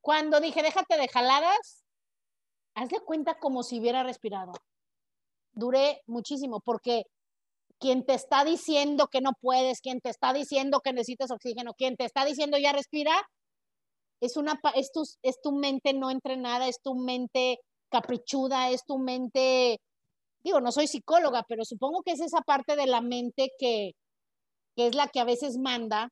Cuando 0.00 0.40
dije, 0.40 0.62
déjate 0.62 0.96
de 0.96 1.08
jaladas, 1.08 1.84
haz 2.76 2.88
de 2.88 3.00
cuenta 3.00 3.38
como 3.38 3.62
si 3.62 3.78
hubiera 3.78 4.04
respirado. 4.04 4.52
Duré 5.52 6.00
muchísimo, 6.06 6.60
porque 6.60 7.02
quien 7.78 8.06
te 8.06 8.14
está 8.14 8.44
diciendo 8.44 9.08
que 9.08 9.20
no 9.20 9.32
puedes, 9.38 9.82
quien 9.82 10.00
te 10.00 10.08
está 10.08 10.32
diciendo 10.32 10.80
que 10.80 10.94
necesitas 10.94 11.30
oxígeno, 11.30 11.74
quien 11.74 11.96
te 11.96 12.06
está 12.06 12.24
diciendo 12.24 12.56
ya 12.56 12.72
respira, 12.72 13.12
es, 14.20 14.36
una, 14.36 14.60
es, 14.74 14.92
tu, 14.92 15.02
es 15.22 15.40
tu 15.40 15.52
mente 15.52 15.92
no 15.94 16.10
entrenada, 16.10 16.68
es 16.68 16.80
tu 16.82 16.94
mente 16.94 17.60
caprichuda, 17.90 18.70
es 18.70 18.84
tu 18.84 18.98
mente, 18.98 19.80
digo, 20.40 20.60
no 20.60 20.72
soy 20.72 20.86
psicóloga, 20.86 21.44
pero 21.48 21.64
supongo 21.64 22.02
que 22.02 22.12
es 22.12 22.20
esa 22.20 22.40
parte 22.42 22.76
de 22.76 22.86
la 22.86 23.00
mente 23.00 23.50
que, 23.58 23.92
que 24.76 24.88
es 24.88 24.94
la 24.94 25.08
que 25.08 25.20
a 25.20 25.24
veces 25.24 25.58
manda, 25.58 26.10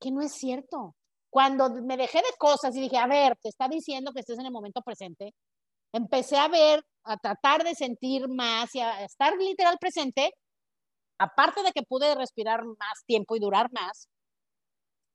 que 0.00 0.10
no 0.10 0.22
es 0.22 0.32
cierto. 0.32 0.94
Cuando 1.30 1.70
me 1.70 1.96
dejé 1.96 2.18
de 2.18 2.36
cosas 2.38 2.74
y 2.74 2.80
dije, 2.80 2.96
a 2.96 3.06
ver, 3.06 3.36
te 3.42 3.48
está 3.48 3.68
diciendo 3.68 4.12
que 4.12 4.20
estés 4.20 4.38
en 4.38 4.46
el 4.46 4.52
momento 4.52 4.82
presente, 4.82 5.34
empecé 5.92 6.36
a 6.36 6.48
ver, 6.48 6.82
a 7.04 7.16
tratar 7.16 7.64
de 7.64 7.74
sentir 7.74 8.28
más 8.28 8.74
y 8.74 8.80
a 8.80 9.04
estar 9.04 9.36
literal 9.36 9.76
presente, 9.78 10.32
aparte 11.18 11.62
de 11.62 11.72
que 11.72 11.82
pude 11.82 12.14
respirar 12.14 12.64
más 12.64 13.04
tiempo 13.06 13.36
y 13.36 13.40
durar 13.40 13.70
más, 13.72 14.08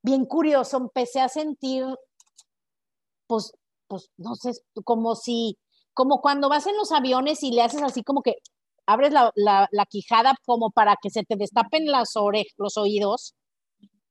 bien 0.03 0.25
curioso, 0.25 0.77
empecé 0.77 1.21
a 1.21 1.29
sentir, 1.29 1.85
pues, 3.27 3.53
pues, 3.87 4.09
no 4.17 4.35
sé, 4.35 4.51
como 4.83 5.15
si, 5.15 5.57
como 5.93 6.21
cuando 6.21 6.49
vas 6.49 6.67
en 6.67 6.77
los 6.77 6.91
aviones 6.91 7.43
y 7.43 7.51
le 7.51 7.61
haces 7.61 7.81
así 7.83 8.03
como 8.03 8.21
que 8.21 8.35
abres 8.85 9.13
la, 9.13 9.31
la, 9.35 9.67
la 9.71 9.85
quijada 9.85 10.35
como 10.45 10.71
para 10.71 10.97
que 11.01 11.09
se 11.09 11.23
te 11.23 11.35
destapen 11.35 11.85
las 11.85 12.15
ore 12.15 12.45
los 12.57 12.77
oídos, 12.77 13.35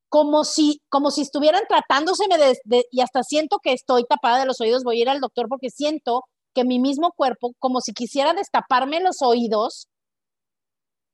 como 0.08 0.44
si, 0.44 0.80
como 0.88 1.10
si 1.10 1.22
estuvieran 1.22 1.62
tratándoseme 1.68 2.38
de, 2.38 2.58
de, 2.64 2.84
y 2.90 3.00
hasta 3.00 3.22
siento 3.22 3.58
que 3.62 3.72
estoy 3.72 4.04
tapada 4.04 4.40
de 4.40 4.46
los 4.46 4.60
oídos, 4.60 4.84
voy 4.84 4.98
a 4.98 5.02
ir 5.02 5.08
al 5.08 5.20
doctor 5.20 5.48
porque 5.48 5.70
siento 5.70 6.24
que 6.54 6.64
mi 6.64 6.78
mismo 6.78 7.12
cuerpo, 7.16 7.52
como 7.58 7.80
si 7.80 7.92
quisiera 7.92 8.34
destaparme 8.34 9.00
los 9.00 9.22
oídos, 9.22 9.88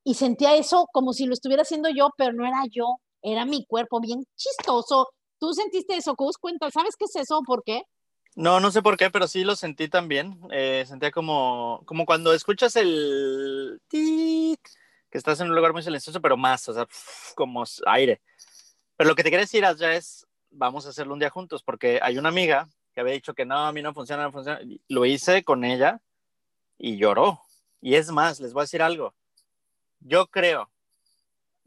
y 0.08 0.14
sentía 0.14 0.56
eso 0.56 0.86
como 0.92 1.12
si 1.12 1.26
lo 1.26 1.34
estuviera 1.34 1.62
haciendo 1.62 1.90
yo, 1.90 2.08
pero 2.16 2.32
no 2.32 2.46
era 2.46 2.62
yo, 2.70 2.96
era 3.22 3.44
mi 3.44 3.66
cuerpo, 3.66 4.00
bien 4.00 4.24
chistoso. 4.36 5.08
¿Tú 5.38 5.52
sentiste 5.54 5.96
eso? 5.96 6.14
Cus? 6.16 6.38
Cuenta, 6.38 6.70
¿sabes 6.70 6.96
qué 6.96 7.04
es 7.04 7.16
eso? 7.16 7.42
¿Por 7.46 7.62
qué? 7.64 7.82
No, 8.34 8.60
no 8.60 8.70
sé 8.70 8.82
por 8.82 8.96
qué, 8.96 9.10
pero 9.10 9.26
sí 9.26 9.44
lo 9.44 9.56
sentí 9.56 9.88
también. 9.88 10.38
Eh, 10.52 10.84
sentía 10.86 11.10
como, 11.10 11.82
como 11.86 12.06
cuando 12.06 12.32
escuchas 12.32 12.76
el 12.76 13.80
tic, 13.88 14.60
que 15.10 15.18
estás 15.18 15.40
en 15.40 15.48
un 15.48 15.56
lugar 15.56 15.72
muy 15.72 15.82
silencioso, 15.82 16.20
pero 16.20 16.36
más, 16.36 16.68
o 16.68 16.74
sea, 16.74 16.86
como 17.34 17.64
aire. 17.86 18.20
Pero 18.96 19.08
lo 19.08 19.16
que 19.16 19.22
te 19.22 19.30
quería 19.30 19.44
decir, 19.44 19.64
ya 19.76 19.94
es, 19.94 20.26
vamos 20.50 20.86
a 20.86 20.90
hacerlo 20.90 21.14
un 21.14 21.20
día 21.20 21.30
juntos, 21.30 21.62
porque 21.62 22.00
hay 22.02 22.18
una 22.18 22.28
amiga 22.28 22.68
que 22.92 23.00
había 23.00 23.14
dicho 23.14 23.34
que 23.34 23.44
no, 23.44 23.56
a 23.56 23.72
mí 23.72 23.82
no 23.82 23.94
funciona, 23.94 24.24
no 24.24 24.32
funciona. 24.32 24.60
Lo 24.88 25.04
hice 25.04 25.44
con 25.44 25.64
ella 25.64 26.00
y 26.76 26.96
lloró. 26.96 27.40
Y 27.80 27.94
es 27.94 28.10
más, 28.10 28.40
les 28.40 28.52
voy 28.52 28.62
a 28.62 28.64
decir 28.64 28.82
algo. 28.82 29.14
Yo 30.00 30.26
creo 30.28 30.70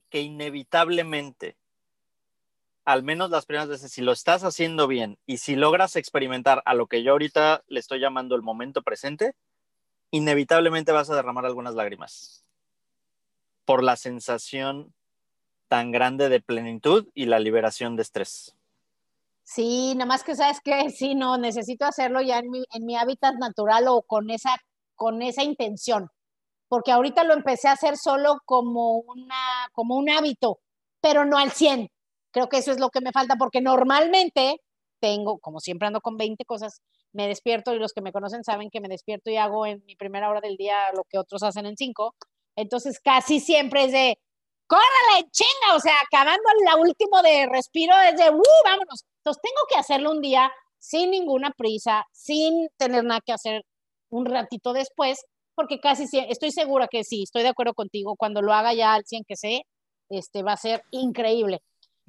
que 0.09 0.21
inevitablemente, 0.21 1.57
al 2.85 3.03
menos 3.03 3.29
las 3.29 3.45
primeras 3.45 3.69
veces, 3.69 3.91
si 3.91 4.01
lo 4.01 4.11
estás 4.11 4.43
haciendo 4.43 4.87
bien 4.87 5.17
y 5.25 5.37
si 5.37 5.55
logras 5.55 5.95
experimentar 5.95 6.61
a 6.65 6.73
lo 6.73 6.87
que 6.87 7.03
yo 7.03 7.11
ahorita 7.11 7.63
le 7.67 7.79
estoy 7.79 7.99
llamando 7.99 8.35
el 8.35 8.41
momento 8.41 8.81
presente, 8.81 9.35
inevitablemente 10.11 10.91
vas 10.91 11.09
a 11.09 11.15
derramar 11.15 11.45
algunas 11.45 11.75
lágrimas 11.75 12.45
por 13.65 13.83
la 13.83 13.95
sensación 13.95 14.93
tan 15.67 15.91
grande 15.91 16.27
de 16.27 16.41
plenitud 16.41 17.07
y 17.13 17.25
la 17.25 17.39
liberación 17.39 17.95
de 17.95 18.01
estrés. 18.01 18.55
Sí, 19.43 19.93
nada 19.95 20.05
más 20.05 20.23
que 20.23 20.35
sabes 20.35 20.59
que 20.61 20.89
sí, 20.89 21.15
no, 21.15 21.37
necesito 21.37 21.85
hacerlo 21.85 22.21
ya 22.21 22.39
en 22.39 22.49
mi, 22.85 22.95
hábitat 22.97 23.35
natural 23.35 23.87
o 23.87 24.01
con 24.01 24.29
esa, 24.29 24.55
con 24.95 25.21
esa 25.21 25.43
intención, 25.43 26.09
porque 26.67 26.91
ahorita 26.91 27.23
lo 27.23 27.33
empecé 27.33 27.67
a 27.67 27.73
hacer 27.73 27.97
solo 27.97 28.41
como, 28.45 28.97
una, 28.99 29.69
como 29.73 29.95
un 29.95 30.09
hábito, 30.09 30.59
pero 30.99 31.25
no 31.25 31.37
al 31.37 31.51
100. 31.51 31.89
Creo 32.31 32.49
que 32.49 32.57
eso 32.57 32.71
es 32.71 32.79
lo 32.79 32.89
que 32.89 33.01
me 33.01 33.11
falta, 33.11 33.35
porque 33.35 33.61
normalmente 33.61 34.61
tengo, 34.99 35.39
como 35.39 35.59
siempre 35.59 35.87
ando 35.87 36.01
con 36.01 36.17
20 36.17 36.45
cosas, 36.45 36.81
me 37.13 37.27
despierto 37.27 37.73
y 37.73 37.79
los 37.79 37.93
que 37.93 38.01
me 38.01 38.11
conocen 38.13 38.43
saben 38.43 38.69
que 38.69 38.81
me 38.81 38.87
despierto 38.87 39.29
y 39.29 39.37
hago 39.37 39.65
en 39.65 39.83
mi 39.85 39.95
primera 39.95 40.29
hora 40.29 40.41
del 40.41 40.57
día 40.57 40.91
lo 40.95 41.03
que 41.09 41.17
otros 41.17 41.43
hacen 41.43 41.65
en 41.65 41.77
cinco. 41.77 42.15
Entonces 42.55 42.99
casi 42.99 43.39
siempre 43.39 43.85
es 43.85 43.91
de, 43.91 44.17
córrele, 44.67 45.29
chinga, 45.31 45.75
o 45.75 45.79
sea, 45.79 45.95
acabando 46.05 46.43
la 46.65 46.77
último 46.77 47.21
de 47.21 47.47
respiro 47.47 47.93
es 48.09 48.17
de, 48.17 48.29
uh, 48.29 48.43
vámonos. 48.63 49.03
Entonces 49.17 49.41
tengo 49.41 49.61
que 49.69 49.77
hacerlo 49.77 50.11
un 50.11 50.21
día 50.21 50.51
sin 50.79 51.11
ninguna 51.11 51.51
prisa, 51.51 52.05
sin 52.11 52.69
tener 52.77 53.03
nada 53.03 53.21
que 53.25 53.33
hacer 53.33 53.63
un 54.09 54.25
ratito 54.25 54.73
después, 54.73 55.25
porque 55.55 55.79
casi 55.79 56.05
estoy 56.29 56.51
segura 56.51 56.87
que 56.87 57.03
sí, 57.03 57.23
estoy 57.23 57.43
de 57.43 57.49
acuerdo 57.49 57.73
contigo, 57.73 58.15
cuando 58.15 58.41
lo 58.41 58.53
haga 58.53 58.73
ya 58.73 58.93
al 58.93 59.05
100 59.05 59.23
que 59.27 59.35
sé, 59.35 59.63
este 60.09 60.43
va 60.43 60.53
a 60.53 60.57
ser 60.57 60.83
increíble. 60.91 61.61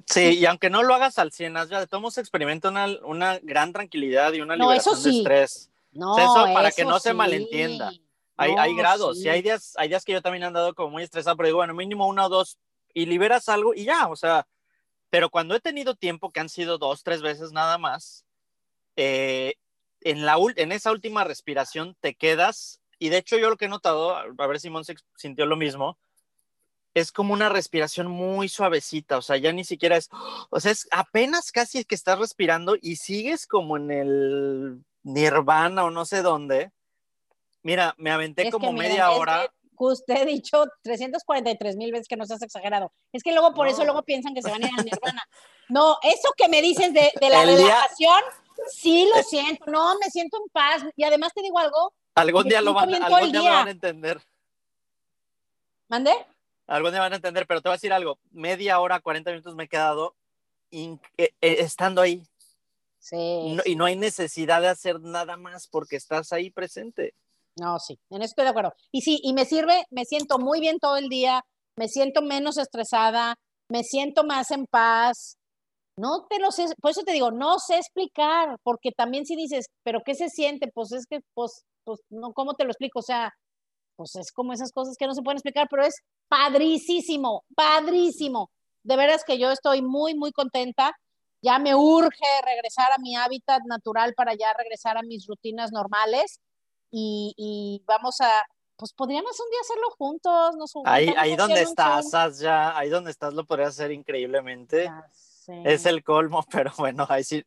Sí, 0.05 0.39
y 0.39 0.45
aunque 0.45 0.69
no 0.69 0.83
lo 0.83 0.93
hagas 0.93 1.17
al 1.19 1.31
100, 1.31 1.53
ya 1.69 1.79
de 1.79 1.87
todos 1.87 2.17
experimenta 2.17 2.69
una, 2.69 2.87
una, 3.03 3.39
gran 3.39 3.71
tranquilidad 3.71 4.33
y 4.33 4.41
una 4.41 4.55
liberación 4.55 5.01
de 5.01 5.09
estrés. 5.09 5.69
No, 5.91 6.17
eso 6.17 6.53
para 6.53 6.71
que 6.71 6.85
no 6.85 6.99
se 6.99 7.13
malentienda. 7.13 7.91
Hay, 8.35 8.53
hay 8.57 8.75
grados, 8.75 9.19
sí. 9.19 9.25
y 9.25 9.29
hay 9.29 9.41
días, 9.41 9.73
hay 9.77 9.89
días 9.89 10.03
que 10.03 10.11
yo 10.11 10.21
también 10.21 10.43
he 10.43 10.47
andado 10.47 10.73
como 10.73 10.89
muy 10.89 11.03
estresado, 11.03 11.37
pero 11.37 11.47
digo, 11.47 11.57
bueno, 11.57 11.73
mínimo 11.75 12.07
uno 12.07 12.25
o 12.25 12.29
dos, 12.29 12.57
y 12.93 13.05
liberas 13.05 13.47
algo 13.47 13.75
y 13.75 13.85
ya, 13.85 14.07
o 14.07 14.15
sea, 14.15 14.47
pero 15.11 15.29
cuando 15.29 15.55
he 15.55 15.59
tenido 15.59 15.93
tiempo, 15.93 16.31
que 16.31 16.39
han 16.39 16.49
sido 16.49 16.79
dos, 16.79 17.03
tres 17.03 17.21
veces 17.21 17.51
nada 17.51 17.77
más, 17.77 18.25
eh, 18.95 19.53
en, 20.01 20.25
la, 20.25 20.37
en 20.55 20.71
esa 20.71 20.91
última 20.91 21.23
respiración 21.23 21.95
te 21.99 22.15
quedas, 22.15 22.81
y 22.97 23.09
de 23.09 23.17
hecho 23.17 23.37
yo 23.37 23.51
lo 23.51 23.57
que 23.57 23.65
he 23.65 23.69
notado, 23.69 24.15
a 24.15 24.47
ver 24.47 24.59
si 24.59 24.71
Monse 24.71 24.95
sintió 25.15 25.45
lo 25.45 25.55
mismo, 25.55 25.99
es 26.93 27.11
como 27.11 27.33
una 27.33 27.49
respiración 27.49 28.07
muy 28.07 28.49
suavecita, 28.49 29.17
o 29.17 29.21
sea, 29.21 29.37
ya 29.37 29.51
ni 29.51 29.63
siquiera 29.63 29.97
es, 29.97 30.09
o 30.49 30.59
sea, 30.59 30.71
es 30.71 30.87
apenas 30.91 31.51
casi 31.51 31.83
que 31.85 31.95
estás 31.95 32.19
respirando 32.19 32.75
y 32.81 32.97
sigues 32.97 33.47
como 33.47 33.77
en 33.77 33.91
el 33.91 34.83
nirvana 35.03 35.85
o 35.85 35.91
no 35.91 36.05
sé 36.05 36.21
dónde. 36.21 36.71
Mira, 37.63 37.95
me 37.97 38.11
aventé 38.11 38.51
como 38.51 38.71
media 38.73 39.11
hora. 39.11 39.51
usted 39.77 40.21
ha 40.21 40.25
dicho 40.25 40.65
343 40.83 41.75
mil 41.77 41.91
veces 41.91 42.07
que 42.07 42.17
no 42.17 42.25
seas 42.25 42.41
exagerado. 42.41 42.91
Es 43.11 43.23
que 43.23 43.31
luego 43.31 43.53
por 43.53 43.67
eso 43.67 43.83
luego 43.83 44.03
piensan 44.03 44.33
que 44.33 44.41
se 44.41 44.51
van 44.51 44.63
a 44.63 44.67
ir 44.67 44.73
al 44.77 44.85
nirvana. 44.85 45.23
No, 45.69 45.97
eso 46.03 46.33
que 46.37 46.49
me 46.49 46.61
dices 46.61 46.93
de, 46.93 47.11
la 47.21 47.45
relajación, 47.45 48.21
sí 48.69 49.09
lo 49.15 49.23
siento, 49.23 49.65
no, 49.67 49.97
me 49.97 50.09
siento 50.09 50.37
en 50.37 50.49
paz. 50.51 50.83
Y 50.95 51.03
además 51.03 51.33
te 51.33 51.41
digo 51.41 51.57
algo. 51.57 51.93
Algún 52.15 52.43
día 52.43 52.61
lo 52.61 52.73
van, 52.73 52.93
algún 52.93 53.31
día 53.31 53.49
van 53.49 53.67
a 53.69 53.71
entender. 53.71 54.21
¿Mande? 55.87 56.13
Algo 56.67 56.91
día 56.91 57.01
van 57.01 57.13
a 57.13 57.17
entender, 57.17 57.45
pero 57.47 57.61
te 57.61 57.69
voy 57.69 57.73
a 57.73 57.77
decir 57.77 57.93
algo. 57.93 58.19
Media 58.31 58.79
hora, 58.79 58.99
40 58.99 59.31
minutos 59.31 59.55
me 59.55 59.65
he 59.65 59.67
quedado 59.67 60.15
eh, 60.71 60.97
eh, 61.17 61.29
estando 61.41 62.01
ahí. 62.01 62.23
Sí, 62.99 63.57
Y 63.65 63.75
no 63.75 63.83
hay 63.85 63.97
necesidad 63.97 64.61
de 64.61 64.69
hacer 64.69 65.01
nada 65.01 65.35
más 65.35 65.67
porque 65.67 65.97
estás 65.97 66.31
ahí 66.31 66.49
presente. 66.49 67.13
No, 67.59 67.77
sí, 67.79 67.99
en 68.09 68.21
eso 68.21 68.31
estoy 68.31 68.45
de 68.45 68.51
acuerdo. 68.51 68.73
Y 68.91 69.01
sí, 69.01 69.19
y 69.21 69.33
me 69.33 69.45
sirve, 69.45 69.83
me 69.91 70.05
siento 70.05 70.39
muy 70.39 70.61
bien 70.61 70.79
todo 70.79 70.95
el 70.95 71.09
día, 71.09 71.43
me 71.75 71.89
siento 71.89 72.21
menos 72.21 72.57
estresada, 72.57 73.35
me 73.69 73.83
siento 73.83 74.23
más 74.23 74.51
en 74.51 74.65
paz. 74.65 75.37
No 75.97 76.25
te 76.27 76.39
lo 76.39 76.51
sé, 76.51 76.65
por 76.81 76.91
eso 76.91 77.03
te 77.03 77.11
digo, 77.11 77.29
no 77.29 77.59
sé 77.59 77.75
explicar, 77.75 78.57
porque 78.63 78.91
también 78.91 79.25
si 79.25 79.35
dices, 79.35 79.65
pero 79.83 79.99
¿qué 80.03 80.15
se 80.15 80.29
siente? 80.29 80.71
Pues 80.73 80.91
es 80.93 81.05
que, 81.05 81.19
pues, 81.35 81.65
pues, 81.83 81.99
no, 82.09 82.31
¿cómo 82.33 82.53
te 82.55 82.63
lo 82.63 82.71
explico? 82.71 82.99
O 82.99 83.03
sea, 83.03 83.31
pues 83.95 84.15
es 84.15 84.31
como 84.31 84.53
esas 84.53 84.71
cosas 84.71 84.97
que 84.97 85.07
no 85.07 85.13
se 85.13 85.21
pueden 85.21 85.37
explicar, 85.37 85.67
pero 85.69 85.83
es 85.83 85.95
padrísimo, 86.27 87.43
padrísimo. 87.55 88.51
De 88.83 88.95
veras 88.97 89.23
que 89.23 89.37
yo 89.37 89.51
estoy 89.51 89.81
muy, 89.81 90.15
muy 90.15 90.31
contenta. 90.31 90.95
Ya 91.41 91.59
me 91.59 91.75
urge 91.75 92.25
regresar 92.45 92.91
a 92.91 92.97
mi 92.99 93.15
hábitat 93.15 93.63
natural 93.65 94.13
para 94.13 94.33
ya 94.33 94.53
regresar 94.53 94.97
a 94.97 95.03
mis 95.03 95.27
rutinas 95.27 95.71
normales 95.71 96.39
y, 96.89 97.83
vamos 97.85 98.21
a, 98.21 98.29
pues 98.75 98.93
podríamos 98.93 99.39
un 99.39 99.49
día 99.49 99.59
hacerlo 99.61 99.89
juntos. 99.97 100.55
Nos 100.55 100.71
ahí 100.85 101.13
ahí 101.17 101.35
donde 101.35 101.61
estás, 101.61 102.39
ya, 102.39 102.77
ahí 102.77 102.89
donde 102.89 103.11
estás 103.11 103.33
lo 103.33 103.45
podrías 103.45 103.69
hacer 103.69 103.91
increíblemente. 103.91 104.91
Es 105.65 105.85
el 105.85 106.03
colmo, 106.03 106.43
pero 106.51 106.71
bueno, 106.77 107.05
ahí 107.09 107.23
sí, 107.23 107.43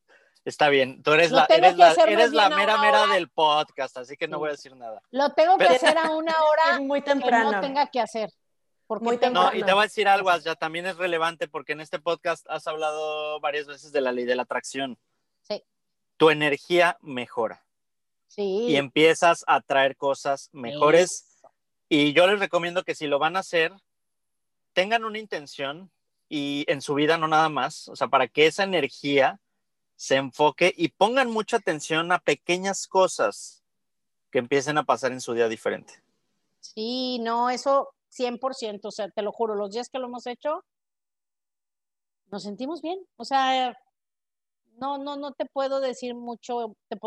Está 0.47 0.68
bien, 0.68 1.03
tú 1.03 1.12
eres 1.12 1.32
la, 1.32 1.44
eres 1.47 1.76
la, 1.76 1.92
eres 1.92 2.30
la 2.30 2.49
mera 2.51 2.80
mera 2.80 3.09
del 3.09 3.28
podcast, 3.28 3.97
así 3.97 4.16
que 4.16 4.28
no 4.28 4.38
voy 4.38 4.51
a 4.51 4.53
decir 4.53 4.76
nada. 4.76 5.03
Lo 5.11 5.32
tengo 5.32 5.59
que 5.59 5.64
hacer 5.66 5.99
a 5.99 6.12
una 6.12 6.32
hora 6.44 6.78
muy 6.78 7.03
temprano. 7.03 7.51
Que 7.51 7.57
no 7.57 7.61
tenga 7.61 7.88
que 7.88 8.01
hacer. 8.01 8.30
Muy 8.88 9.18
temprano. 9.18 9.51
No, 9.51 9.57
y 9.59 9.64
te 9.64 9.72
voy 9.72 9.80
a 9.80 9.86
decir 9.86 10.07
algo, 10.07 10.30
ya 10.38 10.55
también 10.55 10.86
es 10.86 10.99
relevante 10.99 11.49
porque 11.49 11.72
en 11.72 11.80
este 11.80 11.99
podcast 11.99 12.47
has 12.49 12.64
hablado 12.68 13.40
varias 13.40 13.66
veces 13.66 13.90
de 13.90 14.01
la 14.01 14.12
ley 14.12 14.24
de 14.24 14.36
la 14.36 14.42
atracción. 14.42 14.97
Sí. 15.42 15.64
Tu 16.16 16.30
energía 16.30 16.97
mejora. 17.01 17.66
Sí. 18.28 18.66
Y 18.68 18.76
empiezas 18.76 19.42
a 19.49 19.61
traer 19.62 19.97
cosas 19.97 20.49
mejores. 20.53 21.42
Y 21.88 22.12
yo 22.12 22.24
les 22.28 22.38
recomiendo 22.38 22.84
que 22.84 22.94
si 22.94 23.09
lo 23.09 23.18
van 23.18 23.34
a 23.34 23.40
hacer, 23.40 23.72
tengan 24.74 25.05
una 25.05 25.18
intención 25.18 25.90
y 26.28 26.64
en 26.68 26.82
su 26.82 26.94
vida 26.94 27.18
no 27.18 27.26
nada 27.26 27.49
más, 27.49 27.88
o 27.88 27.97
sea, 27.97 28.07
para 28.07 28.28
que 28.28 28.47
esa 28.47 28.62
energía 28.62 29.40
se 29.97 30.16
enfoque 30.16 30.72
y 30.76 30.88
pongan 30.88 31.30
mucha 31.30 31.57
atención 31.57 32.12
a 32.12 32.18
pequeñas 32.18 32.86
cosas 32.86 33.64
que 34.30 34.38
empiecen 34.38 34.78
a 34.78 34.84
pasar 34.84 35.12
en 35.12 35.20
su 35.20 35.32
día 35.32 35.49
diferente. 35.49 35.94
Sí, 36.61 37.18
no, 37.20 37.51
eso 37.51 37.94
100%, 38.11 38.88
o 38.88 38.90
sea, 38.90 39.09
te 39.09 39.22
lo 39.22 39.32
juro, 39.32 39.55
los 39.55 39.72
días 39.72 39.88
que 39.88 39.99
lo 39.99 40.07
hemos 40.07 40.26
hecho, 40.26 40.64
nos 42.30 42.42
sentimos 42.42 42.82
bien, 42.82 42.99
o 43.16 43.24
sea, 43.24 43.76
no, 44.78 44.99
no, 44.99 45.16
no 45.16 45.32
te 45.32 45.47
puedo 45.47 45.80
decir 45.80 46.14
mucho, 46.14 46.76
te 46.88 46.99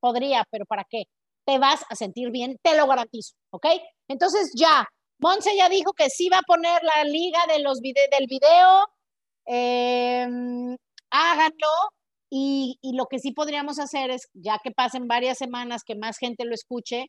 podría, 0.00 0.44
pero 0.50 0.66
¿para 0.66 0.84
qué? 0.84 1.04
Te 1.44 1.58
vas 1.58 1.84
a 1.88 1.96
sentir 1.96 2.30
bien, 2.30 2.58
te 2.62 2.76
lo 2.76 2.86
garantizo, 2.86 3.34
¿ok? 3.50 3.66
Entonces 4.08 4.52
ya, 4.54 4.86
Monse 5.18 5.56
ya 5.56 5.68
dijo 5.68 5.92
que 5.92 6.10
sí 6.10 6.28
va 6.28 6.38
a 6.38 6.42
poner 6.42 6.82
la 6.82 7.04
liga 7.04 7.40
de 7.48 7.60
los 7.60 7.80
del 7.80 8.26
video, 8.28 8.86
em, 9.46 10.76
háganlo, 11.10 11.68
y, 12.36 12.78
lo 12.96 13.06
que 13.06 13.20
sí 13.20 13.30
podríamos 13.30 13.78
hacer 13.78 14.10
es, 14.10 14.28
ya 14.34 14.58
que 14.58 14.72
pasen 14.72 15.06
varias 15.06 15.38
semanas, 15.38 15.84
que 15.86 15.94
más 15.94 16.18
gente 16.18 16.44
lo 16.44 16.52
escuche, 16.52 17.06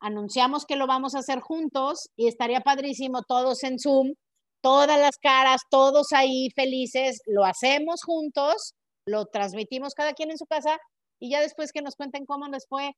anunciamos 0.00 0.64
que 0.64 0.76
lo 0.76 0.86
vamos 0.86 1.14
a 1.14 1.18
hacer 1.18 1.40
juntos 1.40 2.08
y 2.16 2.26
estaría 2.26 2.62
padrísimo 2.62 3.22
todos 3.22 3.62
en 3.64 3.78
Zoom, 3.78 4.14
todas 4.62 4.98
las 4.98 5.18
caras, 5.18 5.60
todos 5.70 6.14
ahí 6.14 6.48
felices, 6.54 7.20
lo 7.26 7.44
hacemos 7.44 8.02
juntos, 8.02 8.72
lo 9.06 9.26
transmitimos 9.26 9.92
cada 9.92 10.14
quien 10.14 10.30
en 10.30 10.38
su 10.38 10.46
casa 10.46 10.78
y 11.20 11.30
ya 11.30 11.42
después 11.42 11.70
que 11.70 11.82
nos 11.82 11.94
cuenten 11.94 12.24
cómo 12.24 12.48
les 12.48 12.66
fue 12.66 12.92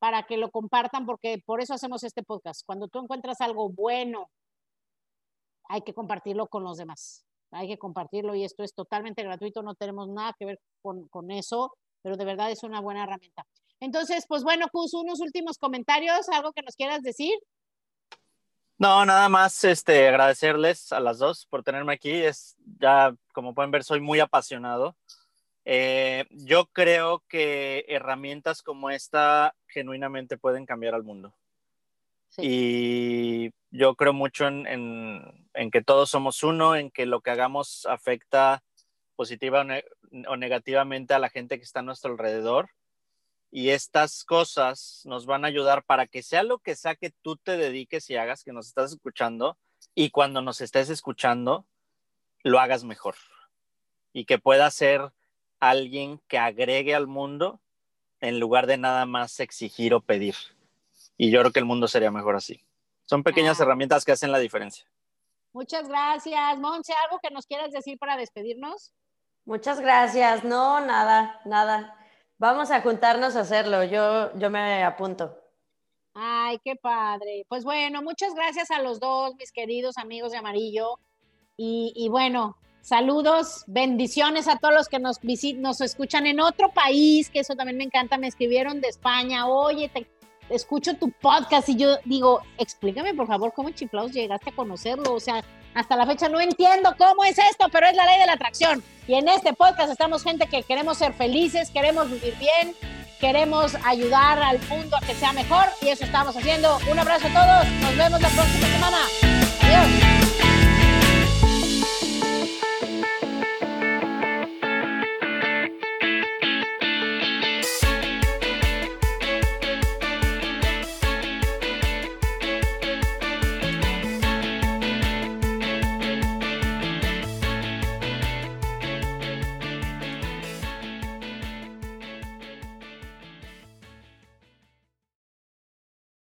para 0.00 0.24
que 0.24 0.36
lo 0.36 0.50
compartan, 0.50 1.06
porque 1.06 1.38
por 1.46 1.60
eso 1.60 1.74
hacemos 1.74 2.02
este 2.02 2.24
podcast. 2.24 2.62
Cuando 2.66 2.88
tú 2.88 2.98
encuentras 2.98 3.40
algo 3.40 3.70
bueno, 3.70 4.28
hay 5.68 5.82
que 5.82 5.94
compartirlo 5.94 6.48
con 6.48 6.64
los 6.64 6.78
demás 6.78 7.26
hay 7.56 7.68
que 7.68 7.78
compartirlo 7.78 8.34
y 8.34 8.44
esto 8.44 8.62
es 8.62 8.74
totalmente 8.74 9.22
gratuito, 9.22 9.62
no 9.62 9.74
tenemos 9.74 10.08
nada 10.08 10.34
que 10.38 10.46
ver 10.46 10.60
con, 10.82 11.30
eso, 11.30 11.72
pero 12.02 12.16
de 12.16 12.24
verdad 12.24 12.50
es 12.50 12.62
una 12.62 12.80
buena 12.80 13.04
herramienta. 13.04 13.44
Entonces, 13.80 14.24
pues 14.28 14.42
bueno, 14.42 14.68
Cus, 14.70 14.94
unos 14.94 15.20
últimos 15.20 15.58
comentarios, 15.58 16.28
algo 16.28 16.52
que 16.52 16.62
nos 16.62 16.76
quieras 16.76 17.02
decir. 17.02 17.34
No, 18.78 19.04
nada 19.06 19.28
más 19.28 19.64
este, 19.64 20.06
agradecerles 20.08 20.92
a 20.92 21.00
las 21.00 21.18
dos 21.18 21.46
por 21.46 21.62
tenerme 21.62 21.94
aquí. 21.94 22.12
Es 22.12 22.56
ya, 22.78 23.14
como 23.32 23.54
pueden 23.54 23.70
ver, 23.70 23.84
soy 23.84 24.00
muy 24.00 24.20
apasionado. 24.20 24.96
Eh, 25.64 26.26
yo 26.30 26.66
creo 26.66 27.24
que 27.28 27.84
herramientas 27.88 28.62
como 28.62 28.90
esta 28.90 29.54
genuinamente 29.66 30.38
pueden 30.38 30.64
cambiar 30.64 30.94
al 30.94 31.02
mundo. 31.02 31.34
Y 32.38 33.50
yo 33.76 33.94
creo 33.94 34.12
mucho 34.12 34.46
en, 34.46 35.70
que 35.72 35.82
todos 35.82 36.10
somos 36.10 36.42
uno, 36.42 36.76
en 36.76 36.90
que 36.90 37.06
lo 37.06 37.20
que 37.20 37.30
hagamos 37.30 37.86
afecta 37.86 38.62
positiva 39.14 39.66
o, 40.26 40.36
negativamente 40.36 41.14
a 41.14 41.18
la 41.18 41.30
gente 41.30 41.58
que 41.58 41.64
está 41.64 41.80
a 41.80 41.82
nuestro 41.82 42.12
alrededor. 42.12 42.70
Y 43.50 43.70
estas 43.70 44.24
cosas 44.24 45.02
nos 45.04 45.24
van 45.26 45.44
a 45.44 45.48
ayudar 45.48 45.84
para 45.84 46.06
que 46.06 46.22
sea 46.22 46.42
lo 46.42 46.58
que 46.58 46.74
sea 46.74 46.96
que 46.96 47.10
tú 47.22 47.36
te 47.36 47.56
dediques 47.56 48.10
y 48.10 48.16
hagas, 48.16 48.44
que 48.44 48.52
nos 48.52 48.66
estás 48.66 48.92
escuchando, 48.92 49.56
y 49.94 50.10
cuando 50.10 50.42
nos 50.42 50.60
estés 50.60 50.90
escuchando, 50.90 51.64
lo 52.42 52.60
hagas 52.60 52.84
mejor. 52.84 53.14
Y 54.12 54.24
que 54.24 54.38
pueda 54.38 54.70
ser 54.70 55.12
alguien 55.60 56.20
que 56.28 56.38
agregue 56.38 56.94
al 56.94 57.06
mundo 57.06 57.60
en 58.20 58.40
lugar 58.40 58.66
de 58.66 58.78
nada 58.78 59.06
más 59.06 59.40
exigir 59.40 59.94
o 59.94 60.00
pedir. 60.00 60.34
Y 61.16 61.30
yo 61.30 61.40
creo 61.40 61.52
que 61.52 61.60
el 61.60 61.64
mundo 61.64 61.88
sería 61.88 62.10
mejor 62.10 62.36
así. 62.36 62.65
Son 63.06 63.22
pequeñas 63.22 63.58
ah. 63.58 63.62
herramientas 63.62 64.04
que 64.04 64.12
hacen 64.12 64.30
la 64.30 64.38
diferencia. 64.38 64.86
Muchas 65.52 65.88
gracias. 65.88 66.58
Monse, 66.58 66.92
¿algo 67.04 67.18
que 67.20 67.30
nos 67.30 67.46
quieras 67.46 67.72
decir 67.72 67.98
para 67.98 68.16
despedirnos? 68.16 68.92
Muchas 69.46 69.80
gracias. 69.80 70.44
No, 70.44 70.80
nada, 70.80 71.40
nada. 71.44 71.96
Vamos 72.38 72.70
a 72.70 72.82
juntarnos 72.82 73.36
a 73.36 73.40
hacerlo. 73.40 73.84
Yo, 73.84 74.36
yo 74.36 74.50
me 74.50 74.84
apunto. 74.84 75.40
Ay, 76.12 76.58
qué 76.62 76.76
padre. 76.76 77.46
Pues 77.48 77.64
bueno, 77.64 78.02
muchas 78.02 78.34
gracias 78.34 78.70
a 78.70 78.82
los 78.82 79.00
dos, 79.00 79.34
mis 79.36 79.52
queridos 79.52 79.96
amigos 79.96 80.32
de 80.32 80.38
Amarillo. 80.38 80.98
Y, 81.56 81.92
y 81.96 82.08
bueno, 82.08 82.56
Saludos, 82.86 83.64
bendiciones 83.66 84.46
a 84.46 84.58
todos 84.58 84.72
los 84.72 84.88
que 84.88 85.00
nos 85.00 85.20
visitan, 85.20 85.60
nos 85.60 85.80
escuchan 85.80 86.24
en 86.24 86.38
otro 86.38 86.70
país, 86.70 87.28
que 87.30 87.40
eso 87.40 87.56
también 87.56 87.78
me 87.78 87.82
encanta. 87.82 88.16
Me 88.16 88.28
escribieron 88.28 88.80
de 88.80 88.86
España, 88.86 89.48
oye, 89.48 89.88
te 89.88 90.06
escucho 90.50 90.94
tu 90.94 91.10
podcast 91.10 91.68
y 91.68 91.76
yo 91.76 91.96
digo, 92.04 92.40
explícame 92.58 93.14
por 93.14 93.26
favor 93.26 93.52
cómo 93.54 93.70
chiflados 93.70 94.12
llegaste 94.12 94.50
a 94.50 94.54
conocerlo. 94.54 95.14
O 95.14 95.20
sea, 95.20 95.42
hasta 95.74 95.96
la 95.96 96.06
fecha 96.06 96.28
no 96.28 96.40
entiendo 96.40 96.94
cómo 96.96 97.24
es 97.24 97.38
esto, 97.38 97.66
pero 97.70 97.86
es 97.86 97.94
la 97.94 98.06
ley 98.06 98.18
de 98.18 98.26
la 98.26 98.32
atracción. 98.32 98.82
Y 99.06 99.14
en 99.14 99.28
este 99.28 99.52
podcast 99.52 99.90
estamos 99.90 100.22
gente 100.22 100.46
que 100.46 100.62
queremos 100.62 100.98
ser 100.98 101.12
felices, 101.12 101.70
queremos 101.70 102.10
vivir 102.10 102.34
bien, 102.38 102.74
queremos 103.20 103.76
ayudar 103.84 104.42
al 104.42 104.60
mundo 104.68 104.96
a 104.96 105.00
que 105.00 105.14
sea 105.14 105.32
mejor 105.32 105.66
y 105.82 105.88
eso 105.88 106.04
estamos 106.04 106.36
haciendo. 106.36 106.78
Un 106.90 106.98
abrazo 106.98 107.26
a 107.28 107.32
todos, 107.32 107.72
nos 107.80 107.96
vemos 107.96 108.20
la 108.20 108.28
próxima 108.28 108.66
semana. 108.68 108.98
Adiós. 109.62 110.15